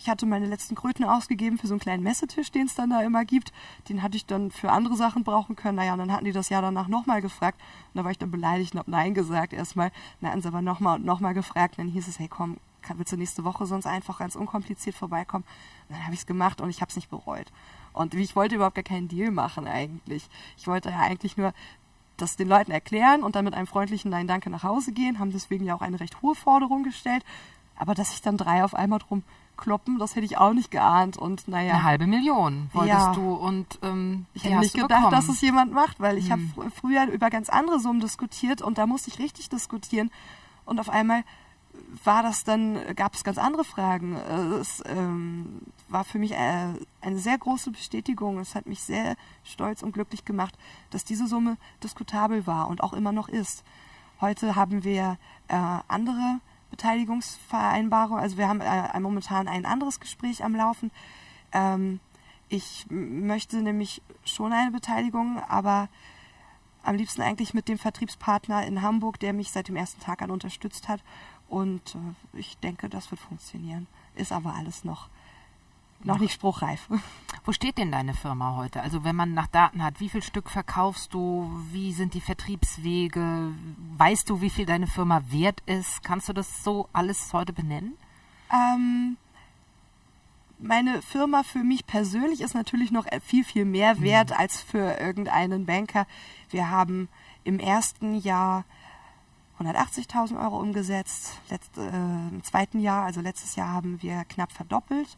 Ich 0.00 0.08
hatte 0.08 0.26
meine 0.26 0.46
letzten 0.46 0.76
Kröten 0.76 1.04
ausgegeben 1.04 1.58
für 1.58 1.66
so 1.66 1.74
einen 1.74 1.80
kleinen 1.80 2.04
Messetisch, 2.04 2.52
den 2.52 2.66
es 2.66 2.76
dann 2.76 2.90
da 2.90 3.02
immer 3.02 3.24
gibt. 3.24 3.52
Den 3.88 4.00
hatte 4.00 4.16
ich 4.16 4.26
dann 4.26 4.52
für 4.52 4.70
andere 4.70 4.96
Sachen 4.96 5.24
brauchen 5.24 5.56
können. 5.56 5.74
Naja, 5.74 5.92
und 5.94 5.98
dann 5.98 6.12
hatten 6.12 6.24
die 6.24 6.32
das 6.32 6.50
Jahr 6.50 6.62
danach 6.62 6.86
nochmal 6.86 7.20
gefragt. 7.20 7.60
Und 7.92 7.98
da 7.98 8.04
war 8.04 8.12
ich 8.12 8.18
dann 8.18 8.30
beleidigt 8.30 8.74
und 8.74 8.78
hab 8.78 8.88
Nein 8.88 9.12
gesagt 9.12 9.52
erstmal. 9.52 9.90
Dann 10.20 10.30
hatten 10.30 10.42
sie 10.42 10.48
aber 10.48 10.62
nochmal 10.62 10.98
und 10.98 11.04
nochmal 11.04 11.34
gefragt. 11.34 11.78
Und 11.78 11.86
dann 11.86 11.92
hieß 11.92 12.06
es, 12.06 12.20
hey 12.20 12.28
komm, 12.28 12.58
willst 12.94 13.12
du 13.12 13.16
nächste 13.16 13.42
Woche 13.42 13.66
sonst 13.66 13.86
einfach 13.86 14.20
ganz 14.20 14.36
unkompliziert 14.36 14.94
vorbeikommen? 14.94 15.44
Und 15.88 15.96
dann 15.96 16.04
habe 16.04 16.14
ich 16.14 16.20
es 16.20 16.26
gemacht 16.26 16.60
und 16.60 16.70
ich 16.70 16.80
habe 16.80 16.90
es 16.90 16.96
nicht 16.96 17.10
bereut. 17.10 17.50
Und 17.92 18.14
ich 18.14 18.36
wollte 18.36 18.54
überhaupt 18.54 18.76
gar 18.76 18.84
keinen 18.84 19.08
Deal 19.08 19.32
machen 19.32 19.66
eigentlich. 19.66 20.28
Ich 20.56 20.68
wollte 20.68 20.90
ja 20.90 21.00
eigentlich 21.00 21.36
nur 21.36 21.52
das 22.16 22.36
den 22.36 22.48
Leuten 22.48 22.70
erklären 22.70 23.24
und 23.24 23.34
dann 23.34 23.44
mit 23.44 23.54
einem 23.54 23.66
freundlichen 23.66 24.12
Nein 24.12 24.28
Danke 24.28 24.48
nach 24.48 24.62
Hause 24.62 24.92
gehen, 24.92 25.18
haben 25.18 25.32
deswegen 25.32 25.64
ja 25.64 25.74
auch 25.74 25.82
eine 25.82 25.98
recht 25.98 26.22
hohe 26.22 26.36
Forderung 26.36 26.84
gestellt. 26.84 27.24
Aber 27.76 27.94
dass 27.94 28.10
sich 28.10 28.22
dann 28.22 28.36
drei 28.36 28.64
auf 28.64 28.74
einmal 28.74 28.98
drum 29.00 29.22
kloppen, 29.58 29.98
das 29.98 30.14
hätte 30.16 30.24
ich 30.24 30.38
auch 30.38 30.52
nicht 30.54 30.70
geahnt. 30.70 31.16
Und 31.18 31.46
naja. 31.48 31.74
Eine 31.74 31.82
halbe 31.84 32.06
Million 32.06 32.70
wolltest 32.72 32.98
Ja. 32.98 33.12
du 33.12 33.34
und 33.34 33.78
ähm, 33.82 34.24
Ich 34.34 34.44
hätte 34.44 34.58
nicht 34.60 34.74
gedacht, 34.74 34.88
bekommen. 34.88 35.10
dass 35.10 35.28
es 35.28 35.40
jemand 35.42 35.72
macht, 35.72 36.00
weil 36.00 36.16
ich 36.16 36.30
Hm. 36.30 36.52
habe 36.56 36.70
fr 36.70 36.80
früher 36.80 37.06
über 37.10 37.28
ganz 37.30 37.48
andere 37.50 37.78
Summen 37.80 38.00
diskutiert 38.00 38.62
und 38.62 38.78
da 38.78 38.86
musste 38.86 39.10
ich 39.10 39.18
richtig 39.18 39.48
diskutieren. 39.50 40.10
Und 40.64 40.80
auf 40.80 40.88
einmal 40.88 41.22
war 42.04 42.22
das 42.22 42.44
dann, 42.44 42.78
gab 42.96 43.14
es 43.14 43.22
ganz 43.24 43.38
andere 43.38 43.64
Fragen. 43.64 44.16
Äh, 44.16 44.56
Es 44.60 44.82
ähm, 44.86 45.60
war 45.88 46.04
für 46.04 46.18
mich 46.18 46.32
äh, 46.32 46.68
eine 47.00 47.18
sehr 47.18 47.38
große 47.38 47.70
Bestätigung. 47.70 48.38
Es 48.40 48.54
hat 48.54 48.66
mich 48.66 48.80
sehr 48.80 49.14
stolz 49.44 49.82
und 49.82 49.92
glücklich 49.92 50.24
gemacht, 50.24 50.54
dass 50.90 51.04
diese 51.04 51.26
Summe 51.26 51.56
diskutabel 51.82 52.46
war 52.46 52.68
und 52.68 52.82
auch 52.82 52.92
immer 52.94 53.12
noch 53.12 53.28
ist. 53.28 53.64
Heute 54.20 54.56
haben 54.56 54.82
wir 54.84 55.16
äh, 55.46 55.56
andere 55.86 56.40
Beteiligungsvereinbarungen. 56.70 58.22
Also 58.22 58.36
wir 58.36 58.48
haben 58.48 58.60
äh, 58.60 59.00
momentan 59.00 59.48
ein 59.48 59.66
anderes 59.66 60.00
Gespräch 60.00 60.44
am 60.44 60.54
Laufen. 60.54 60.90
Ähm, 61.52 62.00
ich 62.48 62.86
möchte 62.88 63.58
nämlich 63.62 64.02
schon 64.24 64.52
eine 64.52 64.70
Beteiligung, 64.70 65.42
aber 65.48 65.88
am 66.82 66.96
liebsten 66.96 67.22
eigentlich 67.22 67.52
mit 67.52 67.68
dem 67.68 67.78
Vertriebspartner 67.78 68.66
in 68.66 68.82
Hamburg, 68.82 69.20
der 69.20 69.32
mich 69.32 69.50
seit 69.50 69.68
dem 69.68 69.76
ersten 69.76 70.00
Tag 70.00 70.22
an 70.22 70.30
unterstützt 70.30 70.88
hat. 70.88 71.02
Und 71.48 71.94
äh, 71.94 72.38
ich 72.38 72.58
denke, 72.58 72.88
das 72.88 73.10
wird 73.10 73.20
funktionieren. 73.20 73.86
Ist 74.14 74.32
aber 74.32 74.54
alles 74.54 74.84
noch, 74.84 75.08
noch 76.04 76.18
nicht 76.18 76.32
spruchreif. 76.32 76.88
Wo 77.44 77.52
steht 77.52 77.78
denn 77.78 77.90
deine 77.90 78.14
Firma 78.14 78.56
heute? 78.56 78.82
Also 78.82 79.04
wenn 79.04 79.16
man 79.16 79.34
nach 79.34 79.46
Daten 79.46 79.82
hat, 79.82 80.00
wie 80.00 80.08
viel 80.08 80.22
Stück 80.22 80.50
verkaufst 80.50 81.14
du? 81.14 81.50
Wie 81.72 81.92
sind 81.92 82.14
die 82.14 82.20
Vertriebswege? 82.20 83.52
Weißt 83.96 84.28
du, 84.28 84.40
wie 84.40 84.50
viel 84.50 84.66
deine 84.66 84.86
Firma 84.86 85.22
wert 85.28 85.60
ist? 85.66 86.02
Kannst 86.02 86.28
du 86.28 86.32
das 86.32 86.62
so 86.62 86.88
alles 86.92 87.32
heute 87.32 87.52
benennen? 87.52 87.94
Ähm, 88.52 89.16
meine 90.58 91.02
Firma 91.02 91.42
für 91.42 91.62
mich 91.62 91.86
persönlich 91.86 92.40
ist 92.40 92.54
natürlich 92.54 92.90
noch 92.90 93.06
viel, 93.22 93.44
viel 93.44 93.64
mehr 93.64 94.00
wert 94.00 94.32
als 94.32 94.60
für 94.60 94.98
irgendeinen 95.00 95.66
Banker. 95.66 96.06
Wir 96.50 96.70
haben 96.70 97.08
im 97.44 97.60
ersten 97.60 98.16
Jahr 98.16 98.64
180.000 99.60 100.40
Euro 100.42 100.58
umgesetzt. 100.58 101.40
Letzt, 101.48 101.76
äh, 101.78 101.88
Im 101.88 102.42
zweiten 102.42 102.80
Jahr, 102.80 103.04
also 103.04 103.20
letztes 103.20 103.56
Jahr, 103.56 103.68
haben 103.68 104.02
wir 104.02 104.24
knapp 104.24 104.52
verdoppelt. 104.52 105.16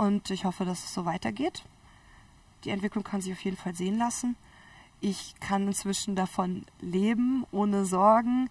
Und 0.00 0.30
ich 0.30 0.46
hoffe, 0.46 0.64
dass 0.64 0.82
es 0.82 0.94
so 0.94 1.04
weitergeht. 1.04 1.62
Die 2.64 2.70
Entwicklung 2.70 3.04
kann 3.04 3.20
sich 3.20 3.34
auf 3.34 3.44
jeden 3.44 3.58
Fall 3.58 3.74
sehen 3.74 3.98
lassen. 3.98 4.34
Ich 5.02 5.34
kann 5.40 5.66
inzwischen 5.66 6.16
davon 6.16 6.64
leben, 6.80 7.44
ohne 7.52 7.84
Sorgen. 7.84 8.48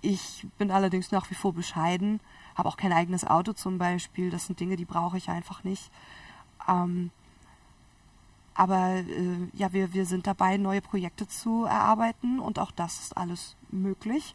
Ich 0.00 0.46
bin 0.56 0.70
allerdings 0.70 1.10
nach 1.10 1.30
wie 1.30 1.34
vor 1.34 1.52
bescheiden, 1.52 2.20
habe 2.54 2.70
auch 2.70 2.78
kein 2.78 2.94
eigenes 2.94 3.26
Auto 3.26 3.52
zum 3.52 3.76
Beispiel. 3.76 4.30
Das 4.30 4.46
sind 4.46 4.60
Dinge, 4.60 4.76
die 4.76 4.86
brauche 4.86 5.18
ich 5.18 5.28
einfach 5.28 5.62
nicht. 5.62 5.90
Ähm, 6.66 7.10
aber 8.54 8.94
äh, 8.94 9.48
ja, 9.52 9.74
wir, 9.74 9.92
wir 9.92 10.06
sind 10.06 10.26
dabei, 10.26 10.56
neue 10.56 10.80
Projekte 10.80 11.28
zu 11.28 11.66
erarbeiten 11.66 12.40
und 12.40 12.58
auch 12.58 12.70
das 12.70 12.98
ist 12.98 13.18
alles 13.18 13.56
möglich. 13.70 14.34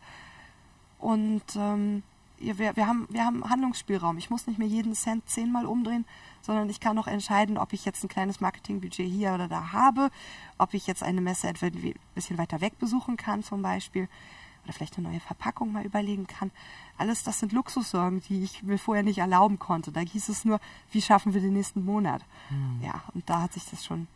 Und 1.00 1.56
ähm, 1.56 2.04
wir, 2.40 2.76
wir, 2.76 2.88
haben, 2.88 3.08
wir 3.10 3.26
haben 3.26 3.50
Handlungsspielraum. 3.50 4.18
Ich 4.18 4.30
muss 4.30 4.48
nicht 4.48 4.60
mehr 4.60 4.68
jeden 4.68 4.94
Cent 4.96 5.28
zehnmal 5.30 5.66
umdrehen, 5.66 6.06
sondern 6.42 6.70
ich 6.70 6.80
kann 6.80 6.98
auch 6.98 7.08
entscheiden, 7.08 7.58
ob 7.58 7.74
ich 7.74 7.86
jetzt 7.86 8.04
ein 8.04 8.10
kleines 8.10 8.40
Marketingbudget 8.40 9.10
hier 9.10 9.34
oder 9.34 9.48
da 9.48 9.72
habe, 9.72 10.10
ob 10.58 10.74
ich 10.74 10.88
jetzt 10.88 11.04
eine 11.04 11.22
Messe 11.22 11.48
etwa 11.48 11.68
ein 11.68 11.94
bisschen 12.16 12.38
weiter 12.38 12.62
weg 12.62 12.78
besuchen 12.80 13.18
kann 13.18 13.44
zum 13.44 13.62
Beispiel 13.62 14.08
oder 14.68 14.74
vielleicht 14.74 14.98
eine 14.98 15.10
neue 15.10 15.20
Verpackung 15.20 15.72
mal 15.72 15.86
überlegen 15.86 16.28
kann. 16.28 16.52
Alles 16.98 17.24
das 17.24 17.40
sind 17.40 17.54
Luxussorgen, 17.54 18.22
die 18.22 18.44
ich 18.44 18.64
mir 18.64 18.78
vorher 18.78 19.04
nicht 19.04 19.20
erlauben 19.20 19.60
konnte. 19.60 19.92
Da 19.92 20.02
hieß 20.02 20.30
es 20.30 20.44
nur, 20.44 20.60
wie 20.92 21.02
schaffen 21.02 21.34
wir 21.34 21.42
den 21.42 21.54
nächsten 21.54 21.86
Monat? 21.86 22.22
Ja, 22.82 23.02
und 23.14 23.30
da 23.30 23.44
hat 23.44 23.54
sich 23.54 23.66
das 23.70 23.86
schon. 23.86 24.08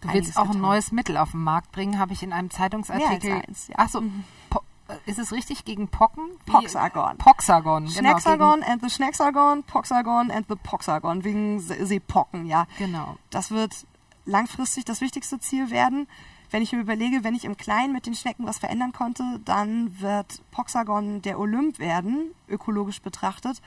Du 0.00 0.12
willst 0.12 0.36
auch 0.36 0.42
ein 0.42 0.48
getan. 0.48 0.62
neues 0.62 0.92
Mittel 0.92 1.16
auf 1.16 1.32
den 1.32 1.42
Markt 1.42 1.72
bringen, 1.72 1.98
habe 1.98 2.12
ich 2.12 2.22
in 2.22 2.32
einem 2.32 2.50
Zeitungsartikel. 2.50 3.30
Mehr 3.30 3.38
als 3.38 3.48
eins, 3.48 3.68
ja. 3.68 3.74
Ach 3.78 3.88
so, 3.88 4.02
po 4.48 4.60
ist 5.06 5.18
es 5.18 5.32
richtig 5.32 5.64
gegen 5.64 5.88
Pocken? 5.88 6.24
Poxagon. 6.46 7.18
Poxagon, 7.18 7.84
genau. 7.86 7.98
Schnacksagon 7.98 8.62
and 8.62 8.82
the 8.82 8.88
Schnacksagon, 8.90 9.62
Poxagon 9.64 10.30
and 10.30 10.46
the 10.48 10.54
Poxagon, 10.56 11.24
wegen 11.24 11.60
Se- 11.60 11.84
Seepocken, 11.86 12.46
ja. 12.46 12.66
Genau. 12.78 13.16
Das 13.30 13.50
wird 13.50 13.86
langfristig 14.24 14.84
das 14.84 15.00
wichtigste 15.00 15.38
Ziel 15.40 15.70
werden. 15.70 16.06
Wenn 16.50 16.62
ich 16.62 16.72
mir 16.72 16.80
überlege, 16.80 17.24
wenn 17.24 17.34
ich 17.34 17.44
im 17.44 17.56
Kleinen 17.58 17.92
mit 17.92 18.06
den 18.06 18.14
Schnecken 18.14 18.46
was 18.46 18.58
verändern 18.58 18.92
konnte, 18.92 19.22
dann 19.44 20.00
wird 20.00 20.40
Poxagon 20.50 21.20
der 21.20 21.38
Olymp 21.38 21.78
werden, 21.78 22.30
ökologisch 22.48 23.02
betrachtet. 23.02 23.60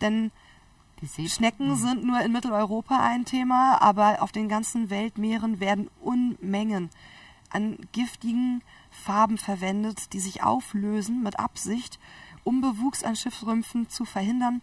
Denn 0.00 0.30
Schnecken 1.26 1.76
sind 1.76 2.04
nur 2.04 2.20
in 2.20 2.32
Mitteleuropa 2.32 2.98
ein 3.00 3.24
Thema, 3.24 3.82
aber 3.82 4.22
auf 4.22 4.32
den 4.32 4.48
ganzen 4.48 4.88
Weltmeeren 4.88 5.60
werden 5.60 5.90
Unmengen 6.00 6.90
an 7.50 7.76
giftigen 7.92 8.62
Farben 9.06 9.38
verwendet, 9.38 10.12
die 10.14 10.18
sich 10.18 10.42
auflösen 10.42 11.22
mit 11.22 11.38
Absicht, 11.38 12.00
um 12.42 12.60
Bewuchs 12.60 13.04
an 13.04 13.14
Schiffsrümpfen 13.14 13.88
zu 13.88 14.04
verhindern. 14.04 14.62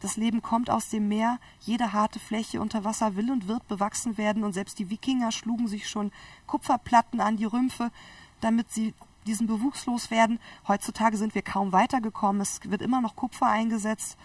Das 0.00 0.16
Leben 0.16 0.42
kommt 0.42 0.68
aus 0.68 0.88
dem 0.88 1.06
Meer, 1.06 1.38
jede 1.60 1.92
harte 1.92 2.18
Fläche 2.18 2.60
unter 2.60 2.82
Wasser 2.82 3.14
will 3.14 3.30
und 3.30 3.46
wird 3.46 3.68
bewachsen 3.68 4.18
werden 4.18 4.42
und 4.42 4.52
selbst 4.52 4.80
die 4.80 4.90
Wikinger 4.90 5.30
schlugen 5.30 5.68
sich 5.68 5.88
schon 5.88 6.10
Kupferplatten 6.48 7.20
an 7.20 7.36
die 7.36 7.44
Rümpfe, 7.44 7.92
damit 8.40 8.72
sie 8.72 8.94
diesen 9.28 9.46
Bewuchs 9.46 9.86
loswerden. 9.86 10.40
Heutzutage 10.66 11.16
sind 11.16 11.36
wir 11.36 11.42
kaum 11.42 11.70
weitergekommen, 11.70 12.42
es 12.42 12.58
wird 12.64 12.82
immer 12.82 13.00
noch 13.00 13.14
Kupfer 13.14 13.46
eingesetzt. 13.46 14.18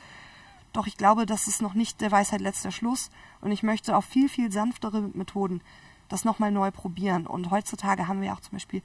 Doch 0.73 0.87
ich 0.87 0.97
glaube, 0.97 1.27
das 1.27 1.47
ist 1.47 1.61
noch 1.61 1.75
nicht 1.75 2.01
der 2.01 2.11
Weisheit 2.11 2.41
letzter 2.41 2.71
Schluss 2.71 3.11
und 3.39 3.51
ich 3.51 3.61
möchte 3.61 3.95
auf 3.95 4.05
viel, 4.05 4.29
viel 4.29 4.51
sanftere 4.51 5.11
Methoden 5.13 5.61
das 6.07 6.25
nochmal 6.25 6.51
neu 6.51 6.71
probieren. 6.71 7.27
Und 7.27 7.51
heutzutage 7.51 8.07
haben 8.07 8.21
wir 8.21 8.33
auch 8.33 8.39
zum 8.39 8.53
Beispiel 8.53 8.81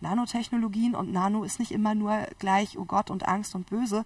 Nanotechnologien 0.00 0.94
und 0.94 1.12
Nano 1.12 1.44
ist 1.44 1.58
nicht 1.58 1.72
immer 1.72 1.94
nur 1.94 2.26
gleich, 2.38 2.78
oh 2.78 2.84
Gott 2.84 3.10
und 3.10 3.28
Angst 3.28 3.54
und 3.54 3.66
Böse, 3.68 4.04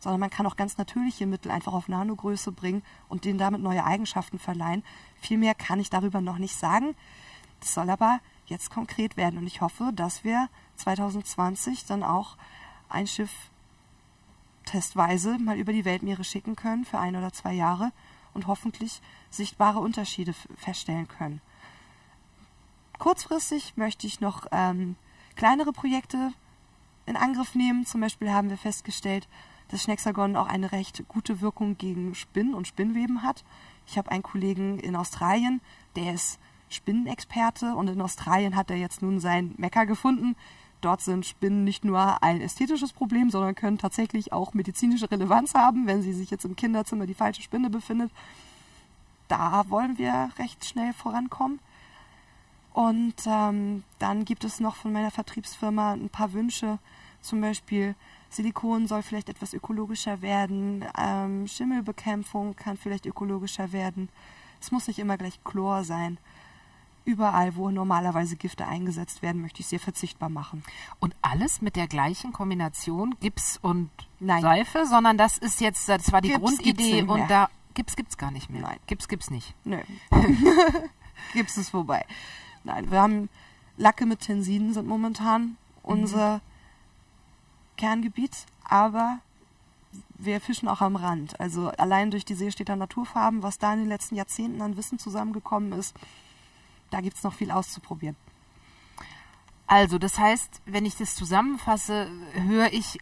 sondern 0.00 0.20
man 0.20 0.30
kann 0.30 0.46
auch 0.46 0.56
ganz 0.56 0.78
natürliche 0.78 1.26
Mittel 1.26 1.50
einfach 1.50 1.72
auf 1.72 1.88
Nanogröße 1.88 2.52
bringen 2.52 2.82
und 3.08 3.24
denen 3.24 3.38
damit 3.38 3.62
neue 3.62 3.84
Eigenschaften 3.84 4.38
verleihen. 4.38 4.84
Viel 5.20 5.38
mehr 5.38 5.54
kann 5.54 5.80
ich 5.80 5.90
darüber 5.90 6.20
noch 6.20 6.38
nicht 6.38 6.56
sagen. 6.56 6.94
Das 7.60 7.74
soll 7.74 7.88
aber 7.90 8.20
jetzt 8.46 8.70
konkret 8.70 9.16
werden 9.16 9.38
und 9.38 9.46
ich 9.46 9.60
hoffe, 9.60 9.92
dass 9.94 10.24
wir 10.24 10.48
2020 10.76 11.86
dann 11.86 12.02
auch 12.02 12.36
ein 12.88 13.06
Schiff 13.06 13.50
testweise 14.64 15.38
mal 15.38 15.56
über 15.56 15.72
die 15.72 15.84
Weltmeere 15.84 16.24
schicken 16.24 16.56
können 16.56 16.84
für 16.84 16.98
ein 16.98 17.16
oder 17.16 17.32
zwei 17.32 17.52
Jahre 17.52 17.92
und 18.34 18.46
hoffentlich 18.46 19.00
sichtbare 19.30 19.78
Unterschiede 19.78 20.34
feststellen 20.56 21.08
können. 21.08 21.40
Kurzfristig 22.98 23.76
möchte 23.76 24.06
ich 24.06 24.20
noch 24.20 24.46
ähm, 24.52 24.96
kleinere 25.36 25.72
Projekte 25.72 26.32
in 27.06 27.16
Angriff 27.16 27.54
nehmen. 27.54 27.86
Zum 27.86 28.00
Beispiel 28.00 28.32
haben 28.32 28.50
wir 28.50 28.56
festgestellt, 28.56 29.28
dass 29.68 29.82
Schnexagon 29.82 30.36
auch 30.36 30.48
eine 30.48 30.72
recht 30.72 31.04
gute 31.08 31.40
Wirkung 31.40 31.76
gegen 31.78 32.14
Spinnen 32.14 32.54
und 32.54 32.66
Spinnweben 32.66 33.22
hat. 33.22 33.44
Ich 33.86 33.98
habe 33.98 34.10
einen 34.10 34.22
Kollegen 34.22 34.78
in 34.78 34.96
Australien, 34.96 35.60
der 35.94 36.14
ist 36.14 36.38
Spinnenexperte 36.68 37.74
und 37.74 37.88
in 37.88 38.00
Australien 38.00 38.56
hat 38.56 38.70
er 38.70 38.76
jetzt 38.76 39.02
nun 39.02 39.20
sein 39.20 39.54
Mekka 39.56 39.84
gefunden. 39.84 40.34
Dort 40.80 41.00
sind 41.00 41.24
Spinnen 41.24 41.64
nicht 41.64 41.84
nur 41.84 42.22
ein 42.22 42.40
ästhetisches 42.40 42.92
Problem, 42.92 43.30
sondern 43.30 43.54
können 43.54 43.78
tatsächlich 43.78 44.32
auch 44.32 44.54
medizinische 44.54 45.10
Relevanz 45.10 45.54
haben, 45.54 45.86
wenn 45.86 46.02
sie 46.02 46.12
sich 46.12 46.30
jetzt 46.30 46.44
im 46.44 46.56
Kinderzimmer 46.56 47.06
die 47.06 47.14
falsche 47.14 47.42
Spinne 47.42 47.70
befindet. 47.70 48.10
Da 49.28 49.64
wollen 49.68 49.98
wir 49.98 50.30
recht 50.38 50.64
schnell 50.64 50.92
vorankommen. 50.92 51.60
Und 52.76 53.14
ähm, 53.24 53.84
dann 53.98 54.26
gibt 54.26 54.44
es 54.44 54.60
noch 54.60 54.76
von 54.76 54.92
meiner 54.92 55.10
Vertriebsfirma 55.10 55.94
ein 55.94 56.10
paar 56.10 56.34
Wünsche. 56.34 56.78
Zum 57.22 57.40
Beispiel 57.40 57.94
Silikon 58.28 58.86
soll 58.86 59.00
vielleicht 59.00 59.30
etwas 59.30 59.54
ökologischer 59.54 60.20
werden, 60.20 60.84
ähm, 60.98 61.48
Schimmelbekämpfung 61.48 62.54
kann 62.54 62.76
vielleicht 62.76 63.06
ökologischer 63.06 63.72
werden. 63.72 64.10
Es 64.60 64.72
muss 64.72 64.88
nicht 64.88 64.98
immer 64.98 65.16
gleich 65.16 65.42
Chlor 65.42 65.84
sein. 65.84 66.18
Überall, 67.06 67.56
wo 67.56 67.70
normalerweise 67.70 68.36
Gifte 68.36 68.66
eingesetzt 68.66 69.22
werden, 69.22 69.40
möchte 69.40 69.60
ich 69.60 69.68
sehr 69.68 69.80
verzichtbar 69.80 70.28
machen. 70.28 70.62
Und 71.00 71.16
alles 71.22 71.62
mit 71.62 71.76
der 71.76 71.86
gleichen 71.86 72.34
Kombination 72.34 73.14
Gips 73.20 73.58
und 73.62 73.88
Nein. 74.20 74.42
Seife, 74.42 74.84
sondern 74.84 75.16
das 75.16 75.38
ist 75.38 75.62
jetzt, 75.62 75.88
das 75.88 76.12
war 76.12 76.20
die 76.20 76.28
Gips 76.28 76.40
Grundidee 76.40 77.04
und 77.04 77.26
da 77.30 77.48
Gips 77.72 77.96
gibt's 77.96 78.18
gar 78.18 78.32
nicht 78.32 78.50
mehr. 78.50 78.60
Nein. 78.60 78.78
Gips 78.86 79.08
gibt's 79.08 79.30
nicht. 79.30 79.54
Nö. 79.64 79.80
Gibt's 81.32 81.56
es 81.56 81.70
vorbei. 81.70 82.04
Nein, 82.66 82.90
wir 82.90 83.00
haben 83.00 83.28
Lacke 83.76 84.06
mit 84.06 84.20
Tensiden 84.20 84.74
sind 84.74 84.88
momentan 84.88 85.56
unser 85.84 86.40
Kerngebiet, 87.76 88.46
aber 88.64 89.20
wir 90.18 90.40
fischen 90.40 90.66
auch 90.68 90.80
am 90.80 90.96
Rand. 90.96 91.38
Also 91.38 91.68
allein 91.68 92.10
durch 92.10 92.24
die 92.24 92.34
Seestädter 92.34 92.74
Naturfarben, 92.74 93.44
was 93.44 93.58
da 93.58 93.72
in 93.72 93.80
den 93.80 93.88
letzten 93.88 94.16
Jahrzehnten 94.16 94.60
an 94.62 94.76
Wissen 94.76 94.98
zusammengekommen 94.98 95.72
ist, 95.78 95.94
da 96.90 97.00
gibt's 97.00 97.22
noch 97.22 97.34
viel 97.34 97.52
auszuprobieren. 97.52 98.16
Also, 99.68 99.98
das 99.98 100.18
heißt, 100.18 100.62
wenn 100.66 100.86
ich 100.86 100.96
das 100.96 101.14
zusammenfasse, 101.14 102.08
höre 102.34 102.72
ich, 102.72 102.98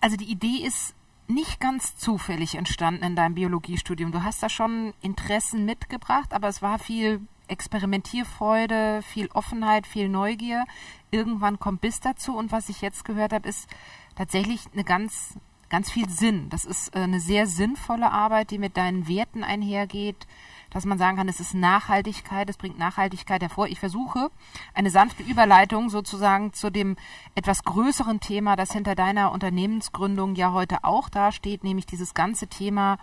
also 0.00 0.16
die 0.16 0.30
Idee 0.30 0.66
ist 0.66 0.94
nicht 1.28 1.60
ganz 1.60 1.96
zufällig 1.96 2.56
entstanden 2.56 3.04
in 3.04 3.16
deinem 3.16 3.34
Biologiestudium. 3.36 4.12
Du 4.12 4.22
hast 4.22 4.42
da 4.42 4.50
schon 4.50 4.92
Interessen 5.00 5.64
mitgebracht, 5.64 6.34
aber 6.34 6.48
es 6.48 6.60
war 6.60 6.78
viel 6.78 7.26
Experimentierfreude, 7.48 9.02
viel 9.02 9.28
Offenheit, 9.32 9.86
viel 9.86 10.08
Neugier. 10.08 10.64
Irgendwann 11.10 11.58
kommt 11.58 11.80
Biss 11.80 12.00
dazu 12.00 12.36
und 12.36 12.52
was 12.52 12.68
ich 12.68 12.80
jetzt 12.80 13.04
gehört 13.04 13.32
habe, 13.32 13.48
ist 13.48 13.68
tatsächlich 14.16 14.60
eine 14.72 14.84
ganz, 14.84 15.34
ganz 15.68 15.90
viel 15.90 16.08
Sinn. 16.08 16.48
Das 16.50 16.64
ist 16.64 16.94
äh, 16.94 17.00
eine 17.00 17.20
sehr 17.20 17.46
sinnvolle 17.46 18.10
Arbeit, 18.10 18.50
die 18.50 18.58
mit 18.58 18.76
deinen 18.76 19.08
Werten 19.08 19.44
einhergeht, 19.44 20.26
dass 20.70 20.84
man 20.84 20.98
sagen 20.98 21.16
kann, 21.16 21.28
es 21.28 21.40
ist 21.40 21.54
Nachhaltigkeit, 21.54 22.50
es 22.50 22.56
bringt 22.56 22.78
Nachhaltigkeit 22.78 23.40
hervor. 23.40 23.68
Ich 23.68 23.80
versuche 23.80 24.30
eine 24.74 24.90
sanfte 24.90 25.22
Überleitung 25.22 25.88
sozusagen 25.90 26.52
zu 26.52 26.70
dem 26.70 26.96
etwas 27.34 27.64
größeren 27.64 28.20
Thema, 28.20 28.56
das 28.56 28.72
hinter 28.72 28.94
deiner 28.94 29.32
Unternehmensgründung 29.32 30.34
ja 30.34 30.52
heute 30.52 30.84
auch 30.84 31.08
dasteht, 31.08 31.64
nämlich 31.64 31.86
dieses 31.86 32.14
ganze 32.14 32.48
Thema 32.48 32.98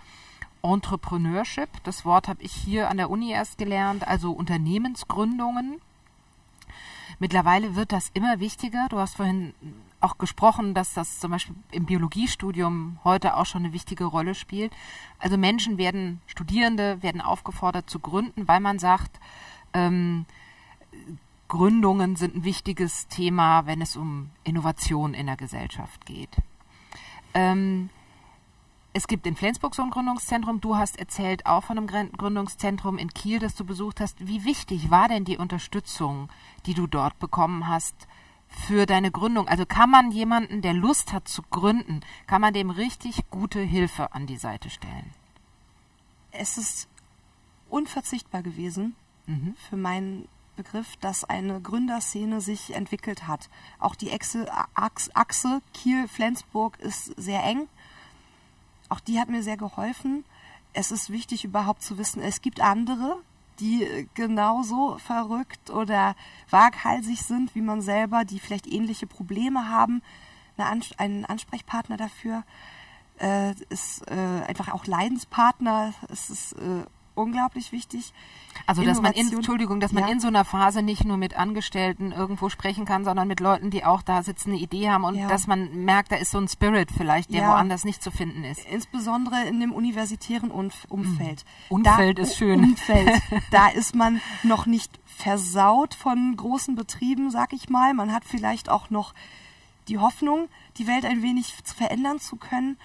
Entrepreneurship. 0.63 1.69
Das 1.83 2.05
Wort 2.05 2.27
habe 2.27 2.41
ich 2.41 2.53
hier 2.53 2.89
an 2.89 2.97
der 2.97 3.09
Uni 3.09 3.31
erst 3.31 3.57
gelernt, 3.57 4.07
also 4.07 4.31
Unternehmensgründungen. 4.31 5.81
Mittlerweile 7.19 7.75
wird 7.75 7.91
das 7.91 8.09
immer 8.13 8.39
wichtiger. 8.39 8.87
Du 8.89 8.97
hast 8.97 9.17
vorhin 9.17 9.53
auch 9.99 10.17
gesprochen, 10.17 10.73
dass 10.73 10.93
das 10.93 11.19
zum 11.19 11.31
Beispiel 11.31 11.55
im 11.71 11.85
Biologiestudium 11.85 12.99
heute 13.03 13.37
auch 13.37 13.45
schon 13.45 13.63
eine 13.63 13.73
wichtige 13.73 14.05
Rolle 14.05 14.35
spielt. 14.35 14.73
Also 15.19 15.37
Menschen 15.37 15.77
werden, 15.77 16.21
Studierende 16.27 17.01
werden 17.03 17.21
aufgefordert 17.21 17.89
zu 17.89 17.99
gründen, 17.99 18.47
weil 18.47 18.59
man 18.59 18.79
sagt, 18.79 19.19
ähm, 19.73 20.25
Gründungen 21.47 22.15
sind 22.15 22.35
ein 22.35 22.43
wichtiges 22.43 23.07
Thema, 23.07 23.65
wenn 23.65 23.81
es 23.81 23.95
um 23.95 24.31
Innovation 24.43 25.13
in 25.13 25.27
der 25.27 25.37
Gesellschaft 25.37 26.05
geht. 26.05 26.35
Ähm, 27.33 27.89
es 28.93 29.07
gibt 29.07 29.25
in 29.25 29.35
Flensburg 29.35 29.73
so 29.73 29.81
ein 29.81 29.89
Gründungszentrum. 29.89 30.61
Du 30.61 30.77
hast 30.77 30.99
erzählt 30.99 31.47
auch 31.47 31.63
von 31.63 31.77
einem 31.77 32.11
Gründungszentrum 32.11 32.99
in 32.99 33.09
Kiel, 33.09 33.39
das 33.39 33.55
du 33.55 33.65
besucht 33.65 33.99
hast. 33.99 34.27
Wie 34.27 34.45
wichtig 34.45 34.91
war 34.91 35.07
denn 35.07 35.25
die 35.25 35.37
Unterstützung, 35.37 36.29
die 36.67 36.75
du 36.75 36.85
dort 36.85 37.17
bekommen 37.17 37.67
hast 37.67 38.07
für 38.47 38.85
deine 38.85 39.09
Gründung? 39.09 39.47
Also 39.47 39.65
kann 39.65 39.89
man 39.89 40.11
jemanden, 40.11 40.61
der 40.61 40.73
Lust 40.73 41.11
hat 41.11 41.27
zu 41.27 41.41
gründen, 41.41 42.01
kann 42.27 42.41
man 42.41 42.53
dem 42.53 42.69
richtig 42.69 43.29
gute 43.31 43.61
Hilfe 43.61 44.13
an 44.13 44.27
die 44.27 44.37
Seite 44.37 44.69
stellen? 44.69 45.09
Es 46.31 46.59
ist 46.59 46.87
unverzichtbar 47.69 48.43
gewesen 48.43 48.95
mhm. 49.25 49.55
für 49.69 49.75
meinen 49.75 50.27
Begriff, 50.55 50.97
dass 50.97 51.23
eine 51.23 51.59
Gründerszene 51.61 52.41
sich 52.41 52.75
entwickelt 52.75 53.27
hat. 53.27 53.49
Auch 53.79 53.95
die 53.95 54.11
Achse, 54.11 54.47
Achse 54.75 55.61
Kiel-Flensburg 55.73 56.79
ist 56.79 57.05
sehr 57.19 57.43
eng 57.43 57.67
auch 58.93 58.99
die 58.99 59.19
hat 59.19 59.27
mir 59.27 59.41
sehr 59.41 59.57
geholfen. 59.57 60.23
Es 60.71 60.91
ist 60.91 61.09
wichtig 61.09 61.43
überhaupt 61.43 61.81
zu 61.81 61.97
wissen, 61.97 62.21
es 62.21 62.41
gibt 62.41 62.61
andere, 62.61 63.17
die 63.59 64.07
genauso 64.13 64.97
verrückt 64.99 65.69
oder 65.69 66.15
waghalsig 66.49 67.21
sind 67.21 67.53
wie 67.55 67.61
man 67.61 67.81
selber, 67.81 68.23
die 68.23 68.39
vielleicht 68.39 68.67
ähnliche 68.67 69.07
Probleme 69.07 69.69
haben. 69.69 70.01
Eine 70.57 70.81
einen 70.97 71.25
Ansprechpartner 71.25 71.97
dafür 71.97 72.43
äh, 73.19 73.53
ist 73.69 74.07
äh, 74.09 74.45
einfach 74.47 74.71
auch 74.71 74.85
Leidenspartner. 74.85 75.93
Es 76.09 76.29
ist 76.29 76.53
äh, 76.53 76.85
unglaublich 77.15 77.71
wichtig. 77.71 78.13
Also 78.65 78.83
dass 78.83 79.01
man 79.01 79.13
in, 79.13 79.31
Entschuldigung, 79.31 79.79
dass 79.79 79.91
man 79.91 80.03
ja. 80.03 80.09
in 80.11 80.19
so 80.19 80.27
einer 80.27 80.45
Phase 80.45 80.81
nicht 80.81 81.03
nur 81.05 81.17
mit 81.17 81.35
Angestellten 81.35 82.11
irgendwo 82.11 82.49
sprechen 82.49 82.85
kann, 82.85 83.03
sondern 83.03 83.27
mit 83.27 83.39
Leuten, 83.39 83.71
die 83.71 83.83
auch 83.83 84.01
da 84.01 84.23
sitzen, 84.23 84.51
eine 84.51 84.59
Idee 84.59 84.89
haben 84.89 85.03
und 85.03 85.15
ja. 85.15 85.27
dass 85.27 85.47
man 85.47 85.83
merkt, 85.83 86.11
da 86.11 86.15
ist 86.15 86.31
so 86.31 86.37
ein 86.37 86.47
Spirit 86.47 86.89
vielleicht, 86.95 87.33
der 87.33 87.41
ja. 87.41 87.49
woanders 87.49 87.83
nicht 87.83 88.03
zu 88.03 88.11
finden 88.11 88.43
ist. 88.43 88.65
Insbesondere 88.65 89.43
in 89.47 89.59
dem 89.59 89.73
universitären 89.73 90.51
Umfeld. 90.51 90.89
Mhm. 90.89 91.75
Umfeld 91.77 92.17
da, 92.19 92.21
ist 92.21 92.37
schön. 92.37 92.63
Umfeld. 92.63 93.21
da 93.51 93.67
ist 93.67 93.95
man 93.95 94.21
noch 94.43 94.65
nicht 94.65 94.99
versaut 95.05 95.93
von 95.93 96.35
großen 96.37 96.75
Betrieben, 96.75 97.31
sag 97.31 97.53
ich 97.53 97.69
mal. 97.69 97.93
Man 97.93 98.11
hat 98.11 98.23
vielleicht 98.25 98.69
auch 98.69 98.89
noch 98.89 99.13
die 99.87 99.97
Hoffnung, 99.97 100.47
die 100.77 100.87
Welt 100.87 101.05
ein 101.05 101.21
wenig 101.21 101.53
verändern 101.63 102.19
zu 102.19 102.35
können. 102.37 102.77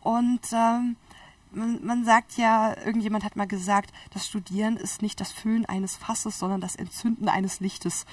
Und 0.00 0.40
ähm, 0.52 0.96
man, 1.52 1.84
man 1.84 2.04
sagt 2.04 2.36
ja, 2.36 2.76
irgendjemand 2.84 3.24
hat 3.24 3.36
mal 3.36 3.46
gesagt, 3.46 3.92
das 4.12 4.26
Studieren 4.26 4.76
ist 4.76 5.02
nicht 5.02 5.20
das 5.20 5.32
Füllen 5.32 5.66
eines 5.66 5.96
Fasses, 5.96 6.38
sondern 6.38 6.60
das 6.60 6.76
Entzünden 6.76 7.28
eines 7.28 7.60
Lichtes. 7.60 8.06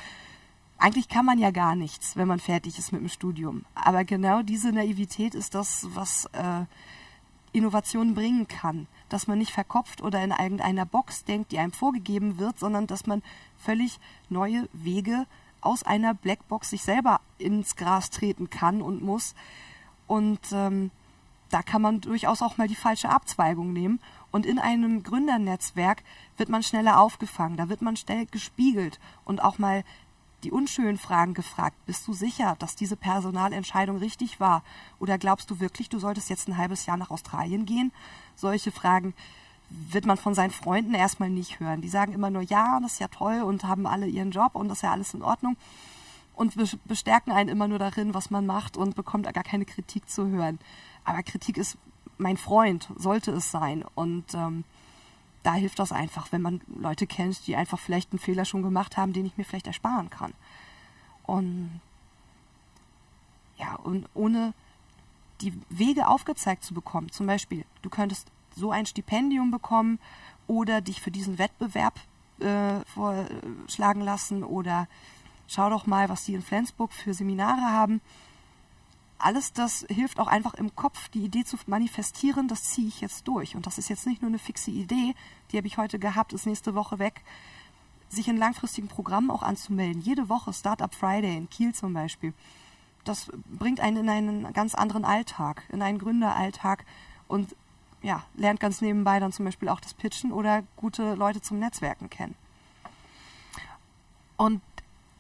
Eigentlich 0.78 1.08
kann 1.08 1.26
man 1.26 1.40
ja 1.40 1.52
gar 1.52 1.76
nichts, 1.76 2.18
wenn 2.18 2.28
man 2.28 2.40
fertig 2.40 2.78
ist 2.78 2.92
mit 2.92 3.02
dem 3.02 3.10
Studium. 3.10 3.66
Aber 3.76 4.04
genau 4.04 4.42
diese 4.42 4.72
Naivität 4.72 5.34
ist 5.34 5.56
das, 5.56 5.88
was 5.94 6.26
äh, 6.34 6.66
Innovationen 7.54 8.14
bringen 8.14 8.48
kann. 8.48 8.88
Dass 9.08 9.28
man 9.28 9.38
nicht 9.38 9.52
verkopft 9.52 10.02
oder 10.02 10.22
in 10.24 10.32
irgendeiner 10.32 10.86
Box 10.86 11.24
denkt, 11.24 11.52
die 11.52 11.60
einem 11.60 11.72
vorgegeben 11.72 12.38
wird, 12.38 12.60
sondern 12.60 12.88
dass 12.88 13.06
man 13.06 13.24
völlig 13.58 14.00
neue 14.30 14.68
Wege 14.74 15.26
aus 15.62 15.84
einer 15.84 16.14
Blackbox 16.14 16.70
sich 16.72 16.84
selber 16.84 17.22
ins 17.38 17.76
Gras 17.76 18.10
treten 18.10 18.50
kann 18.50 18.82
und 18.82 19.02
muss. 19.02 19.34
Und 20.08 20.40
ähm, 20.52 20.92
da 21.50 21.62
kann 21.62 21.82
man 21.82 22.02
durchaus 22.02 22.42
auch 22.42 22.58
mal 22.58 22.68
die 22.68 22.76
falsche 22.76 23.10
Abzweigung 23.10 23.74
nehmen. 23.74 24.00
Und 24.32 24.46
in 24.46 24.60
einem 24.60 25.04
Gründernetzwerk 25.04 26.04
wird 26.38 26.50
man 26.50 26.64
schneller 26.64 27.00
aufgefangen, 27.00 27.58
da 27.58 27.70
wird 27.70 27.82
man 27.82 27.96
schnell 27.96 28.26
gespiegelt 28.26 29.00
und 29.24 29.42
auch 29.42 29.58
mal 29.58 29.84
die 30.44 30.52
unschönen 30.52 30.98
Fragen 30.98 31.34
gefragt. 31.34 31.76
Bist 31.86 32.08
du 32.08 32.14
sicher, 32.14 32.56
dass 32.60 32.76
diese 32.76 32.96
Personalentscheidung 32.96 33.98
richtig 33.98 34.40
war? 34.40 34.64
Oder 35.00 35.18
glaubst 35.18 35.50
du 35.50 35.60
wirklich, 35.60 35.90
du 35.90 35.98
solltest 36.00 36.30
jetzt 36.30 36.48
ein 36.48 36.58
halbes 36.58 36.86
Jahr 36.86 36.98
nach 36.98 37.10
Australien 37.10 37.66
gehen? 37.66 37.92
Solche 38.36 38.72
Fragen 38.72 39.14
wird 39.70 40.06
man 40.06 40.18
von 40.18 40.36
seinen 40.36 40.52
Freunden 40.52 40.94
erstmal 40.94 41.30
nicht 41.30 41.60
hören. 41.60 41.82
Die 41.82 41.90
sagen 41.90 42.14
immer 42.14 42.30
nur, 42.30 42.44
ja, 42.44 42.80
das 42.82 42.94
ist 42.94 43.00
ja 43.00 43.08
toll 43.08 43.42
und 43.42 43.64
haben 43.64 43.88
alle 43.88 44.08
ihren 44.08 44.32
Job 44.32 44.56
und 44.56 44.68
das 44.68 44.80
ist 44.80 44.84
ja 44.84 44.92
alles 44.92 45.14
in 45.14 45.24
Ordnung 45.24 45.58
und 46.36 46.56
bestärken 46.86 47.32
einen 47.32 47.50
immer 47.50 47.68
nur 47.68 47.80
darin, 47.80 48.14
was 48.14 48.30
man 48.30 48.46
macht 48.46 48.78
und 48.78 48.96
bekommt 48.96 49.32
gar 49.34 49.44
keine 49.44 49.66
Kritik 49.66 50.10
zu 50.10 50.28
hören. 50.28 50.60
Aber 51.06 51.24
Kritik 51.24 51.58
ist 51.58 51.78
mein 52.18 52.38
Freund, 52.38 52.90
sollte 52.96 53.32
es 53.32 53.52
sein. 53.52 53.86
Und 53.96 54.34
ähm, 54.34 54.64
da 55.44 55.54
hilft 55.54 55.80
das 55.80 55.92
einfach, 55.92 56.32
wenn 56.32 56.42
man 56.42 56.62
Leute 56.68 57.08
kennt, 57.08 57.46
die 57.48 57.56
einfach 57.56 57.80
vielleicht 57.80 58.12
einen 58.12 58.20
Fehler 58.20 58.46
schon 58.46 58.64
gemacht 58.64 58.98
haben, 58.98 59.14
den 59.14 59.26
ich 59.26 59.38
mir 59.38 59.46
vielleicht 59.46 59.68
ersparen 59.68 60.10
kann. 60.10 60.34
Und 61.24 61.80
ja, 63.58 63.76
und 63.76 64.08
ohne 64.14 64.54
die 65.42 65.54
Wege 65.70 66.08
aufgezeigt 66.08 66.64
zu 66.64 66.74
bekommen, 66.74 67.12
zum 67.12 67.28
Beispiel, 67.28 67.66
du 67.82 67.90
könntest 67.90 68.28
so 68.56 68.72
ein 68.72 68.86
Stipendium 68.86 69.52
bekommen 69.52 70.00
oder 70.48 70.82
dich 70.82 71.02
für 71.02 71.12
diesen 71.12 71.38
Wettbewerb 71.38 72.00
äh, 72.40 72.80
vorschlagen 72.86 74.02
lassen 74.02 74.44
oder 74.44 74.88
schau 75.48 75.70
doch 75.70 75.86
mal, 75.86 76.10
was 76.10 76.26
die 76.26 76.34
in 76.34 76.42
Flensburg 76.42 76.94
für 76.94 77.14
Seminare 77.14 77.62
haben 77.62 78.02
alles 79.18 79.54
das 79.54 79.86
hilft 79.90 80.20
auch 80.20 80.28
einfach 80.28 80.54
im 80.56 80.76
Kopf, 80.76 81.10
die 81.10 81.24
Idee 81.24 81.44
zu 81.44 81.58
manifestieren, 81.68 82.48
das 82.48 82.64
ziehe 82.64 82.88
ich 82.88 83.02
jetzt 83.02 83.28
durch. 83.28 83.56
Und 83.56 83.66
das 83.66 83.78
ist 83.78 83.90
jetzt 83.90 84.06
nicht 84.06 84.22
nur 84.22 84.30
eine 84.30 84.40
fixe 84.40 84.72
Idee, 84.72 85.16
die 85.52 85.58
habe 85.58 85.68
ich 85.68 85.78
heute 85.78 86.00
gehabt, 86.00 86.34
ist 86.34 86.46
nächste 86.46 86.76
Woche 86.76 87.00
weg. 87.00 87.22
Sich 88.10 88.28
in 88.28 88.38
langfristigen 88.38 88.88
Programmen 88.88 89.32
auch 89.32 89.42
anzumelden. 89.42 90.02
Jede 90.02 90.30
Woche 90.30 90.54
Startup 90.54 90.94
Friday 90.94 91.36
in 91.38 91.50
Kiel 91.50 91.74
zum 91.74 91.94
Beispiel. 91.94 92.34
Das 93.04 93.32
bringt 93.48 93.80
einen 93.80 93.98
in 93.98 94.10
einen 94.10 94.54
ganz 94.54 94.76
anderen 94.76 95.06
Alltag, 95.06 95.64
in 95.70 95.82
einen 95.82 96.00
Gründeralltag 96.00 96.86
und 97.28 97.56
ja, 98.02 98.24
lernt 98.36 98.60
ganz 98.60 98.82
nebenbei 98.82 99.20
dann 99.20 99.32
zum 99.32 99.46
Beispiel 99.46 99.70
auch 99.70 99.80
das 99.80 99.94
Pitchen 99.94 100.32
oder 100.32 100.64
gute 100.76 101.16
Leute 101.16 101.42
zum 101.42 101.60
Netzwerken 101.60 102.10
kennen. 102.10 102.36
Und 104.38 104.62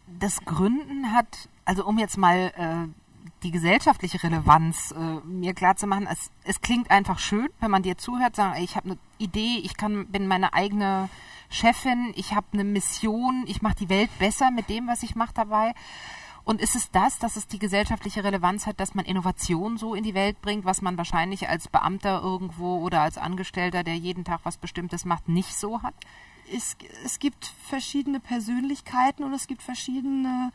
das 0.07 0.41
Gründen 0.45 1.11
hat, 1.11 1.49
also 1.63 1.85
um 1.85 1.97
jetzt 1.97 2.17
mal 2.17 2.53
äh, 2.55 3.04
die 3.45 3.51
gesellschaftliche 3.51 4.21
Relevanz 4.23 4.91
äh, 4.91 5.25
mir 5.25 5.53
klar 5.53 5.75
zu 5.75 5.85
machen. 5.85 6.07
Es, 6.11 6.31
es 6.43 6.61
klingt 6.61 6.89
einfach 6.89 7.19
schön, 7.19 7.49
wenn 7.59 7.69
man 7.69 7.83
dir 7.83 7.95
zuhört, 7.95 8.35
sagen, 8.35 8.61
ich 8.61 8.75
habe 8.75 8.89
eine 8.89 8.97
Idee, 9.19 9.59
ich 9.63 9.77
kann, 9.77 10.07
bin 10.07 10.27
meine 10.27 10.53
eigene 10.53 11.09
Chefin, 11.49 12.11
ich 12.15 12.33
habe 12.33 12.47
eine 12.53 12.63
Mission, 12.63 13.45
ich 13.47 13.61
mache 13.61 13.75
die 13.75 13.89
Welt 13.89 14.09
besser 14.17 14.49
mit 14.49 14.67
dem, 14.67 14.87
was 14.87 15.03
ich 15.03 15.15
mache 15.15 15.33
dabei. 15.35 15.73
Und 16.43 16.59
ist 16.59 16.75
es 16.75 16.89
das, 16.89 17.19
dass 17.19 17.35
es 17.35 17.47
die 17.47 17.59
gesellschaftliche 17.59 18.23
Relevanz 18.23 18.65
hat, 18.65 18.79
dass 18.79 18.95
man 18.95 19.05
Innovation 19.05 19.77
so 19.77 19.93
in 19.93 20.03
die 20.03 20.15
Welt 20.15 20.41
bringt, 20.41 20.65
was 20.65 20.81
man 20.81 20.97
wahrscheinlich 20.97 21.47
als 21.47 21.67
Beamter 21.67 22.21
irgendwo 22.23 22.77
oder 22.79 23.01
als 23.01 23.17
Angestellter, 23.19 23.83
der 23.83 23.95
jeden 23.95 24.23
Tag 24.23 24.41
was 24.43 24.57
Bestimmtes 24.57 25.05
macht, 25.05 25.29
nicht 25.29 25.55
so 25.55 25.83
hat? 25.83 25.95
Es, 26.51 26.77
es 27.03 27.19
gibt 27.19 27.53
verschiedene 27.63 28.19
Persönlichkeiten 28.19 29.23
und 29.23 29.33
es 29.33 29.47
gibt 29.47 29.61
verschiedene 29.61 30.51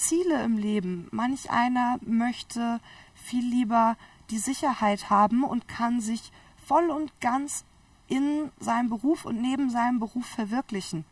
Ziele 0.00 0.42
im 0.42 0.56
Leben. 0.56 1.08
Manch 1.10 1.50
einer 1.50 1.98
möchte 2.00 2.80
viel 3.14 3.44
lieber 3.44 3.96
die 4.30 4.38
Sicherheit 4.38 5.10
haben 5.10 5.44
und 5.44 5.68
kann 5.68 6.00
sich 6.00 6.32
voll 6.66 6.90
und 6.90 7.12
ganz 7.20 7.64
in 8.08 8.50
seinem 8.58 8.88
Beruf 8.88 9.24
und 9.24 9.40
neben 9.40 9.70
seinem 9.70 10.00
Beruf 10.00 10.26
verwirklichen. 10.26 11.04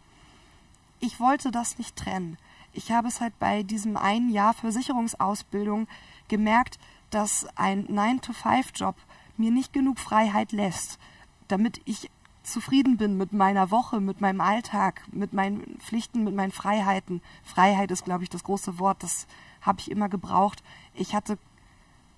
Ich 1.01 1.21
wollte 1.21 1.51
das 1.51 1.79
nicht 1.79 1.97
trennen. 1.97 2.39
Ich 2.73 2.91
habe 2.91 3.09
es 3.09 3.21
halt 3.21 3.39
bei 3.39 3.63
diesem 3.63 3.97
einen 3.97 4.31
Jahr 4.31 4.55
Versicherungsausbildung 4.55 5.87
gemerkt, 6.29 6.79
dass 7.11 7.47
ein 7.57 7.87
9-to-5-Job 7.89 8.97
mir 9.37 9.51
nicht 9.51 9.73
genug 9.73 9.99
Freiheit 10.01 10.53
lässt, 10.53 10.99
damit 11.47 11.81
ich 11.85 12.11
zufrieden 12.53 12.97
bin 12.97 13.17
mit 13.17 13.33
meiner 13.33 13.71
Woche, 13.71 14.01
mit 14.01 14.21
meinem 14.21 14.41
Alltag, 14.41 15.03
mit 15.13 15.33
meinen 15.33 15.79
Pflichten, 15.79 16.25
mit 16.25 16.35
meinen 16.35 16.53
Freiheiten. 16.53 17.21
Freiheit 17.45 17.91
ist, 17.91 18.05
glaube 18.05 18.25
ich, 18.25 18.31
das 18.31 18.45
große 18.45 18.79
Wort, 18.79 19.03
das 19.03 19.27
habe 19.63 19.81
ich 19.81 19.91
immer 19.91 20.09
gebraucht. 20.09 20.63
Ich 20.95 21.15
hatte 21.15 21.39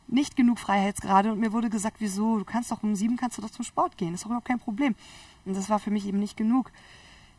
nicht 0.07 0.37
genug 0.37 0.59
Freiheitsgrade 0.59 1.33
und 1.33 1.39
mir 1.41 1.53
wurde 1.53 1.70
gesagt, 1.70 1.97
wieso, 2.01 2.39
du 2.39 2.45
kannst 2.45 2.70
doch 2.72 2.83
um 2.83 2.97
sieben 2.97 3.16
kannst 3.16 3.39
du 3.39 3.43
doch 3.43 3.51
zum 3.51 3.64
Sport 3.64 3.97
gehen, 3.97 4.12
ist 4.14 4.22
doch 4.24 4.26
überhaupt 4.26 4.49
kein 4.49 4.59
Problem. 4.59 4.95
Und 5.45 5.57
das 5.57 5.70
war 5.70 5.78
für 5.78 5.91
mich 5.91 6.07
eben 6.07 6.18
nicht 6.18 6.37
genug. 6.37 6.70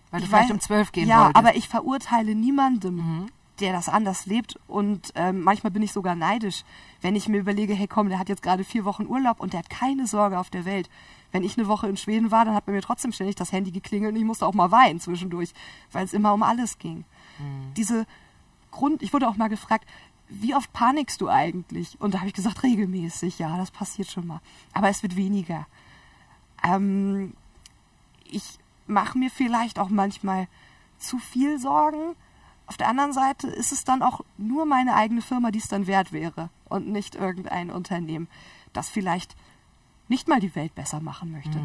Weil 0.10 0.22
du 0.22 0.24
Ich 0.26 0.30
vielleicht 0.30 0.50
weiß- 0.50 0.54
um 0.54 0.60
zwölf 0.60 0.92
gehen 0.92 1.08
ja, 1.08 1.20
wolltest. 1.26 1.36
aber 1.36 1.56
ich 1.56 1.68
verurteile 1.70 2.34
niemandem, 2.36 3.28
der 3.60 3.74
das 3.74 3.89
anders 3.89 4.26
lebt. 4.26 4.58
Und 4.68 5.12
ähm, 5.16 5.42
manchmal 5.42 5.72
bin 5.72 5.84
ich 5.84 5.92
sogar 5.92 6.16
neidisch, 6.16 6.64
wenn 7.02 7.16
ich 7.16 7.28
mir 7.28 7.39
überlege, 7.39 7.74
hey 7.74 7.88
komm, 7.88 8.10
der 8.10 8.20
hat 8.20 8.30
jetzt 8.30 8.42
gerade 8.42 8.64
vier 8.64 8.86
Wochen 8.86 9.06
Urlaub 9.06 9.39
und 9.39 9.54
der 9.54 9.60
hat 9.60 9.70
keine 9.70 10.08
Sorge 10.08 10.39
auf 10.39 10.50
der 10.50 10.66
Welt. 10.66 10.89
Wenn 11.32 11.43
ich 11.43 11.57
eine 11.57 11.67
Woche 11.67 11.88
in 11.88 11.97
Schweden 11.97 12.32
war, 12.32 12.45
dann 12.45 12.53
hat 12.53 12.65
bei 12.65 12.71
mir 12.71 12.82
trotzdem 12.82 13.11
ständig 13.11 13.36
das 13.36 13.51
Handy 13.51 13.71
geklingelt 13.71 14.13
und 14.13 14.19
ich 14.19 14.25
musste 14.25 14.45
auch 14.45 14.53
mal 14.53 14.71
weinen 14.71 14.99
zwischendurch, 14.99 15.53
weil 15.91 16.05
es 16.05 16.13
immer 16.13 16.34
um 16.34 16.43
alles 16.43 16.77
ging. 16.77 17.05
Diese 17.77 18.05
Grund, 18.71 19.01
ich 19.01 19.13
wurde 19.13 19.27
auch 19.27 19.38
mal 19.38 19.47
gefragt, 19.47 19.86
wie 20.29 20.55
oft 20.55 20.71
panikst 20.71 21.19
du 21.21 21.27
eigentlich? 21.27 21.99
Und 21.99 22.13
da 22.13 22.19
habe 22.19 22.29
ich 22.29 22.34
gesagt, 22.34 22.63
regelmäßig, 22.63 23.39
ja, 23.39 23.57
das 23.57 23.71
passiert 23.71 24.09
schon 24.09 24.27
mal. 24.27 24.39
Aber 24.73 24.89
es 24.89 25.03
wird 25.03 25.15
weniger. 25.15 25.67
Ähm, 26.63 27.34
ich 28.23 28.57
mache 28.88 29.17
mir 29.17 29.29
vielleicht 29.29 29.77
auch 29.77 29.89
manchmal 29.89 30.47
zu 30.97 31.17
viel 31.17 31.59
Sorgen. 31.59 32.15
Auf 32.65 32.77
der 32.77 32.88
anderen 32.88 33.11
Seite 33.11 33.47
ist 33.47 33.73
es 33.73 33.84
dann 33.84 34.01
auch 34.01 34.21
nur 34.38 34.65
meine 34.65 34.95
eigene 34.95 35.21
Firma, 35.21 35.51
die 35.51 35.59
es 35.59 35.67
dann 35.67 35.88
wert 35.88 36.13
wäre 36.13 36.49
und 36.69 36.88
nicht 36.88 37.15
irgendein 37.15 37.69
Unternehmen, 37.69 38.29
das 38.71 38.88
vielleicht 38.88 39.36
nicht 40.12 40.28
mal 40.28 40.41
die 40.41 40.53
Welt 40.55 40.76
besser 40.76 40.99
machen 40.99 41.32
möchte. 41.32 41.57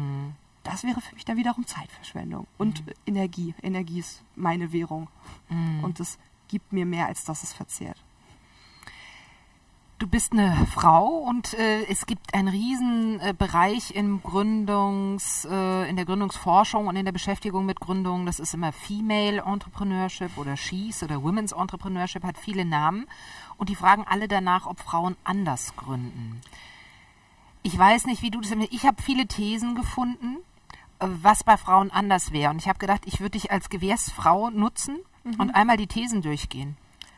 Das 0.63 0.83
wäre 0.83 1.01
für 1.01 1.13
mich 1.15 1.25
dann 1.25 1.37
wiederum 1.37 1.67
Zeitverschwendung 1.67 2.47
und 2.57 2.81
Energie. 3.05 3.53
Energie 3.61 3.99
ist 3.99 4.23
meine 4.35 4.71
Währung 4.71 5.09
und 5.81 5.99
es 5.99 6.17
gibt 6.47 6.71
mir 6.71 6.85
mehr, 6.85 7.07
als 7.07 7.25
dass 7.25 7.43
es 7.43 7.51
verzehrt. 7.53 8.01
Du 9.99 10.05
bist 10.05 10.31
eine 10.31 10.67
Frau 10.71 11.07
und 11.07 11.55
äh, 11.55 11.83
es 11.85 12.05
gibt 12.05 12.35
einen 12.35 12.49
riesen 12.49 13.19
äh, 13.19 13.33
Bereich 13.35 13.95
im 13.95 14.21
Gründungs, 14.21 15.47
äh, 15.49 15.89
in 15.89 15.95
der 15.95 16.05
Gründungsforschung 16.05 16.85
und 16.85 16.95
in 16.95 17.05
der 17.05 17.11
Beschäftigung 17.11 17.65
mit 17.65 17.79
Gründungen. 17.79 18.27
Das 18.27 18.39
ist 18.39 18.53
immer 18.53 18.71
Female 18.71 19.41
Entrepreneurship 19.41 20.37
oder 20.37 20.55
She's 20.55 21.01
oder 21.01 21.23
Women's 21.23 21.51
Entrepreneurship, 21.51 22.23
hat 22.23 22.37
viele 22.37 22.63
Namen. 22.63 23.07
Und 23.57 23.69
die 23.69 23.75
fragen 23.75 24.05
alle 24.07 24.27
danach, 24.27 24.67
ob 24.67 24.79
Frauen 24.79 25.15
anders 25.23 25.75
gründen. 25.75 26.41
Ich 27.67 27.77
weiß 27.77 28.05
nicht, 28.05 28.21
wie 28.21 28.31
du 28.31 28.39
das 28.39 28.51
Ich 28.71 28.85
habe 28.85 29.01
viele 29.01 29.27
Thesen 29.27 29.75
gefunden, 29.75 30.37
äh, 30.99 31.07
was 31.21 31.43
bei 31.43 31.57
Frauen 31.57 31.91
anders 31.91 32.31
wäre. 32.31 32.51
Und 32.51 32.59
ich 32.59 32.69
habe 32.69 32.79
gedacht, 32.79 33.01
ich 33.03 33.19
würde 33.19 33.31
dich 33.31 33.51
als 33.51 33.67
Gewährsfrau 33.67 34.49
nutzen 34.49 34.99
und 35.37 35.51
einmal 35.51 35.75
die 35.75 35.87
Thesen 35.87 36.21
durchgehen. 36.21 36.77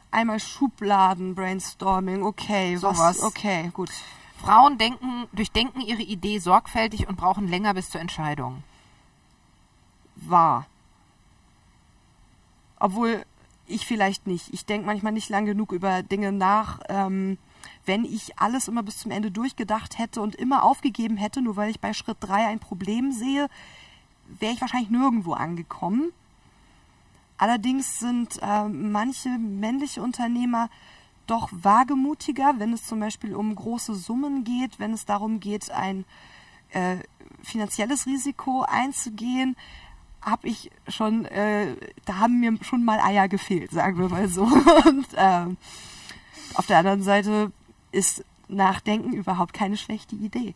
Einmal 0.10 0.40
Schubladen, 0.40 1.36
Brainstorming, 1.36 2.24
okay, 2.24 2.78
Sowas. 2.78 2.98
was, 2.98 3.22
okay, 3.22 3.70
gut. 3.76 3.92
Frauen 4.44 4.80
denken, 4.80 5.28
durchdenken 5.34 5.82
ihre 5.82 6.02
Idee 6.02 6.40
sorgfältig 6.40 7.08
und 7.08 7.16
brauchen 7.16 7.48
länger 7.48 7.76
bis 7.76 7.92
zur 7.92 8.02
Entscheidung. 8.02 8.64
wahr. 10.16 10.66
Obwohl 12.80 13.24
ich 13.68 13.86
vielleicht 13.86 14.26
nicht. 14.26 14.52
Ich 14.52 14.66
denke 14.66 14.88
manchmal 14.88 15.14
nicht 15.14 15.30
lang 15.30 15.46
genug 15.46 15.74
über 15.74 16.02
Dinge 16.02 16.32
nach. 16.32 16.80
Ähm, 16.90 17.38
wenn 17.86 18.06
ich 18.06 18.40
alles 18.40 18.68
immer 18.68 18.84
bis 18.84 18.98
zum 18.98 19.12
Ende 19.12 19.32
durchgedacht 19.32 19.98
hätte 19.98 20.22
und 20.22 20.36
immer 20.36 20.64
aufgegeben 20.64 21.18
hätte, 21.18 21.42
nur 21.42 21.56
weil 21.56 21.70
ich 21.70 21.80
bei 21.80 21.94
Schritt 21.94 22.18
drei 22.20 22.46
ein 22.48 22.60
Problem 22.60 23.12
sehe, 23.12 23.48
wäre 24.40 24.54
ich 24.54 24.62
wahrscheinlich 24.62 24.92
nirgendwo 24.92 25.34
angekommen. 25.34 26.12
Allerdings 27.38 28.00
sind 28.00 28.40
äh, 28.42 28.68
manche 28.68 29.30
männliche 29.30 30.02
Unternehmer 30.02 30.70
doch 31.26 31.50
wagemutiger, 31.52 32.56
wenn 32.58 32.74
es 32.74 32.86
zum 32.86 33.00
Beispiel 33.00 33.36
um 33.36 33.56
große 33.56 33.96
Summen 33.96 34.44
geht, 34.44 34.80
wenn 34.80 34.94
es 34.94 35.06
darum 35.06 35.40
geht, 35.40 35.72
ein 35.72 36.06
äh, 36.72 36.98
finanzielles 37.44 38.06
Risiko 38.08 38.66
einzugehen, 38.68 39.56
habe 40.22 40.48
ich 40.48 40.72
schon, 40.88 41.26
äh, 41.26 41.76
da 42.06 42.18
haben 42.18 42.40
mir 42.40 42.58
schon 42.64 42.84
mal 42.84 43.00
Eier 43.00 43.28
gefehlt, 43.28 43.72
sagen 43.72 44.00
wir 44.00 44.10
mal 44.10 44.28
so. 44.28 44.44
Und 44.86 45.08
ähm, 45.16 45.58
auf 46.56 46.66
der 46.66 46.80
anderen 46.80 47.04
Seite 47.04 47.52
ist 47.92 48.24
Nachdenken 48.48 49.14
überhaupt 49.14 49.54
keine 49.54 49.78
schlechte 49.78 50.16
Idee. 50.16 50.54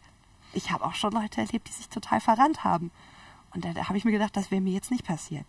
Ich 0.53 0.71
habe 0.71 0.85
auch 0.85 0.95
schon 0.95 1.13
Leute 1.13 1.41
erlebt, 1.41 1.67
die 1.67 1.73
sich 1.73 1.89
total 1.89 2.19
verrannt 2.19 2.63
haben. 2.63 2.91
Und 3.53 3.65
da, 3.65 3.73
da 3.73 3.87
habe 3.87 3.97
ich 3.97 4.05
mir 4.05 4.11
gedacht, 4.11 4.35
das 4.35 4.51
wäre 4.51 4.61
mir 4.61 4.73
jetzt 4.73 4.91
nicht 4.91 5.05
passiert. 5.05 5.45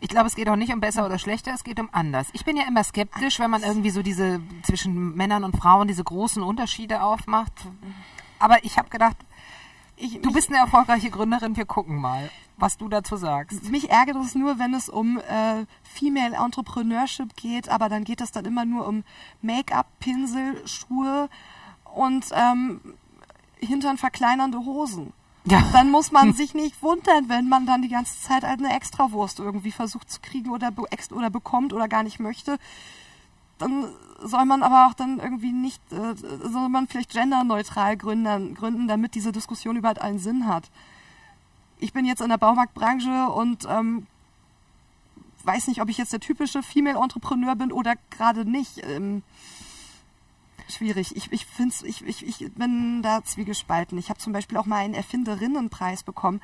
Ich 0.00 0.08
glaube, 0.08 0.26
es 0.26 0.34
geht 0.34 0.48
auch 0.48 0.56
nicht 0.56 0.72
um 0.72 0.80
besser 0.80 1.04
oder 1.04 1.18
schlechter, 1.18 1.52
es 1.52 1.64
geht 1.64 1.78
um 1.80 1.90
anders. 1.92 2.28
Ich 2.32 2.44
bin 2.44 2.56
ja 2.56 2.64
immer 2.66 2.82
skeptisch, 2.82 3.38
wenn 3.38 3.50
man 3.50 3.62
irgendwie 3.62 3.90
so 3.90 4.02
diese 4.02 4.40
zwischen 4.62 5.14
Männern 5.14 5.44
und 5.44 5.56
Frauen 5.56 5.86
diese 5.88 6.04
großen 6.04 6.42
Unterschiede 6.42 7.02
aufmacht. 7.02 7.52
Aber 8.38 8.64
ich 8.64 8.78
habe 8.78 8.88
gedacht, 8.88 9.16
Ich, 9.96 10.20
du 10.22 10.32
bist 10.32 10.48
eine 10.48 10.58
erfolgreiche 10.58 11.10
Gründerin, 11.10 11.56
wir 11.56 11.66
gucken 11.66 11.96
mal, 11.96 12.30
was 12.60 12.76
du 12.76 12.88
dazu 12.88 13.16
sagst. 13.16 13.70
Mich 13.70 13.90
ärgert 13.90 14.16
es 14.16 14.34
nur, 14.34 14.58
wenn 14.58 14.74
es 14.74 14.88
um 14.88 15.18
äh, 15.18 15.64
Female 15.82 16.36
Entrepreneurship 16.36 17.36
geht, 17.36 17.68
aber 17.68 17.88
dann 17.88 18.04
geht 18.04 18.20
es 18.20 18.32
dann 18.32 18.44
immer 18.44 18.64
nur 18.64 18.86
um 18.86 19.04
Make-up, 19.42 19.86
Pinsel, 19.98 20.66
Schuhe 20.66 21.28
und 21.94 22.26
ähm, 22.32 22.80
hintern 23.58 23.98
verkleinernde 23.98 24.58
Hosen. 24.58 25.12
Ja. 25.44 25.62
Dann 25.72 25.90
muss 25.90 26.12
man 26.12 26.32
sich 26.34 26.54
nicht 26.54 26.82
wundern, 26.82 27.28
wenn 27.28 27.48
man 27.48 27.66
dann 27.66 27.82
die 27.82 27.88
ganze 27.88 28.20
Zeit 28.20 28.42
halt 28.42 28.58
eine 28.58 28.74
Extrawurst 28.74 29.38
irgendwie 29.38 29.72
versucht 29.72 30.10
zu 30.10 30.20
kriegen 30.20 30.50
oder, 30.50 30.70
be 30.70 30.84
oder 31.12 31.30
bekommt 31.30 31.72
oder 31.72 31.88
gar 31.88 32.02
nicht 32.02 32.20
möchte. 32.20 32.58
Dann 33.58 33.86
soll 34.22 34.44
man 34.44 34.62
aber 34.62 34.86
auch 34.86 34.94
dann 34.94 35.18
irgendwie 35.18 35.52
nicht, 35.52 35.80
äh, 35.92 36.14
soll 36.14 36.68
man 36.68 36.88
vielleicht 36.88 37.12
genderneutral 37.12 37.96
gründen, 37.96 38.54
gründen, 38.54 38.86
damit 38.86 39.14
diese 39.14 39.32
Diskussion 39.32 39.76
überhaupt 39.76 40.00
einen 40.00 40.18
Sinn 40.18 40.46
hat. 40.46 40.70
Ich 41.80 41.92
bin 41.92 42.04
jetzt 42.04 42.20
in 42.20 42.28
der 42.28 42.38
Baumarktbranche 42.38 43.28
und 43.28 43.66
ähm, 43.68 44.06
weiß 45.44 45.68
nicht, 45.68 45.80
ob 45.80 45.88
ich 45.88 45.98
jetzt 45.98 46.12
der 46.12 46.20
typische 46.20 46.62
Female 46.62 46.98
Entrepreneur 46.98 47.56
bin 47.56 47.72
oder 47.72 47.94
gerade 48.10 48.44
nicht. 48.44 48.84
Ähm, 48.84 49.22
schwierig. 50.68 51.16
Ich, 51.16 51.32
ich, 51.32 51.46
find's, 51.46 51.82
ich, 51.82 52.04
ich, 52.06 52.26
ich 52.26 52.52
bin 52.54 53.02
da 53.02 53.24
zwiegespalten. 53.24 53.98
Ich 53.98 54.08
habe 54.08 54.18
zum 54.18 54.32
Beispiel 54.32 54.56
auch 54.58 54.66
mal 54.66 54.78
einen 54.78 54.94
Erfinderinnenpreis 54.94 56.02
bekommen. 56.02 56.40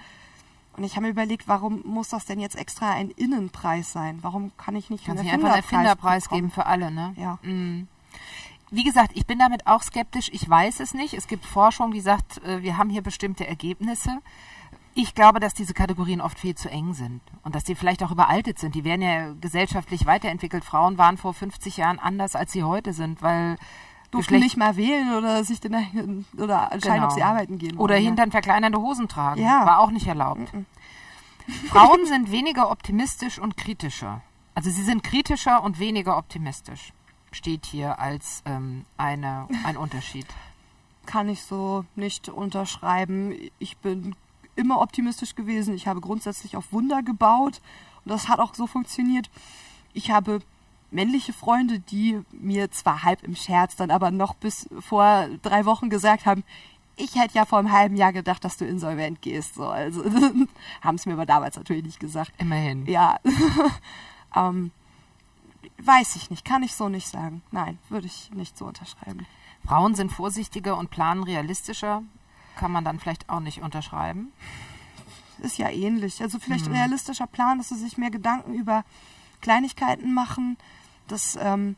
Und 0.77 0.85
ich 0.85 0.97
habe 0.97 1.07
mir 1.07 1.13
überlegt, 1.13 1.49
warum 1.49 1.83
muss 1.85 2.11
das 2.11 2.27
denn 2.27 2.39
jetzt 2.39 2.57
extra 2.57 2.91
ein 2.91 3.11
Innenpreis 3.11 3.93
sein? 3.93 4.19
Warum 4.23 4.53
kann 4.59 4.77
ich 4.77 4.91
nicht 4.91 5.07
Kannst 5.07 5.21
einen 5.21 5.27
nicht 5.27 5.35
einfach 5.35 5.49
einen 5.49 5.63
Erfinderpreis 5.63 6.25
bekommen? 6.25 6.43
geben 6.43 6.51
für 6.51 6.67
alle, 6.67 6.91
ne? 6.91 7.15
Ja. 7.17 7.39
Mm. 7.43 7.89
Wie 8.71 8.85
gesagt, 8.85 9.13
ich 9.15 9.27
bin 9.27 9.39
damit 9.39 9.67
auch 9.67 9.83
skeptisch. 9.83 10.29
Ich 10.33 10.49
weiß 10.49 10.81
es 10.81 10.93
nicht. 10.93 11.15
Es 11.15 11.29
gibt 11.29 11.47
Forschung, 11.47 11.93
die 11.93 12.01
sagt, 12.01 12.45
äh, 12.45 12.63
wir 12.63 12.77
haben 12.77 12.91
hier 12.91 13.03
bestimmte 13.03 13.47
Ergebnisse. 13.47 14.19
Ich 14.99 15.15
glaube, 15.15 15.41
dass 15.41 15.53
diese 15.53 15.75
Kategorien 15.75 16.23
oft 16.23 16.39
viel 16.39 16.55
zu 16.55 16.71
eng 16.71 16.95
sind 16.95 17.21
und 17.43 17.55
dass 17.55 17.65
die 17.65 17.75
vielleicht 17.75 18.03
auch 18.03 18.11
überaltet 18.11 18.59
sind. 18.59 18.75
Die 18.75 18.83
werden 18.83 19.03
ja 19.03 19.35
gesellschaftlich 19.41 20.07
weiterentwickelt. 20.07 20.65
Frauen 20.65 20.97
waren 20.97 21.19
vor 21.19 21.35
50 21.35 21.77
Jahren 21.77 21.99
anders, 21.99 22.35
als 22.35 22.51
sie 22.53 22.63
heute 22.65 22.95
sind, 22.95 23.21
weil 23.21 23.59
Durften 24.11 24.35
Geschlecht- 24.35 24.43
nicht 24.45 24.57
mal 24.57 24.77
wählen 24.77 25.15
oder 25.15 25.45
sich 25.45 25.61
den, 25.61 26.25
oder 26.39 26.71
entscheiden, 26.73 27.05
ob 27.05 27.11
Genau. 27.11 27.15
sie 27.15 27.23
arbeiten 27.23 27.59
gehen 27.59 27.77
Oder 27.77 27.95
wollen, 27.95 28.03
ne? 28.05 28.09
hintern 28.09 28.31
verkleinernde 28.31 28.79
Hosen 28.79 29.07
tragen. 29.07 29.43
Ja. 29.43 29.67
War 29.67 29.81
auch 29.81 29.91
nicht 29.91 30.07
erlaubt. 30.07 30.51
Frauen 31.69 32.07
sind 32.07 32.31
weniger 32.33 32.71
optimistisch 32.71 33.39
und 33.39 33.57
kritischer. 33.59 34.23
Also 34.55 34.71
sie 34.71 34.83
sind 34.83 35.03
kritischer 35.05 35.63
und 35.63 35.79
weniger 35.79 36.17
optimistisch. 36.17 36.93
Steht 37.33 37.67
hier 37.67 37.99
als 37.99 38.43
ähm, 38.47 38.87
eine, 38.97 39.47
ein 39.65 39.77
Unterschied. 39.77 40.27
kann 41.05 41.29
ich 41.29 41.43
so 41.43 41.85
nicht 41.95 42.29
unterschreiben. 42.31 43.35
Ich 43.59 43.77
bin 43.77 44.17
immer 44.57 44.81
optimistisch 44.81 45.35
gewesen. 45.35 45.75
Ich 45.75 45.87
habe 45.87 46.01
grundsätzlich 46.01 46.57
auf 46.57 46.73
Wunder 46.73 47.03
gebaut 47.03 47.61
und 48.05 48.11
das 48.11 48.29
hat 48.29 48.41
auch 48.41 48.55
so 48.55 48.67
funktioniert. 48.67 49.31
Ich 49.93 50.11
habe 50.11 50.41
männliche 50.91 51.33
Freunde, 51.33 51.81
die 51.81 52.21
mir 52.33 52.71
zwar 52.71 53.03
halb 53.03 53.23
im 53.23 53.37
Scherz, 53.37 53.77
dann 53.77 53.91
aber 53.91 54.11
noch 54.11 54.35
bis 54.35 54.69
vor 54.81 55.29
drei 55.43 55.65
Wochen 55.65 55.91
gesagt 55.91 56.27
haben, 56.27 56.45
ich 56.97 57.15
hätte 57.15 57.35
ja 57.35 57.45
vor 57.45 57.59
einem 57.59 57.73
halben 57.73 57.97
Jahr 57.97 58.13
gedacht, 58.13 58.43
dass 58.45 58.57
du 58.57 58.65
insolvent 58.65 59.21
gehst. 59.21 59.55
So, 59.55 59.69
also 59.69 60.05
haben 60.81 60.95
es 60.95 61.07
mir 61.07 61.13
aber 61.13 61.27
damals 61.27 61.57
natürlich 61.57 61.85
nicht 61.85 62.01
gesagt. 62.01 62.33
Immerhin. 62.39 62.87
Ja, 62.87 63.19
ähm, 64.37 64.71
weiß 65.83 66.17
ich 66.17 66.31
nicht, 66.31 66.45
kann 66.45 66.63
ich 66.63 66.75
so 66.75 66.89
nicht 66.89 67.07
sagen. 67.07 67.43
Nein, 67.51 67.79
würde 67.91 68.07
ich 68.07 68.31
nicht 68.33 68.57
so 68.57 68.65
unterschreiben. 68.65 69.27
Frauen 69.67 69.95
sind 69.95 70.11
vorsichtiger 70.11 70.79
und 70.79 70.91
planen 70.91 71.23
realistischer. 71.23 72.03
Kann 72.57 72.73
man 72.73 72.85
dann 72.85 72.99
vielleicht 72.99 73.29
auch 73.29 73.41
nicht 73.41 73.63
unterschreiben. 73.63 74.33
ist 75.39 75.59
ja 75.59 75.69
ähnlich. 75.69 76.23
Also 76.23 76.39
vielleicht 76.39 76.71
realistischer 76.71 77.27
Plan, 77.27 77.59
dass 77.59 77.69
sie 77.69 77.77
sich 77.77 77.99
mehr 77.99 78.11
Gedanken 78.11 78.55
über 78.55 78.85
Kleinigkeiten 79.41 80.15
machen, 80.15 80.57
dass 81.09 81.39
ähm, 81.41 81.77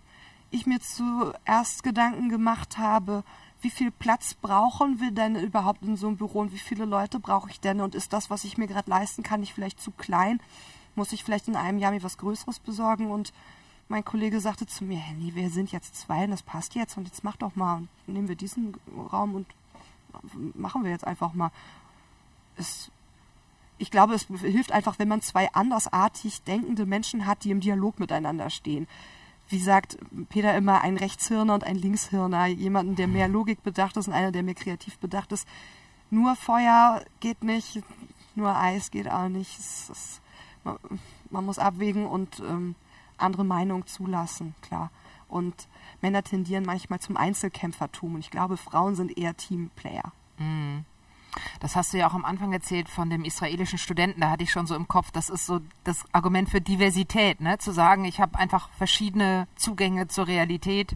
ich 0.51 0.66
mir 0.66 0.81
zuerst 0.81 1.83
Gedanken 1.83 2.29
gemacht 2.29 2.79
habe, 2.79 3.24
wie 3.61 3.70
viel 3.70 3.91
Platz 3.91 4.35
brauchen 4.35 5.01
wir 5.01 5.11
denn 5.11 5.35
überhaupt 5.35 5.83
in 5.83 5.97
so 5.97 6.07
einem 6.07 6.16
Büro 6.16 6.41
und 6.41 6.53
wie 6.53 6.59
viele 6.59 6.85
Leute 6.85 7.18
brauche 7.18 7.51
ich 7.51 7.61
denn 7.61 7.81
und 7.81 7.95
ist 7.95 8.12
das, 8.12 8.31
was 8.31 8.45
ich 8.45 8.57
mir 8.57 8.68
gerade 8.68 8.89
leisten 8.89 9.22
kann, 9.22 9.41
nicht 9.41 9.53
vielleicht 9.53 9.81
zu 9.81 9.91
klein? 9.91 10.41
Muss 10.95 11.12
ich 11.12 11.24
vielleicht 11.24 11.49
in 11.49 11.57
einem 11.57 11.79
Jahr 11.79 11.91
mir 11.91 12.03
was 12.03 12.18
Größeres 12.18 12.61
besorgen? 12.61 13.11
Und 13.11 13.33
mein 13.89 14.05
Kollege 14.05 14.41
sagte 14.41 14.66
zu 14.66 14.85
mir, 14.85 14.99
Henny, 14.99 15.35
wir 15.35 15.51
sind 15.51 15.72
jetzt 15.72 15.97
zwei 15.97 16.24
und 16.24 16.31
das 16.31 16.43
passt 16.43 16.74
jetzt 16.74 16.97
und 16.97 17.09
jetzt 17.09 17.24
mach 17.24 17.37
doch 17.37 17.57
mal 17.57 17.79
und 17.79 17.89
nehmen 18.07 18.29
wir 18.29 18.37
diesen 18.37 18.76
Raum 19.12 19.35
und 19.35 19.47
machen 20.55 20.85
wir 20.85 20.91
jetzt 20.91 21.07
einfach 21.07 21.35
mal. 21.35 21.51
Es, 22.57 22.91
ich 23.79 23.91
glaube, 23.91 24.14
es 24.14 24.27
hilft 24.41 24.73
einfach, 24.73 24.99
wenn 24.99 25.09
man 25.09 25.23
zwei 25.23 25.53
andersartig 25.53 26.43
denkende 26.43 26.87
Menschen 26.87 27.27
hat, 27.27 27.45
die 27.45 27.51
im 27.51 27.61
Dialog 27.61 28.01
miteinander 28.01 28.51
stehen 28.51 28.89
wie 29.49 29.59
sagt 29.59 29.99
Peter 30.29 30.57
immer, 30.57 30.83
ein 30.83 30.97
Rechtshirner 30.97 31.55
und 31.55 31.64
ein 31.64 31.77
Linkshirner, 31.77 32.47
jemanden, 32.47 32.97
der 32.97 33.09
mehr 33.09 33.29
Logik 33.29 33.62
bedacht 33.62 33.97
ist 33.97 34.09
und 34.09 34.14
einer, 34.14 34.31
der 34.31 34.43
mehr 34.43 34.55
kreativ 34.55 34.99
bedacht 34.99 35.33
ist. 35.33 35.49
Nur 36.11 36.37
Feuer 36.37 37.03
geht 37.21 37.43
nicht, 37.43 37.83
nur 38.35 38.55
Eis 38.57 38.91
geht 38.91 39.11
auch 39.11 39.29
nicht. 39.29 39.59
Ist, 39.59 40.21
man, 40.64 40.77
man, 41.31 41.47
muss 41.47 41.59
abwägen 41.59 42.07
und 42.07 42.41
ähm, 42.41 42.75
andere 43.16 43.45
Meinungen 43.45 43.87
zulassen, 43.87 44.55
klar. 44.61 44.91
Und 45.29 45.68
Männer 46.01 46.22
tendieren 46.22 46.64
manchmal 46.64 47.01
zum 47.01 47.16
Einzelkämpfertum 47.16 48.14
und 48.14 48.20
ich 48.20 48.31
glaube, 48.31 48.57
Frauen 48.57 48.95
sind 48.95 49.16
eher 49.16 49.37
Teamplayer. 49.37 50.12
Mhm. 50.39 50.85
Das 51.61 51.76
hast 51.76 51.93
du 51.93 51.99
ja 51.99 52.09
auch 52.09 52.14
am 52.14 52.24
Anfang 52.24 52.53
erzählt 52.53 52.89
von 52.89 53.11
dem 53.11 53.24
israelischen 53.24 53.79
Studenten. 53.79 54.20
Da 54.20 54.31
hatte 54.31 54.43
ich 54.43 54.51
schon 54.51 54.66
so 54.66 54.74
im 54.74 54.89
Kopf, 54.89 55.11
das 55.11 55.29
ist 55.29 55.47
so 55.47 55.61
das 55.85 56.05
Argument 56.12 56.49
für 56.49 56.61
Diversität, 56.61 57.41
ne? 57.41 57.59
zu 57.59 57.72
sagen, 57.72 58.05
ich 58.05 58.20
habe 58.20 58.39
einfach 58.39 58.70
verschiedene 58.76 59.47
Zugänge 59.57 60.09
zur 60.09 60.26
Realität, 60.26 60.95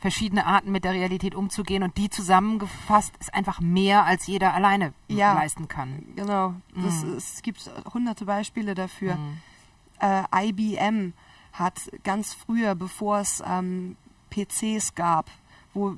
verschiedene 0.00 0.46
Arten 0.46 0.72
mit 0.72 0.84
der 0.84 0.92
Realität 0.92 1.34
umzugehen 1.34 1.82
und 1.82 1.96
die 1.96 2.10
zusammengefasst 2.10 3.14
ist 3.20 3.34
einfach 3.34 3.60
mehr, 3.60 4.04
als 4.04 4.26
jeder 4.26 4.54
alleine 4.54 4.92
ja, 5.08 5.34
leisten 5.34 5.68
kann. 5.68 6.04
Genau, 6.16 6.54
das, 6.74 7.04
mhm. 7.04 7.16
es 7.16 7.42
gibt 7.42 7.70
hunderte 7.92 8.24
Beispiele 8.24 8.74
dafür. 8.74 9.16
Mhm. 9.16 9.38
Äh, 10.00 10.48
IBM 10.48 11.12
hat 11.54 11.90
ganz 12.02 12.34
früher, 12.34 12.74
bevor 12.74 13.20
es 13.20 13.42
ähm, 13.46 13.96
PCs 14.30 14.94
gab, 14.94 15.30
wo 15.72 15.96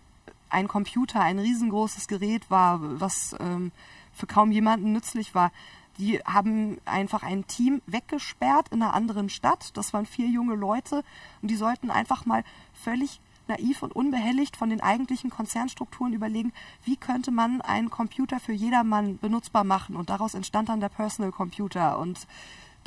ein 0.50 0.68
Computer 0.68 1.20
ein 1.20 1.38
riesengroßes 1.38 2.06
Gerät 2.08 2.50
war, 2.50 2.78
was 3.00 3.34
ähm, 3.40 3.72
für 4.12 4.26
kaum 4.26 4.52
jemanden 4.52 4.92
nützlich 4.92 5.34
war. 5.34 5.50
Die 5.98 6.18
haben 6.20 6.78
einfach 6.84 7.22
ein 7.22 7.46
Team 7.46 7.80
weggesperrt 7.86 8.68
in 8.70 8.82
einer 8.82 8.94
anderen 8.94 9.30
Stadt. 9.30 9.76
Das 9.76 9.92
waren 9.94 10.06
vier 10.06 10.28
junge 10.28 10.54
Leute 10.54 11.02
und 11.40 11.50
die 11.50 11.56
sollten 11.56 11.90
einfach 11.90 12.26
mal 12.26 12.44
völlig 12.74 13.20
naiv 13.48 13.82
und 13.82 13.94
unbehelligt 13.94 14.56
von 14.56 14.70
den 14.70 14.80
eigentlichen 14.80 15.30
Konzernstrukturen 15.30 16.12
überlegen, 16.12 16.52
wie 16.84 16.96
könnte 16.96 17.30
man 17.30 17.62
einen 17.62 17.90
Computer 17.90 18.40
für 18.40 18.52
jedermann 18.52 19.18
benutzbar 19.18 19.64
machen. 19.64 19.96
Und 19.96 20.10
daraus 20.10 20.34
entstand 20.34 20.68
dann 20.68 20.80
der 20.80 20.88
Personal 20.88 21.32
Computer. 21.32 21.98
Und 21.98 22.26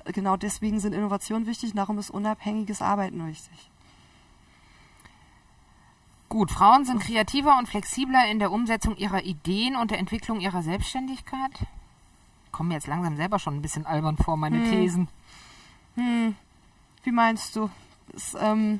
genau 0.05 0.37
deswegen 0.37 0.79
sind 0.79 0.93
Innovationen 0.93 1.47
wichtig, 1.47 1.73
darum 1.73 1.97
ist 1.97 2.09
unabhängiges 2.09 2.81
Arbeiten 2.81 3.25
wichtig. 3.27 3.69
Gut, 6.29 6.51
Frauen 6.51 6.85
sind 6.85 7.01
kreativer 7.01 7.57
und 7.57 7.67
flexibler 7.67 8.29
in 8.29 8.37
der 8.37 8.51
Umsetzung 8.51 8.95
ihrer 8.97 9.23
Ideen 9.23 9.75
und 9.75 9.89
der 9.89 9.97
Entwicklung 9.97 10.39
ihrer 10.39 10.61
Selbstständigkeit. 10.61 11.51
Kommen 12.51 12.69
mir 12.69 12.75
jetzt 12.75 12.87
langsam 12.87 13.15
selber 13.15 13.39
schon 13.39 13.55
ein 13.55 13.61
bisschen 13.61 13.85
albern 13.85 14.17
vor, 14.17 14.37
meine 14.37 14.57
hm. 14.57 14.69
Thesen. 14.69 15.07
Hm. 15.95 16.35
Wie 17.03 17.11
meinst 17.11 17.55
du? 17.55 17.69
Das, 18.11 18.35
ähm 18.39 18.79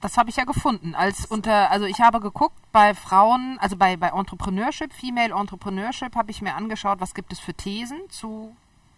das 0.00 0.18
habe 0.18 0.30
ich 0.30 0.36
ja 0.36 0.44
gefunden. 0.44 0.94
Als 0.94 1.26
unter, 1.26 1.70
also 1.70 1.86
ich 1.86 2.00
habe 2.00 2.20
geguckt 2.20 2.56
bei 2.70 2.94
Frauen, 2.94 3.58
also 3.60 3.76
bei, 3.76 3.96
bei 3.96 4.08
Entrepreneurship, 4.08 4.92
Female 4.92 5.34
Entrepreneurship, 5.34 6.14
habe 6.14 6.30
ich 6.30 6.42
mir 6.42 6.54
angeschaut, 6.54 7.00
was 7.00 7.14
gibt 7.14 7.32
es 7.32 7.40
für 7.40 7.54
Thesen 7.54 7.98
zu 8.08 8.54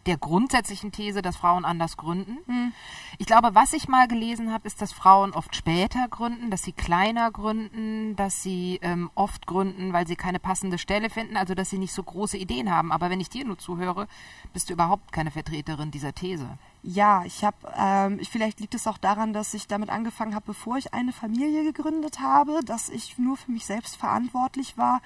der 0.08 0.16
grundsätzlichen 0.16 0.90
These, 0.90 1.20
dass 1.22 1.36
Frauen 1.36 1.64
anders 1.64 1.96
gründen. 1.96 2.38
Mhm. 2.46 2.72
Ich 3.18 3.26
glaube, 3.26 3.54
was 3.54 3.74
ich 3.74 3.88
mal 3.88 4.08
gelesen 4.08 4.52
habe, 4.52 4.66
ist, 4.66 4.80
dass 4.80 4.92
Frauen 4.92 5.32
oft 5.32 5.54
später 5.54 6.08
gründen, 6.08 6.50
dass 6.50 6.62
sie 6.62 6.72
kleiner 6.72 7.30
gründen, 7.30 8.16
dass 8.16 8.42
sie 8.42 8.78
ähm, 8.82 9.10
oft 9.14 9.46
gründen, 9.46 9.92
weil 9.92 10.06
sie 10.06 10.16
keine 10.16 10.40
passende 10.40 10.78
Stelle 10.78 11.10
finden, 11.10 11.36
also 11.36 11.54
dass 11.54 11.68
sie 11.68 11.78
nicht 11.78 11.92
so 11.92 12.02
große 12.02 12.38
Ideen 12.38 12.72
haben. 12.74 12.90
Aber 12.90 13.10
wenn 13.10 13.20
ich 13.20 13.28
dir 13.28 13.44
nur 13.44 13.58
zuhöre, 13.58 14.08
bist 14.52 14.70
du 14.70 14.72
überhaupt 14.72 15.12
keine 15.12 15.30
Vertreterin 15.30 15.90
dieser 15.90 16.14
These. 16.14 16.48
Ja, 16.82 17.22
ich 17.24 17.44
habe, 17.44 17.56
ähm, 17.76 18.20
vielleicht 18.30 18.60
liegt 18.60 18.74
es 18.74 18.86
auch 18.86 18.98
daran, 18.98 19.34
dass 19.34 19.52
ich 19.52 19.66
damit 19.66 19.90
angefangen 19.90 20.34
habe, 20.34 20.46
bevor 20.46 20.78
ich 20.78 20.94
eine 20.94 21.12
Familie 21.12 21.64
gegründet 21.64 22.20
habe, 22.20 22.60
dass 22.64 22.88
ich 22.88 23.18
nur 23.18 23.36
für 23.36 23.52
mich 23.52 23.66
selbst 23.66 23.96
verantwortlich 23.96 24.78
war, 24.78 25.02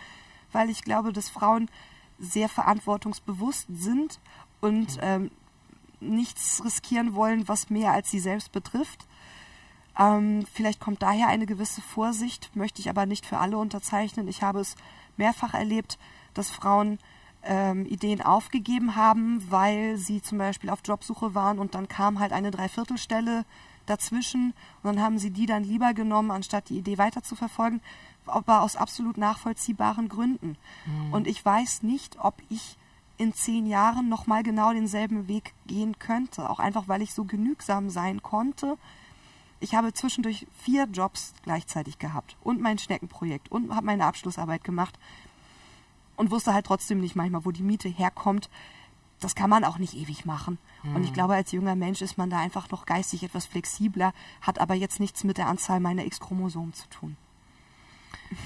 weil 0.52 0.70
ich 0.70 0.82
glaube, 0.82 1.12
dass 1.12 1.28
Frauen 1.28 1.68
sehr 2.20 2.48
verantwortungsbewusst 2.48 3.66
sind 3.68 4.20
und 4.62 4.98
ähm, 5.02 5.30
nichts 6.00 6.64
riskieren 6.64 7.14
wollen, 7.14 7.46
was 7.48 7.68
mehr 7.68 7.92
als 7.92 8.10
sie 8.10 8.20
selbst 8.20 8.52
betrifft. 8.52 9.06
Ähm, 9.98 10.46
vielleicht 10.50 10.80
kommt 10.80 11.02
daher 11.02 11.28
eine 11.28 11.44
gewisse 11.44 11.82
Vorsicht, 11.82 12.50
möchte 12.54 12.80
ich 12.80 12.88
aber 12.88 13.04
nicht 13.04 13.26
für 13.26 13.38
alle 13.38 13.58
unterzeichnen. 13.58 14.26
Ich 14.28 14.42
habe 14.42 14.60
es 14.60 14.76
mehrfach 15.18 15.52
erlebt, 15.52 15.98
dass 16.32 16.48
Frauen 16.48 16.98
ähm, 17.42 17.84
Ideen 17.86 18.22
aufgegeben 18.22 18.96
haben, 18.96 19.44
weil 19.50 19.98
sie 19.98 20.22
zum 20.22 20.38
Beispiel 20.38 20.70
auf 20.70 20.80
Jobsuche 20.84 21.34
waren 21.34 21.58
und 21.58 21.74
dann 21.74 21.88
kam 21.88 22.20
halt 22.20 22.32
eine 22.32 22.50
Dreiviertelstelle 22.50 23.44
dazwischen 23.84 24.54
und 24.82 24.94
dann 24.94 25.00
haben 25.00 25.18
sie 25.18 25.30
die 25.30 25.46
dann 25.46 25.64
lieber 25.64 25.92
genommen, 25.92 26.30
anstatt 26.30 26.68
die 26.68 26.78
Idee 26.78 26.98
weiter 26.98 27.22
zu 27.22 27.34
verfolgen, 27.34 27.80
aber 28.26 28.62
aus 28.62 28.76
absolut 28.76 29.18
nachvollziehbaren 29.18 30.08
Gründen. 30.08 30.56
Mhm. 30.86 31.12
Und 31.12 31.26
ich 31.26 31.44
weiß 31.44 31.82
nicht, 31.82 32.16
ob 32.20 32.40
ich 32.48 32.76
in 33.22 33.32
zehn 33.32 33.66
Jahren 33.66 34.08
nochmal 34.08 34.42
genau 34.42 34.72
denselben 34.72 35.28
Weg 35.28 35.54
gehen 35.66 35.98
könnte. 36.00 36.50
Auch 36.50 36.58
einfach, 36.58 36.88
weil 36.88 37.02
ich 37.02 37.14
so 37.14 37.24
genügsam 37.24 37.88
sein 37.88 38.20
konnte. 38.20 38.76
Ich 39.60 39.76
habe 39.76 39.92
zwischendurch 39.92 40.48
vier 40.52 40.88
Jobs 40.92 41.32
gleichzeitig 41.44 42.00
gehabt 42.00 42.36
und 42.42 42.60
mein 42.60 42.78
Schneckenprojekt 42.78 43.50
und 43.52 43.72
habe 43.72 43.86
meine 43.86 44.06
Abschlussarbeit 44.06 44.64
gemacht 44.64 44.98
und 46.16 46.32
wusste 46.32 46.52
halt 46.52 46.66
trotzdem 46.66 47.00
nicht 47.00 47.14
manchmal, 47.14 47.44
wo 47.44 47.52
die 47.52 47.62
Miete 47.62 47.88
herkommt. 47.88 48.50
Das 49.20 49.36
kann 49.36 49.48
man 49.48 49.62
auch 49.62 49.78
nicht 49.78 49.94
ewig 49.94 50.24
machen. 50.24 50.58
Mhm. 50.82 50.96
Und 50.96 51.02
ich 51.02 51.10
hm. 51.10 51.14
glaube, 51.14 51.34
als 51.34 51.52
junger 51.52 51.76
Mensch 51.76 52.02
ist 52.02 52.18
man 52.18 52.28
da 52.28 52.40
einfach 52.40 52.70
noch 52.70 52.86
geistig 52.86 53.22
etwas 53.22 53.46
flexibler, 53.46 54.12
hat 54.40 54.58
aber 54.58 54.74
jetzt 54.74 54.98
nichts 54.98 55.22
mit 55.22 55.38
der 55.38 55.46
Anzahl 55.46 55.78
meiner 55.78 56.04
X-Chromosomen 56.06 56.72
zu 56.72 56.88
tun. 56.88 57.16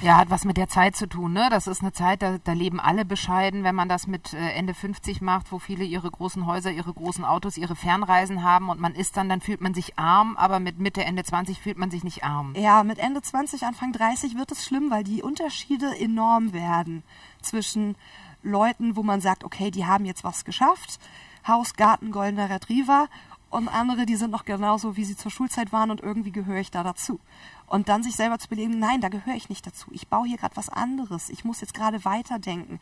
Ja, 0.02 0.18
hat 0.18 0.30
was 0.30 0.44
mit 0.44 0.56
der 0.56 0.68
Zeit 0.68 0.96
zu 0.96 1.08
tun. 1.08 1.32
Ne? 1.32 1.48
Das 1.50 1.66
ist 1.66 1.80
eine 1.80 1.92
Zeit, 1.92 2.22
da, 2.22 2.38
da 2.42 2.52
leben 2.52 2.80
alle 2.80 3.04
bescheiden, 3.04 3.64
wenn 3.64 3.74
man 3.74 3.88
das 3.88 4.06
mit 4.06 4.34
äh, 4.34 4.50
Ende 4.50 4.74
50 4.74 5.20
macht, 5.20 5.52
wo 5.52 5.58
viele 5.58 5.84
ihre 5.84 6.10
großen 6.10 6.46
Häuser, 6.46 6.70
ihre 6.70 6.92
großen 6.92 7.24
Autos, 7.24 7.56
ihre 7.56 7.76
Fernreisen 7.76 8.42
haben 8.42 8.68
und 8.68 8.80
man 8.80 8.94
ist 8.94 9.16
dann, 9.16 9.28
dann 9.28 9.40
fühlt 9.40 9.60
man 9.60 9.74
sich 9.74 9.98
arm, 9.98 10.36
aber 10.36 10.60
mit 10.60 10.78
Mitte, 10.78 11.04
Ende 11.04 11.24
20 11.24 11.60
fühlt 11.60 11.78
man 11.78 11.90
sich 11.90 12.04
nicht 12.04 12.24
arm. 12.24 12.54
Ja, 12.56 12.82
mit 12.82 12.98
Ende 12.98 13.22
20, 13.22 13.62
Anfang 13.64 13.92
30 13.92 14.36
wird 14.36 14.52
es 14.52 14.64
schlimm, 14.64 14.90
weil 14.90 15.04
die 15.04 15.22
Unterschiede 15.22 15.98
enorm 15.98 16.52
werden 16.52 17.02
zwischen 17.40 17.96
Leuten, 18.42 18.96
wo 18.96 19.02
man 19.02 19.20
sagt, 19.20 19.44
okay, 19.44 19.70
die 19.70 19.86
haben 19.86 20.04
jetzt 20.04 20.24
was 20.24 20.44
geschafft, 20.44 20.98
Haus, 21.46 21.74
Garten, 21.74 22.10
goldener 22.10 22.50
Retriever 22.50 23.08
und 23.50 23.68
andere, 23.68 24.06
die 24.06 24.16
sind 24.16 24.30
noch 24.30 24.44
genauso, 24.44 24.96
wie 24.96 25.04
sie 25.04 25.16
zur 25.16 25.30
Schulzeit 25.30 25.72
waren 25.72 25.90
und 25.90 26.00
irgendwie 26.00 26.32
gehöre 26.32 26.60
ich 26.60 26.70
da 26.70 26.82
dazu. 26.82 27.20
Und 27.66 27.88
dann 27.88 28.02
sich 28.02 28.14
selber 28.14 28.38
zu 28.38 28.48
belegen, 28.48 28.78
nein, 28.78 29.00
da 29.00 29.08
gehöre 29.08 29.34
ich 29.34 29.48
nicht 29.48 29.66
dazu. 29.66 29.88
Ich 29.90 30.08
baue 30.08 30.28
hier 30.28 30.38
gerade 30.38 30.56
was 30.56 30.68
anderes. 30.68 31.30
Ich 31.30 31.44
muss 31.44 31.60
jetzt 31.60 31.74
gerade 31.74 32.04
weiterdenken. 32.04 32.78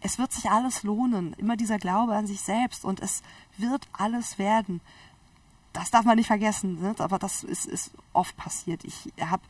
Es 0.00 0.18
wird 0.18 0.32
sich 0.32 0.50
alles 0.50 0.82
lohnen. 0.82 1.34
Immer 1.34 1.56
dieser 1.56 1.78
Glaube 1.78 2.14
an 2.14 2.26
sich 2.26 2.40
selbst 2.40 2.84
und 2.84 3.00
es 3.00 3.22
wird 3.56 3.86
alles 3.92 4.38
werden. 4.38 4.80
Das 5.72 5.90
darf 5.90 6.04
man 6.04 6.16
nicht 6.16 6.26
vergessen, 6.26 6.80
ne? 6.80 6.94
aber 6.98 7.18
das 7.18 7.44
ist, 7.44 7.66
ist 7.66 7.92
oft 8.12 8.36
passiert. 8.36 8.82
Ich 8.84 9.12
habe 9.20 9.42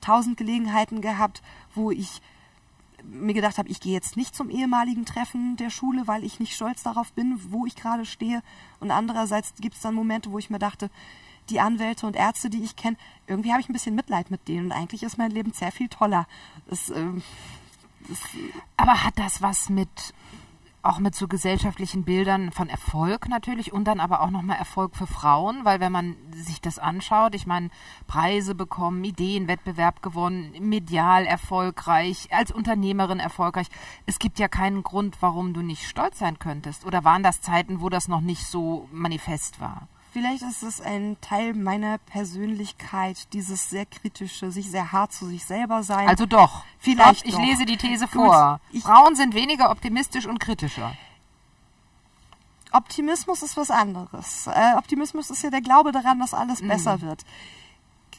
tausend 0.00 0.36
Gelegenheiten 0.36 1.00
gehabt, 1.00 1.42
wo 1.74 1.90
ich 1.90 2.20
mir 3.04 3.32
gedacht 3.32 3.58
habe, 3.58 3.68
ich 3.68 3.80
gehe 3.80 3.92
jetzt 3.92 4.16
nicht 4.16 4.34
zum 4.34 4.50
ehemaligen 4.50 5.04
Treffen 5.04 5.56
der 5.56 5.70
Schule, 5.70 6.06
weil 6.06 6.24
ich 6.24 6.40
nicht 6.40 6.54
stolz 6.54 6.82
darauf 6.82 7.12
bin, 7.12 7.40
wo 7.50 7.64
ich 7.64 7.76
gerade 7.76 8.04
stehe. 8.04 8.42
Und 8.80 8.90
andererseits 8.90 9.54
gibt 9.60 9.76
es 9.76 9.82
dann 9.82 9.94
Momente, 9.94 10.32
wo 10.32 10.38
ich 10.38 10.50
mir 10.50 10.58
dachte, 10.58 10.90
die 11.50 11.60
Anwälte 11.60 12.06
und 12.06 12.16
Ärzte, 12.16 12.50
die 12.50 12.62
ich 12.62 12.76
kenne, 12.76 12.96
irgendwie 13.26 13.52
habe 13.52 13.60
ich 13.60 13.68
ein 13.68 13.72
bisschen 13.72 13.94
Mitleid 13.94 14.30
mit 14.30 14.48
denen. 14.48 14.66
Und 14.66 14.72
eigentlich 14.72 15.02
ist 15.02 15.18
mein 15.18 15.30
Leben 15.30 15.52
sehr 15.52 15.72
viel 15.72 15.88
toller. 15.88 16.26
Das, 16.68 16.90
ähm, 16.90 17.22
das 18.08 18.18
Aber 18.76 19.04
hat 19.04 19.18
das 19.18 19.42
was 19.42 19.68
mit 19.68 20.14
auch 20.82 21.00
mit 21.00 21.14
so 21.14 21.26
gesellschaftlichen 21.26 22.04
Bildern 22.04 22.52
von 22.52 22.68
Erfolg 22.68 23.28
natürlich 23.28 23.72
und 23.72 23.84
dann 23.84 24.00
aber 24.00 24.22
auch 24.22 24.30
nochmal 24.30 24.56
Erfolg 24.56 24.96
für 24.96 25.06
Frauen, 25.06 25.64
weil 25.64 25.80
wenn 25.80 25.92
man 25.92 26.16
sich 26.32 26.60
das 26.60 26.78
anschaut, 26.78 27.34
ich 27.34 27.46
meine, 27.46 27.70
Preise 28.06 28.54
bekommen, 28.54 29.02
Ideenwettbewerb 29.02 30.02
gewonnen, 30.02 30.54
medial 30.60 31.26
erfolgreich, 31.26 32.28
als 32.30 32.52
Unternehmerin 32.52 33.18
erfolgreich. 33.20 33.66
Es 34.06 34.18
gibt 34.18 34.38
ja 34.38 34.48
keinen 34.48 34.82
Grund, 34.82 35.16
warum 35.20 35.52
du 35.52 35.62
nicht 35.62 35.86
stolz 35.86 36.20
sein 36.20 36.38
könntest. 36.38 36.86
Oder 36.86 37.04
waren 37.04 37.22
das 37.22 37.40
Zeiten, 37.40 37.80
wo 37.80 37.88
das 37.88 38.08
noch 38.08 38.20
nicht 38.20 38.46
so 38.46 38.88
manifest 38.92 39.60
war? 39.60 39.88
Vielleicht 40.12 40.42
ist 40.42 40.62
es 40.62 40.80
ein 40.80 41.16
Teil 41.20 41.54
meiner 41.54 41.98
Persönlichkeit, 41.98 43.32
dieses 43.34 43.68
sehr 43.70 43.84
kritische, 43.86 44.50
sich 44.50 44.70
sehr 44.70 44.90
hart 44.90 45.12
zu 45.12 45.26
sich 45.26 45.44
selber 45.44 45.82
sein. 45.82 46.08
Also 46.08 46.24
doch. 46.26 46.64
Vielleicht 46.78 47.26
Ich 47.26 47.34
doch. 47.34 47.40
lese 47.40 47.66
die 47.66 47.76
These 47.76 48.06
Gut, 48.06 48.12
vor. 48.26 48.60
Frauen 48.82 49.14
sind 49.16 49.34
weniger 49.34 49.70
optimistisch 49.70 50.26
und 50.26 50.40
kritischer. 50.40 50.94
Optimismus 52.72 53.42
ist 53.42 53.56
was 53.56 53.70
anderes. 53.70 54.46
Äh, 54.46 54.74
Optimismus 54.76 55.30
ist 55.30 55.42
ja 55.42 55.50
der 55.50 55.62
Glaube 55.62 55.92
daran, 55.92 56.18
dass 56.18 56.34
alles 56.34 56.62
Mhm. 56.62 56.68
besser 56.68 57.00
wird. 57.00 57.24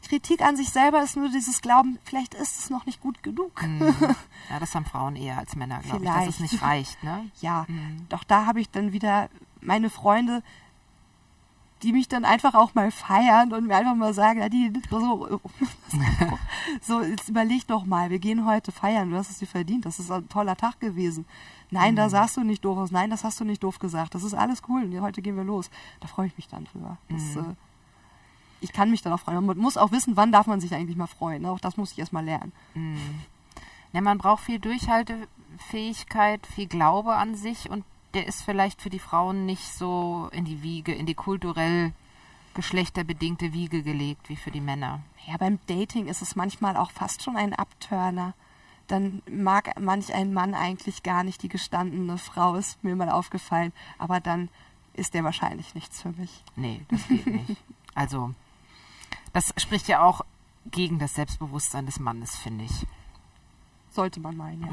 Kritik 0.08 0.42
an 0.42 0.56
sich 0.56 0.70
selber 0.70 1.04
ist 1.04 1.18
nur 1.18 1.30
dieses 1.30 1.62
Glauben, 1.62 2.00
vielleicht 2.04 2.34
ist 2.34 2.58
es 2.58 2.70
noch 2.72 2.86
nicht 2.88 3.00
gut 3.02 3.22
genug. 3.22 3.62
Ja, 4.50 4.60
das 4.60 4.74
haben 4.74 4.86
Frauen 4.86 5.16
eher 5.16 5.38
als 5.38 5.56
Männer, 5.56 5.80
glaube 5.84 6.04
ich, 6.06 6.10
dass 6.12 6.28
es 6.28 6.40
nicht 6.40 6.64
reicht. 6.64 7.04
Ne? 7.04 7.30
Ja, 7.42 7.68
doch 8.10 8.24
da 8.24 8.48
habe 8.48 8.60
ich 8.60 8.72
dann 8.72 8.92
wieder 8.94 9.30
meine 9.62 9.92
Freunde, 9.92 10.42
die 11.84 11.94
mich 11.94 12.08
dann 12.08 12.26
einfach 12.26 12.56
auch 12.56 12.76
mal 12.76 12.92
feiern 12.92 13.54
und 13.54 13.68
mir 13.68 13.78
einfach 13.78 13.96
mal 13.96 14.14
sagen, 14.14 14.40
Nadine, 14.40 14.82
so, 14.90 15.40
so 16.82 17.02
jetzt 17.02 17.30
überleg 17.30 17.66
doch 17.68 17.86
mal, 17.86 18.10
wir 18.10 18.20
gehen 18.20 18.46
heute 18.46 18.72
feiern, 18.72 19.12
du 19.12 19.18
hast 19.18 19.30
es 19.30 19.40
dir 19.40 19.48
verdient, 19.48 19.86
das 19.86 20.00
ist 20.00 20.12
ein 20.12 20.28
toller 20.30 20.56
Tag 20.56 20.80
gewesen. 20.80 21.26
Nein, 21.72 21.96
da 21.96 22.10
sahst 22.10 22.36
du 22.36 22.44
nicht 22.44 22.66
doof 22.66 22.78
aus, 22.78 22.92
nein, 22.92 23.10
das 23.10 23.24
hast 23.24 23.40
du 23.40 23.46
nicht 23.46 23.64
doof 23.64 23.80
gesagt, 23.80 24.16
das 24.16 24.24
ist 24.24 24.34
alles 24.34 24.62
cool 24.68 24.84
und 24.84 25.02
heute 25.02 25.22
gehen 25.22 25.38
wir 25.38 25.44
los. 25.44 25.70
Da 26.00 26.08
freue 26.08 26.28
ich 26.28 26.36
mich 26.36 26.48
dann 26.48 26.66
drüber. 26.66 26.98
Das, 27.10 27.36
äh, 27.36 27.56
ich 28.62 28.74
kann 28.74 28.90
mich 28.90 29.02
dann 29.02 29.14
auch 29.14 29.20
freuen. 29.20 29.46
Man 29.46 29.58
muss 29.58 29.78
auch 29.78 29.92
wissen, 29.92 30.18
wann 30.18 30.32
darf 30.32 30.48
man 30.48 30.60
sich 30.60 30.74
eigentlich 30.74 30.98
mal 30.98 31.08
freuen. 31.08 31.46
Auch 31.46 31.60
das 31.60 31.78
muss 31.78 31.92
ich 31.92 32.00
erst 32.00 32.12
mal 32.12 32.26
lernen. 32.26 32.52
Ja, 33.94 34.02
man 34.02 34.18
braucht 34.18 34.44
viel 34.44 34.60
Durchhaltefähigkeit, 34.60 36.46
viel 36.46 36.68
Glaube 36.68 37.16
an 37.16 37.36
sich 37.36 37.70
und 37.70 37.86
der 38.14 38.28
ist 38.28 38.42
vielleicht 38.42 38.82
für 38.82 38.90
die 38.90 39.00
Frauen 39.00 39.46
nicht 39.46 39.74
so 39.74 40.30
in 40.32 40.46
die 40.46 40.64
Wiege, 40.64 40.94
in 40.94 41.06
die 41.06 41.16
kulturell 41.16 41.94
geschlechterbedingte 42.54 43.54
Wiege 43.54 43.84
gelegt 43.84 44.30
wie 44.30 44.36
für 44.36 44.52
die 44.52 44.62
Männer. 44.62 45.02
Ja, 45.28 45.38
beim 45.38 45.60
Dating 45.68 46.08
ist 46.08 46.22
es 46.22 46.36
manchmal 46.36 46.76
auch 46.76 46.92
fast 46.92 47.24
schon 47.24 47.38
ein 47.38 47.54
Abturner. 47.54 48.34
Dann 48.88 49.22
mag 49.30 49.80
manch 49.80 50.14
ein 50.14 50.34
Mann 50.34 50.56
eigentlich 50.56 51.04
gar 51.04 51.24
nicht 51.24 51.44
die 51.44 51.50
gestandene 51.50 52.18
Frau, 52.18 52.56
ist 52.56 52.84
mir 52.84 52.96
mal 52.96 53.12
aufgefallen. 53.12 53.72
Aber 54.00 54.20
dann 54.20 54.50
ist 54.94 55.14
der 55.14 55.24
wahrscheinlich 55.24 55.76
nichts 55.76 56.02
für 56.02 56.10
mich. 56.10 56.44
Nee, 56.56 56.82
das 56.90 57.08
geht 57.08 57.28
nicht. 57.28 57.58
Also, 57.96 58.34
das 59.34 59.54
spricht 59.58 59.88
ja 59.88 60.02
auch 60.02 60.22
gegen 60.72 61.00
das 61.00 61.16
Selbstbewusstsein 61.16 61.86
des 61.86 62.00
Mannes, 62.00 62.36
finde 62.36 62.66
ich. 62.66 62.88
Sollte 63.92 64.20
man 64.20 64.38
meinen, 64.38 64.62
ja. 64.62 64.70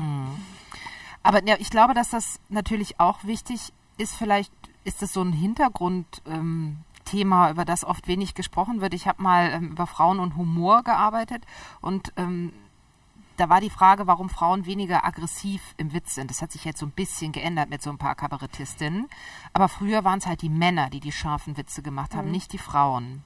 Aber 1.26 1.44
ja, 1.44 1.56
ich 1.58 1.70
glaube, 1.70 1.92
dass 1.92 2.10
das 2.10 2.38
natürlich 2.50 3.00
auch 3.00 3.24
wichtig 3.24 3.72
ist. 3.98 4.14
Vielleicht 4.14 4.52
ist 4.84 5.02
das 5.02 5.12
so 5.12 5.22
ein 5.22 5.32
Hintergrundthema, 5.32 6.28
ähm, 6.28 7.50
über 7.50 7.64
das 7.64 7.82
oft 7.82 8.06
wenig 8.06 8.34
gesprochen 8.34 8.80
wird. 8.80 8.94
Ich 8.94 9.08
habe 9.08 9.20
mal 9.20 9.50
ähm, 9.50 9.72
über 9.72 9.88
Frauen 9.88 10.20
und 10.20 10.36
Humor 10.36 10.84
gearbeitet 10.84 11.42
und 11.80 12.12
ähm, 12.16 12.52
da 13.38 13.48
war 13.48 13.60
die 13.60 13.70
Frage, 13.70 14.06
warum 14.06 14.28
Frauen 14.28 14.66
weniger 14.66 15.04
aggressiv 15.04 15.74
im 15.78 15.92
Witz 15.92 16.14
sind. 16.14 16.30
Das 16.30 16.42
hat 16.42 16.52
sich 16.52 16.64
jetzt 16.64 16.78
so 16.78 16.86
ein 16.86 16.92
bisschen 16.92 17.32
geändert 17.32 17.70
mit 17.70 17.82
so 17.82 17.90
ein 17.90 17.98
paar 17.98 18.14
Kabarettistinnen. 18.14 19.08
Aber 19.52 19.68
früher 19.68 20.04
waren 20.04 20.20
es 20.20 20.26
halt 20.26 20.42
die 20.42 20.48
Männer, 20.48 20.90
die 20.90 21.00
die 21.00 21.10
scharfen 21.10 21.56
Witze 21.56 21.82
gemacht 21.82 22.14
haben, 22.14 22.30
nicht 22.30 22.52
die 22.52 22.58
Frauen. 22.58 23.24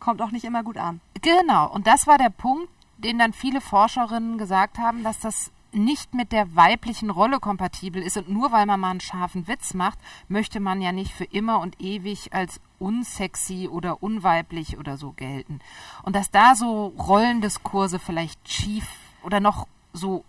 Kommt 0.00 0.20
auch 0.20 0.32
nicht 0.32 0.44
immer 0.44 0.62
gut 0.62 0.76
an. 0.76 1.00
Genau, 1.22 1.66
und 1.66 1.86
das 1.86 2.06
war 2.06 2.18
der 2.18 2.28
Punkt, 2.28 2.68
den 2.98 3.18
dann 3.18 3.32
viele 3.32 3.62
Forscherinnen 3.62 4.36
gesagt 4.36 4.76
haben, 4.76 5.02
dass 5.02 5.18
das 5.18 5.50
nicht 5.74 6.14
mit 6.14 6.32
der 6.32 6.54
weiblichen 6.56 7.10
Rolle 7.10 7.40
kompatibel 7.40 8.02
ist 8.02 8.16
und 8.16 8.28
nur 8.28 8.52
weil 8.52 8.66
man 8.66 8.80
mal 8.80 8.90
einen 8.90 9.00
scharfen 9.00 9.48
Witz 9.48 9.74
macht, 9.74 9.98
möchte 10.28 10.60
man 10.60 10.80
ja 10.80 10.92
nicht 10.92 11.12
für 11.12 11.24
immer 11.24 11.60
und 11.60 11.80
ewig 11.80 12.32
als 12.32 12.60
unsexy 12.78 13.68
oder 13.68 14.02
unweiblich 14.02 14.78
oder 14.78 14.96
so 14.96 15.12
gelten. 15.12 15.60
Und 16.02 16.16
dass 16.16 16.30
da 16.30 16.54
so 16.54 16.86
Rollendiskurse 16.98 17.98
vielleicht 17.98 18.48
schief 18.50 18.86
oder 19.22 19.40
noch 19.40 19.66
so 19.92 20.24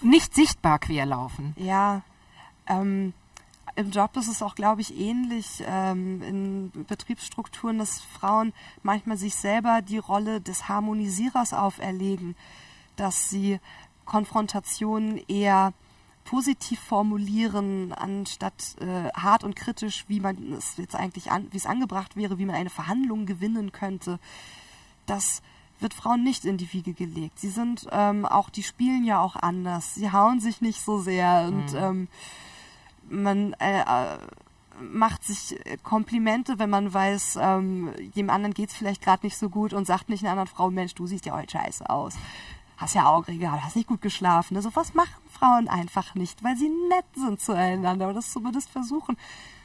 nicht 0.00 0.34
sichtbar 0.34 0.78
querlaufen. 0.78 1.54
Ja, 1.58 2.02
ähm, 2.66 3.12
im 3.76 3.90
Job 3.90 4.16
ist 4.16 4.28
es 4.28 4.42
auch, 4.42 4.54
glaube 4.54 4.80
ich, 4.80 4.98
ähnlich 4.98 5.62
ähm, 5.66 6.22
in 6.22 6.84
Betriebsstrukturen, 6.88 7.78
dass 7.78 8.00
Frauen 8.00 8.54
manchmal 8.82 9.18
sich 9.18 9.34
selber 9.34 9.82
die 9.82 9.98
Rolle 9.98 10.40
des 10.40 10.68
Harmonisierers 10.68 11.52
auferlegen, 11.52 12.34
dass 12.96 13.28
sie 13.28 13.60
Konfrontationen 14.06 15.20
eher 15.28 15.72
positiv 16.24 16.80
formulieren, 16.80 17.92
anstatt 17.92 18.76
äh, 18.80 19.10
hart 19.14 19.44
und 19.44 19.54
kritisch, 19.54 20.04
wie 20.08 20.20
man 20.20 20.52
es 20.54 20.76
jetzt 20.76 20.96
eigentlich 20.96 21.30
an, 21.30 21.46
wie 21.52 21.56
es 21.56 21.66
angebracht 21.66 22.16
wäre, 22.16 22.38
wie 22.38 22.46
man 22.46 22.56
eine 22.56 22.70
Verhandlung 22.70 23.26
gewinnen 23.26 23.72
könnte. 23.72 24.18
Das 25.06 25.42
wird 25.78 25.94
Frauen 25.94 26.24
nicht 26.24 26.44
in 26.44 26.56
die 26.56 26.72
Wiege 26.72 26.94
gelegt. 26.94 27.38
Sie 27.38 27.48
sind 27.48 27.86
ähm, 27.92 28.24
auch, 28.24 28.50
die 28.50 28.62
spielen 28.62 29.04
ja 29.04 29.20
auch 29.20 29.36
anders. 29.36 29.94
Sie 29.94 30.10
hauen 30.10 30.40
sich 30.40 30.60
nicht 30.60 30.80
so 30.80 30.98
sehr 30.98 31.44
und 31.48 31.74
ähm, 31.74 32.08
man 33.08 33.52
äh, 33.54 33.80
äh, 33.80 34.18
macht 34.80 35.24
sich 35.24 35.58
Komplimente, 35.82 36.58
wenn 36.58 36.70
man 36.70 36.92
weiß, 36.92 37.38
ähm, 37.40 37.92
dem 38.16 38.30
anderen 38.30 38.54
geht's 38.54 38.74
vielleicht 38.74 39.02
gerade 39.02 39.24
nicht 39.24 39.36
so 39.36 39.48
gut 39.48 39.72
und 39.72 39.86
sagt 39.86 40.08
nicht 40.08 40.22
einer 40.22 40.32
anderen 40.32 40.48
Frau, 40.48 40.70
Mensch, 40.70 40.94
du 40.94 41.06
siehst 41.06 41.26
ja 41.26 41.34
heute 41.34 41.58
scheiße 41.58 41.88
aus. 41.88 42.14
Hast 42.76 42.94
ja 42.94 43.06
Augenringe, 43.06 43.50
hast 43.50 43.76
nicht 43.76 43.88
gut 43.88 44.02
geschlafen. 44.02 44.56
Also 44.56 44.74
was 44.74 44.94
machen 44.94 45.22
Frauen 45.30 45.68
einfach 45.68 46.14
nicht, 46.14 46.42
weil 46.42 46.56
sie 46.56 46.68
nett 46.88 47.06
sind 47.14 47.40
zueinander. 47.40 48.12
Das 48.12 48.32
zumindest 48.32 48.70
versuchen, 48.70 49.16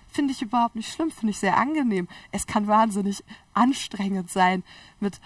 finde 0.07 0.33
ich 0.33 0.41
überhaupt 0.41 0.75
nicht 0.75 0.91
schlimm, 0.91 1.11
finde 1.11 1.31
ich 1.31 1.39
sehr 1.39 1.57
angenehm. 1.57 2.07
Es 2.31 2.47
kann 2.47 2.67
wahnsinnig 2.67 3.23
anstrengend 3.53 4.29
sein, 4.29 4.63
mit 4.99 5.19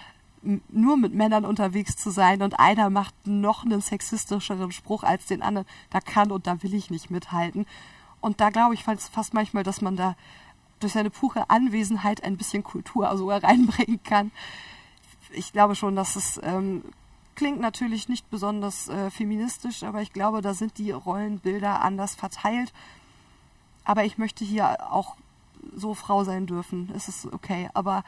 nur 0.68 0.96
mit 0.96 1.12
Männern 1.12 1.44
unterwegs 1.44 1.96
zu 1.96 2.10
sein 2.10 2.40
und 2.40 2.58
einer 2.60 2.88
macht 2.88 3.14
noch 3.26 3.64
einen 3.64 3.80
sexistischeren 3.80 4.70
Spruch 4.70 5.02
als 5.02 5.26
den 5.26 5.42
anderen. 5.42 5.66
Da 5.90 6.00
kann 6.00 6.30
und 6.30 6.46
da 6.46 6.62
will 6.62 6.74
ich 6.74 6.90
nicht 6.90 7.10
mithalten. 7.10 7.66
Und 8.20 8.40
da 8.40 8.50
glaube 8.50 8.74
ich 8.74 8.84
fast 8.84 9.34
manchmal, 9.34 9.64
dass 9.64 9.80
man 9.80 9.96
da 9.96 10.14
durch 10.80 10.92
seine 10.92 11.10
pure 11.10 11.50
Anwesenheit 11.50 12.22
ein 12.22 12.36
bisschen 12.36 12.62
Kultur 12.62 13.16
sogar 13.16 13.42
reinbringen 13.42 14.02
kann. 14.02 14.30
Ich 15.32 15.52
glaube 15.52 15.74
schon, 15.74 15.96
dass 15.96 16.16
es 16.16 16.40
ähm, 16.42 16.82
klingt 17.36 17.60
natürlich 17.60 18.08
nicht 18.08 18.28
besonders 18.30 18.88
äh, 18.88 19.10
feministisch, 19.10 19.82
aber 19.84 20.02
ich 20.02 20.12
glaube, 20.12 20.40
da 20.42 20.54
sind 20.54 20.78
die 20.78 20.90
Rollenbilder 20.90 21.82
anders 21.82 22.14
verteilt. 22.14 22.72
Aber 23.84 24.04
ich 24.04 24.18
möchte 24.18 24.44
hier 24.44 24.92
auch 24.92 25.16
so 25.74 25.94
Frau 25.94 26.24
sein 26.24 26.46
dürfen. 26.46 26.90
Es 26.94 27.08
ist 27.08 27.32
okay. 27.32 27.68
Aber 27.74 28.02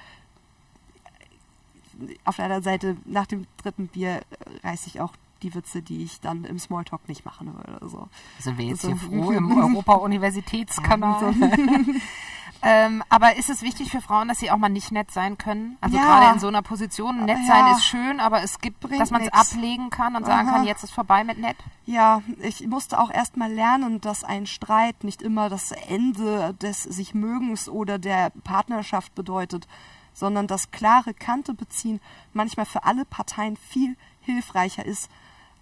auf 2.24 2.36
der 2.36 2.46
anderen 2.46 2.62
Seite, 2.62 2.96
nach 3.04 3.26
dem 3.26 3.46
dritten 3.62 3.88
Bier 3.88 4.22
äh, 4.30 4.66
reiße 4.66 4.88
ich 4.88 5.00
auch 5.00 5.12
die 5.42 5.54
Witze, 5.54 5.82
die 5.82 6.02
ich 6.02 6.20
dann 6.20 6.44
im 6.44 6.58
Smalltalk 6.58 7.08
nicht 7.08 7.24
machen 7.24 7.54
würde. 7.54 7.88
So. 7.88 8.08
Sind 8.40 8.58
wir 8.58 8.64
jetzt 8.66 8.82
So. 8.82 8.88
hier 8.88 8.96
froh 8.96 9.30
im 9.30 9.52
Europa-Universitätskanal? 9.58 11.34
ähm, 12.62 13.02
aber 13.08 13.36
ist 13.36 13.48
es 13.50 13.62
wichtig 13.62 13.90
für 13.90 14.00
Frauen, 14.00 14.28
dass 14.28 14.38
sie 14.38 14.50
auch 14.50 14.56
mal 14.56 14.68
nicht 14.68 14.90
nett 14.92 15.10
sein 15.10 15.38
können? 15.38 15.78
Also 15.80 15.96
Ja. 15.96 16.02
gerade 16.04 16.32
in 16.34 16.38
so 16.40 16.48
einer 16.48 16.62
Position, 16.62 17.24
nett 17.24 17.38
sein 17.46 17.66
Ja. 17.66 17.72
ist 17.72 17.84
schön, 17.84 18.20
aber 18.20 18.42
es 18.42 18.58
gibt, 18.60 18.80
Bringt 18.80 19.00
dass 19.00 19.10
man 19.10 19.22
es 19.22 19.32
ablegen 19.32 19.90
kann 19.90 20.16
und 20.16 20.26
sagen 20.26 20.48
Aha. 20.48 20.56
kann, 20.56 20.64
jetzt 20.64 20.82
ist 20.84 20.92
vorbei 20.92 21.22
mit 21.24 21.38
nett. 21.38 21.56
Ja, 21.86 22.22
ich 22.40 22.66
musste 22.66 22.98
auch 22.98 23.10
erst 23.10 23.36
mal 23.36 23.52
lernen, 23.52 24.00
dass 24.00 24.24
ein 24.24 24.46
Streit 24.46 25.04
nicht 25.04 25.22
immer 25.22 25.48
das 25.48 25.70
Ende 25.72 26.54
des 26.54 26.82
sich 26.82 27.14
Mögens 27.14 27.68
oder 27.68 27.98
der 27.98 28.30
Partnerschaft 28.44 29.14
bedeutet, 29.14 29.68
sondern 30.12 30.46
dass 30.48 30.70
klare 30.72 31.14
Kante 31.14 31.54
beziehen 31.54 32.00
manchmal 32.32 32.66
für 32.66 32.84
alle 32.84 33.04
Parteien 33.04 33.56
viel 33.56 33.96
hilfreicher 34.20 34.84
ist, 34.84 35.08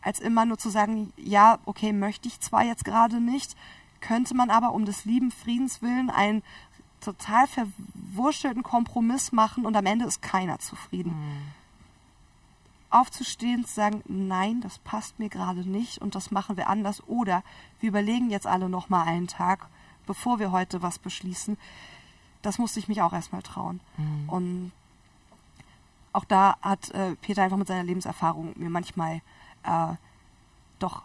als 0.00 0.18
immer 0.18 0.46
nur 0.46 0.56
zu 0.56 0.70
sagen, 0.70 1.12
ja, 1.16 1.58
okay, 1.66 1.92
möchte 1.92 2.28
ich 2.28 2.40
zwar 2.40 2.62
jetzt 2.64 2.84
gerade 2.84 3.20
nicht, 3.20 3.54
könnte 4.00 4.34
man 4.34 4.50
aber 4.50 4.72
um 4.72 4.84
des 4.86 5.04
lieben 5.04 5.30
Friedens 5.30 5.82
willen 5.82 6.10
einen 6.10 6.42
total 7.00 7.46
verwurschtelten 7.46 8.62
Kompromiss 8.62 9.32
machen 9.32 9.66
und 9.66 9.76
am 9.76 9.86
Ende 9.86 10.06
ist 10.06 10.22
keiner 10.22 10.58
zufrieden 10.58 11.14
aufzustehen, 12.90 13.64
zu 13.64 13.74
sagen, 13.74 14.02
nein, 14.06 14.60
das 14.60 14.78
passt 14.78 15.18
mir 15.18 15.28
gerade 15.28 15.68
nicht 15.68 15.98
und 15.98 16.14
das 16.14 16.30
machen 16.30 16.56
wir 16.56 16.68
anders 16.68 17.02
oder 17.06 17.42
wir 17.80 17.88
überlegen 17.88 18.30
jetzt 18.30 18.46
alle 18.46 18.68
noch 18.68 18.88
mal 18.88 19.02
einen 19.02 19.26
Tag, 19.26 19.66
bevor 20.06 20.38
wir 20.38 20.52
heute 20.52 20.82
was 20.82 20.98
beschließen. 20.98 21.58
Das 22.42 22.58
musste 22.58 22.78
ich 22.78 22.88
mich 22.88 23.02
auch 23.02 23.12
erstmal 23.12 23.42
trauen. 23.42 23.80
Und 24.28 24.72
auch 26.12 26.24
da 26.24 26.56
hat 26.62 26.90
äh, 26.92 27.16
Peter 27.16 27.42
einfach 27.42 27.56
mit 27.56 27.68
seiner 27.68 27.82
Lebenserfahrung 27.82 28.54
mir 28.56 28.70
manchmal 28.70 29.20
äh, 29.64 29.94
doch 30.78 31.02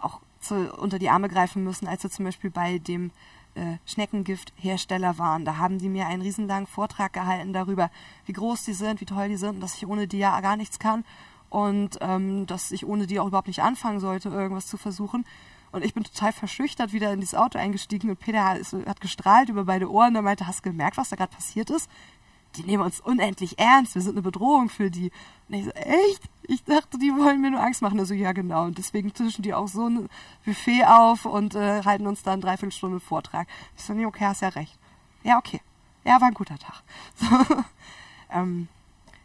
auch 0.00 0.20
zu, 0.40 0.72
unter 0.74 0.98
die 0.98 1.10
Arme 1.10 1.28
greifen 1.28 1.62
müssen, 1.62 1.86
als 1.86 2.02
wir 2.02 2.10
zum 2.10 2.24
Beispiel 2.24 2.50
bei 2.50 2.78
dem 2.78 3.10
äh, 3.58 3.78
Schneckengifthersteller 3.86 5.18
waren. 5.18 5.44
Da 5.44 5.56
haben 5.56 5.78
die 5.78 5.88
mir 5.88 6.06
einen 6.06 6.22
riesenlangen 6.22 6.66
Vortrag 6.66 7.12
gehalten 7.12 7.52
darüber, 7.52 7.90
wie 8.24 8.32
groß 8.32 8.64
die 8.64 8.72
sind, 8.72 9.00
wie 9.00 9.06
toll 9.06 9.28
die 9.28 9.36
sind 9.36 9.56
und 9.56 9.60
dass 9.60 9.74
ich 9.76 9.86
ohne 9.86 10.06
die 10.06 10.18
ja 10.18 10.40
gar 10.40 10.56
nichts 10.56 10.78
kann 10.78 11.04
und 11.50 11.98
ähm, 12.00 12.46
dass 12.46 12.70
ich 12.72 12.86
ohne 12.86 13.06
die 13.06 13.20
auch 13.20 13.26
überhaupt 13.26 13.48
nicht 13.48 13.62
anfangen 13.62 14.00
sollte, 14.00 14.28
irgendwas 14.28 14.66
zu 14.66 14.76
versuchen. 14.76 15.24
Und 15.70 15.84
ich 15.84 15.92
bin 15.92 16.04
total 16.04 16.32
verschüchtert 16.32 16.92
wieder 16.92 17.12
in 17.12 17.20
dieses 17.20 17.34
Auto 17.34 17.58
eingestiegen 17.58 18.08
und 18.08 18.18
Peter 18.18 18.42
hat, 18.42 19.00
gestrahlt 19.00 19.50
über 19.50 19.64
beide 19.64 19.90
Ohren. 19.90 20.14
Er 20.14 20.22
meinte, 20.22 20.46
hast 20.46 20.64
du 20.64 20.70
gemerkt, 20.70 20.96
was 20.96 21.10
da 21.10 21.16
gerade 21.16 21.34
passiert 21.34 21.68
ist? 21.68 21.90
Die 22.56 22.62
nehmen 22.62 22.82
uns 22.82 23.00
unendlich 23.00 23.58
ernst. 23.58 23.94
Wir 23.94 24.02
sind 24.02 24.12
eine 24.12 24.22
Bedrohung 24.22 24.68
für 24.68 24.90
die. 24.90 25.12
Und 25.48 25.54
ich 25.54 25.64
so, 25.64 25.70
echt? 25.70 26.22
Ich 26.42 26.64
dachte, 26.64 26.98
die 26.98 27.14
wollen 27.14 27.40
mir 27.40 27.50
nur 27.50 27.62
Angst 27.62 27.82
machen. 27.82 27.98
Also 27.98 28.14
ja, 28.14 28.32
genau. 28.32 28.64
Und 28.64 28.78
deswegen 28.78 29.12
tischen 29.12 29.42
die 29.42 29.54
auch 29.54 29.68
so 29.68 29.88
ein 29.88 30.08
Buffet 30.44 30.84
auf 30.84 31.24
und 31.24 31.54
äh, 31.54 31.82
halten 31.84 32.06
uns 32.06 32.22
dann 32.22 32.40
dreiviertel 32.40 32.72
Stunde 32.72 33.00
Vortrag. 33.00 33.46
Ich 33.76 33.84
so, 33.84 33.92
nee, 33.92 34.06
okay, 34.06 34.24
hast 34.24 34.42
ja 34.42 34.48
recht. 34.48 34.78
Ja, 35.22 35.38
okay. 35.38 35.60
Ja, 36.04 36.20
war 36.20 36.28
ein 36.28 36.34
guter 36.34 36.58
Tag. 36.58 36.82
So, 37.16 37.26
ähm, 38.30 38.68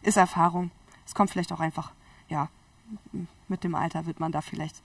ist 0.02 0.16
Erfahrung. 0.16 0.70
Es 1.06 1.14
kommt 1.14 1.30
vielleicht 1.30 1.52
auch 1.52 1.60
einfach, 1.60 1.92
ja, 2.28 2.48
mit 3.48 3.64
dem 3.64 3.74
Alter 3.74 4.06
wird 4.06 4.20
man 4.20 4.32
da 4.32 4.40
vielleicht 4.40 4.82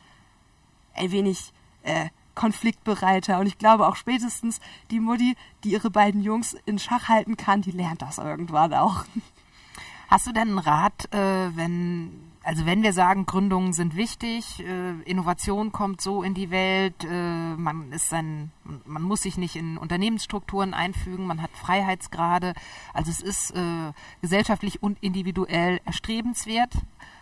ein 0.94 1.12
wenig 1.12 1.54
äh, 1.84 2.10
konfliktbereiter. 2.36 3.40
Und 3.40 3.48
ich 3.48 3.58
glaube 3.58 3.88
auch 3.88 3.96
spätestens 3.96 4.60
die 4.92 5.00
Mutti, 5.00 5.36
die 5.64 5.72
ihre 5.72 5.90
beiden 5.90 6.22
Jungs 6.22 6.56
in 6.66 6.80
Schach 6.80 7.10
halten 7.10 7.38
kann, 7.38 7.62
die 7.62 7.72
lernt 7.72 8.02
das 8.02 8.18
irgendwann 8.18 8.74
auch. 8.74 9.06
Hast 10.10 10.26
du 10.26 10.32
denn 10.32 10.50
einen 10.50 10.60
Rat, 10.60 11.14
äh, 11.14 11.56
wenn, 11.56 12.32
also 12.44 12.66
wenn 12.66 12.82
wir 12.82 12.94
sagen, 12.94 13.28
Gründungen 13.28 13.74
sind 13.74 13.96
wichtig, 13.96 14.60
äh, 14.60 15.00
Innovation 15.04 15.72
kommt 15.72 16.02
so 16.02 16.24
in 16.24 16.34
die 16.34 16.50
Welt, 16.50 17.04
äh, 17.04 17.56
man 17.56 17.92
ist 17.92 18.12
ein, 18.12 18.52
man 18.86 19.04
muss 19.04 19.22
sich 19.22 19.38
nicht 19.38 19.56
in 19.56 19.78
Unternehmensstrukturen 19.78 20.74
einfügen, 20.74 21.28
man 21.28 21.44
hat 21.44 21.52
Freiheitsgrade, 21.54 22.56
also 22.92 23.12
es 23.12 23.22
ist 23.22 23.52
äh, 23.52 23.92
gesellschaftlich 24.22 24.82
und 24.82 24.98
individuell 25.02 25.80
erstrebenswert 25.86 26.74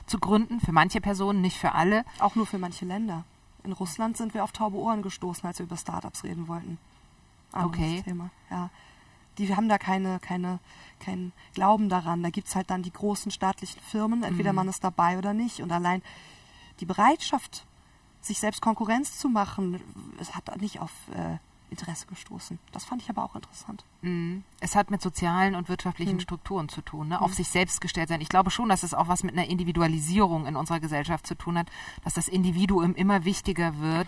zu 0.06 0.18
gründen, 0.20 0.62
für 0.62 0.72
manche 0.72 1.02
Personen, 1.02 1.42
nicht 1.42 1.58
für 1.58 1.74
alle. 1.74 2.06
Auch 2.20 2.36
nur 2.36 2.46
für 2.46 2.58
manche 2.58 2.86
Länder. 2.86 3.26
In 3.68 3.74
Russland 3.74 4.16
sind 4.16 4.34
wir 4.34 4.46
auf 4.46 4.54
taube 4.54 4.78
Ohren 4.78 5.02
gestoßen, 5.02 5.46
als 5.46 5.60
wir 5.60 5.66
über 5.66 5.76
Startups 5.76 6.24
reden 6.24 6.48
wollten. 6.48 6.78
Anderes 7.52 7.78
okay. 7.78 8.02
Thema. 8.02 8.30
Ja. 8.50 8.70
Die 9.38 9.54
haben 9.54 9.68
da 9.68 9.78
keine, 9.78 10.20
keine, 10.20 10.60
keinen 11.00 11.34
Glauben 11.54 11.90
daran. 11.90 12.24
Da 12.24 12.30
gibt 12.30 12.48
es 12.48 12.56
halt 12.56 12.70
dann 12.70 12.82
die 12.82 12.94
großen 12.94 13.30
staatlichen 13.30 13.82
Firmen, 13.82 14.24
entweder 14.24 14.54
mhm. 14.54 14.56
man 14.56 14.68
ist 14.70 14.86
dabei 14.86 15.18
oder 15.18 15.34
nicht. 15.34 15.62
Und 15.62 15.72
allein 15.72 16.02
die 16.80 16.86
Bereitschaft, 16.86 17.66
sich 18.22 18.40
selbst 18.40 18.62
Konkurrenz 18.62 19.20
zu 19.20 19.28
machen, 19.28 19.82
es 20.18 20.34
hat 20.34 20.60
nicht 20.62 20.80
auf 20.80 20.92
äh, 21.14 21.38
Interesse 21.70 22.08
gestoßen. 22.08 22.60
Das 22.72 22.86
fand 22.86 23.02
ich 23.02 23.10
aber 23.10 23.24
auch 23.24 23.36
interessant. 23.36 23.84
Mhm. 24.02 24.44
Es 24.60 24.76
hat 24.76 24.92
mit 24.92 25.02
sozialen 25.02 25.56
und 25.56 25.70
wirtschaftlichen 25.70 26.16
mhm. 26.16 26.22
Strukturen 26.22 26.70
zu 26.70 26.82
tun, 26.82 27.10
ne? 27.10 27.22
auf 27.22 27.32
mhm. 27.32 27.36
sich 27.36 27.50
selbst 27.50 27.82
gestellt 27.82 28.10
sein. 28.10 28.22
Ich 28.22 28.30
glaube 28.30 28.52
schon, 28.52 28.70
dass 28.70 28.84
es 28.84 28.94
auch 28.94 29.08
was 29.08 29.24
mit 29.24 29.34
einer 29.34 29.48
Individualisierung 29.48 30.46
in 30.46 30.56
unserer 30.56 30.80
Gesellschaft 30.80 31.28
zu 31.28 31.36
tun 31.36 31.58
hat, 31.58 31.68
dass 32.04 32.14
das 32.14 32.28
Individuum 32.28 32.96
immer 32.96 33.26
wichtiger 33.26 33.80
wird, 33.80 34.08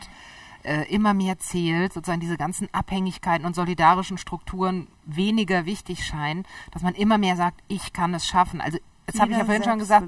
äh, 0.64 0.84
immer 0.94 1.14
mehr 1.14 1.40
zählt, 1.40 1.94
sozusagen 1.94 2.20
diese 2.20 2.38
ganzen 2.38 2.68
Abhängigkeiten 2.74 3.46
und 3.46 3.56
solidarischen 3.56 4.18
Strukturen 4.18 4.88
weniger 5.06 5.66
wichtig 5.66 6.06
scheinen, 6.06 6.46
dass 6.72 6.82
man 6.82 6.96
immer 6.96 7.18
mehr 7.18 7.36
sagt, 7.36 7.62
ich 7.68 7.94
kann 7.94 8.14
es 8.14 8.26
schaffen. 8.28 8.62
Also, 8.62 8.78
das 9.06 9.20
habe 9.20 9.32
ich 9.32 9.38
ja 9.38 9.46
vorhin 9.46 9.64
schon 9.64 9.80
gesagt. 9.80 10.08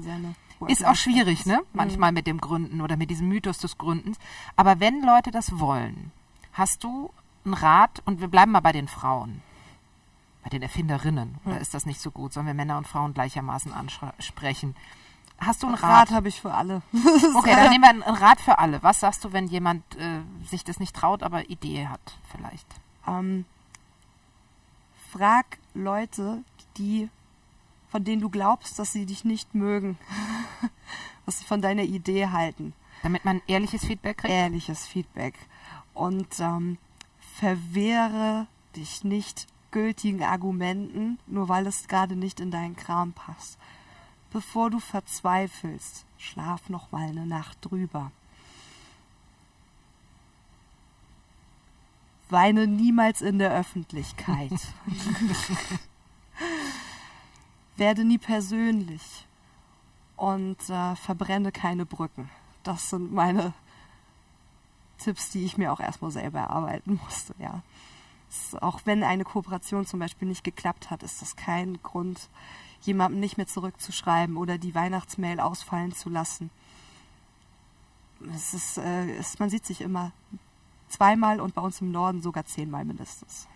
Ist 0.68 0.86
auch 0.86 0.94
schwierig, 0.94 1.44
ne? 1.44 1.60
Manchmal 1.72 2.12
mit 2.12 2.28
dem 2.28 2.40
Gründen 2.40 2.80
oder 2.82 2.96
mit 2.96 3.10
diesem 3.10 3.28
Mythos 3.28 3.58
des 3.58 3.78
Gründens. 3.78 4.18
Aber 4.54 4.78
wenn 4.78 5.02
Leute 5.02 5.32
das 5.32 5.58
wollen, 5.58 6.12
hast 6.52 6.84
du 6.84 7.10
einen 7.44 7.54
Rat, 7.54 8.02
und 8.04 8.20
wir 8.20 8.28
bleiben 8.28 8.52
mal 8.52 8.60
bei 8.60 8.72
den 8.72 8.88
Frauen, 8.88 9.42
bei 10.42 10.50
den 10.50 10.62
Erfinderinnen, 10.62 11.38
oder 11.44 11.60
ist 11.60 11.74
das 11.74 11.86
nicht 11.86 12.00
so 12.00 12.10
gut? 12.10 12.32
Sollen 12.32 12.46
wir 12.46 12.54
Männer 12.54 12.78
und 12.78 12.86
Frauen 12.86 13.14
gleichermaßen 13.14 13.72
ansprechen? 13.72 14.74
Hast 15.38 15.62
du 15.62 15.66
einen 15.66 15.76
Rat? 15.76 16.08
Rat 16.08 16.10
habe 16.10 16.28
ich 16.28 16.40
für 16.40 16.54
alle. 16.54 16.82
okay, 17.34 17.54
dann 17.54 17.70
nehmen 17.70 17.82
wir 17.82 17.90
einen 17.90 18.02
Rat 18.02 18.40
für 18.40 18.58
alle. 18.58 18.82
Was 18.82 19.00
sagst 19.00 19.24
du, 19.24 19.32
wenn 19.32 19.48
jemand 19.48 19.82
äh, 19.96 20.20
sich 20.46 20.62
das 20.62 20.78
nicht 20.78 20.94
traut, 20.94 21.22
aber 21.22 21.50
Idee 21.50 21.88
hat 21.88 22.18
vielleicht? 22.30 22.66
Ähm, 23.08 23.44
frag 25.10 25.58
Leute, 25.74 26.44
die 26.76 27.08
von 27.92 28.04
denen 28.04 28.22
du 28.22 28.30
glaubst, 28.30 28.78
dass 28.78 28.90
sie 28.90 29.04
dich 29.04 29.22
nicht 29.26 29.54
mögen, 29.54 29.98
was 31.26 31.38
sie 31.38 31.44
von 31.44 31.60
deiner 31.60 31.82
Idee 31.82 32.28
halten. 32.28 32.72
Damit 33.02 33.26
man 33.26 33.42
ehrliches 33.46 33.84
Feedback 33.84 34.16
kriegt? 34.18 34.32
Ehrliches 34.32 34.86
Feedback. 34.86 35.34
Und 35.92 36.40
ähm, 36.40 36.78
verwehre 37.38 38.46
dich 38.76 39.04
nicht 39.04 39.46
gültigen 39.70 40.22
Argumenten, 40.22 41.18
nur 41.26 41.48
weil 41.48 41.66
es 41.66 41.88
gerade 41.88 42.14
nicht 42.14 42.40
in 42.40 42.50
deinen 42.50 42.76
Kram 42.76 43.12
passt. 43.12 43.58
Bevor 44.30 44.70
du 44.70 44.78
verzweifelst, 44.78 46.04
schlaf 46.18 46.68
noch 46.68 46.92
mal 46.92 47.08
eine 47.08 47.26
Nacht 47.26 47.58
drüber. 47.62 48.12
Weine 52.28 52.66
niemals 52.66 53.20
in 53.20 53.38
der 53.38 53.52
Öffentlichkeit. 53.52 54.52
Werde 57.76 58.04
nie 58.04 58.18
persönlich 58.18 59.26
und 60.16 60.56
äh, 60.70 60.96
verbrenne 60.96 61.52
keine 61.52 61.84
Brücken. 61.84 62.30
Das 62.62 62.90
sind 62.90 63.12
meine 63.12 63.52
Tipps, 65.02 65.30
die 65.30 65.44
ich 65.44 65.58
mir 65.58 65.72
auch 65.72 65.80
erstmal 65.80 66.10
selber 66.10 66.40
erarbeiten 66.40 67.00
musste, 67.04 67.34
ja. 67.38 67.62
auch 68.60 68.80
wenn 68.84 69.02
eine 69.02 69.24
Kooperation 69.24 69.86
zum 69.86 70.00
Beispiel 70.00 70.28
nicht 70.28 70.44
geklappt 70.44 70.90
hat, 70.90 71.02
ist 71.02 71.22
das 71.22 71.36
kein 71.36 71.82
Grund, 71.82 72.28
jemandem 72.82 73.20
nicht 73.20 73.36
mehr 73.36 73.46
zurückzuschreiben 73.46 74.36
oder 74.36 74.58
die 74.58 74.74
Weihnachtsmail 74.74 75.40
ausfallen 75.40 75.92
zu 75.92 76.08
lassen. 76.08 76.50
Es 78.34 78.54
ist, 78.54 78.78
äh, 78.78 79.16
es, 79.16 79.38
man 79.38 79.50
sieht 79.50 79.66
sich 79.66 79.80
immer 79.80 80.12
zweimal 80.88 81.40
und 81.40 81.54
bei 81.54 81.62
uns 81.62 81.80
im 81.80 81.90
Norden 81.90 82.22
sogar 82.22 82.44
zehnmal 82.44 82.84
mindestens. 82.84 83.48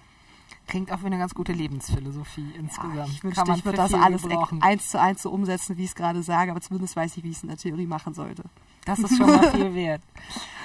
Klingt 0.67 0.91
auch 0.91 1.03
wie 1.03 1.07
eine 1.07 1.19
ganz 1.19 1.35
gute 1.35 1.53
Lebensphilosophie 1.53 2.53
insgesamt. 2.59 2.97
Ja, 2.97 3.05
ich 3.05 3.23
wünschte, 3.23 3.53
ich 3.57 3.65
würde 3.65 3.79
das 3.79 3.95
alles 3.95 4.23
gebrauchen. 4.23 4.63
eins 4.63 4.89
zu 4.89 5.01
eins 5.01 5.23
so 5.23 5.31
umsetzen, 5.31 5.77
wie 5.77 5.85
ich 5.85 5.91
es 5.91 5.95
gerade 5.95 6.23
sage, 6.23 6.51
aber 6.51 6.61
zumindest 6.61 6.97
weiß 6.97 7.17
ich, 7.17 7.23
wie 7.23 7.31
ich 7.31 7.37
es 7.37 7.43
in 7.45 7.49
der 7.49 7.59
Theorie 7.59 7.87
machen 7.87 8.15
sollte. 8.15 8.43
Das 8.85 8.99
ist 8.99 9.17
schon 9.17 9.27
mal 9.31 9.51
viel 9.55 9.75
wert. 9.75 10.03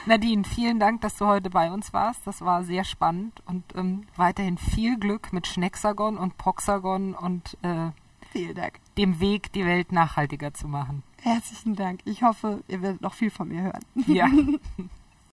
Nadine, 0.07 0.43
vielen 0.43 0.79
Dank, 0.79 1.01
dass 1.01 1.17
du 1.17 1.27
heute 1.27 1.49
bei 1.51 1.71
uns 1.71 1.93
warst. 1.93 2.25
Das 2.25 2.41
war 2.41 2.63
sehr 2.63 2.83
spannend 2.83 3.41
und 3.45 3.63
ähm, 3.75 4.03
weiterhin 4.15 4.57
viel 4.57 4.97
Glück 4.97 5.31
mit 5.33 5.45
Schnexagon 5.45 6.17
und 6.17 6.37
Poxagon 6.37 7.13
und 7.13 7.57
äh, 7.61 7.89
vielen 8.31 8.55
Dank. 8.55 8.79
dem 8.97 9.19
Weg, 9.19 9.51
die 9.53 9.65
Welt 9.65 9.91
nachhaltiger 9.91 10.53
zu 10.53 10.67
machen. 10.67 11.03
Herzlichen 11.21 11.75
Dank. 11.75 11.99
Ich 12.05 12.23
hoffe, 12.23 12.63
ihr 12.67 12.81
werdet 12.81 13.01
noch 13.01 13.13
viel 13.13 13.29
von 13.29 13.49
mir 13.49 13.61
hören. 13.61 13.85
Ja. 14.07 14.27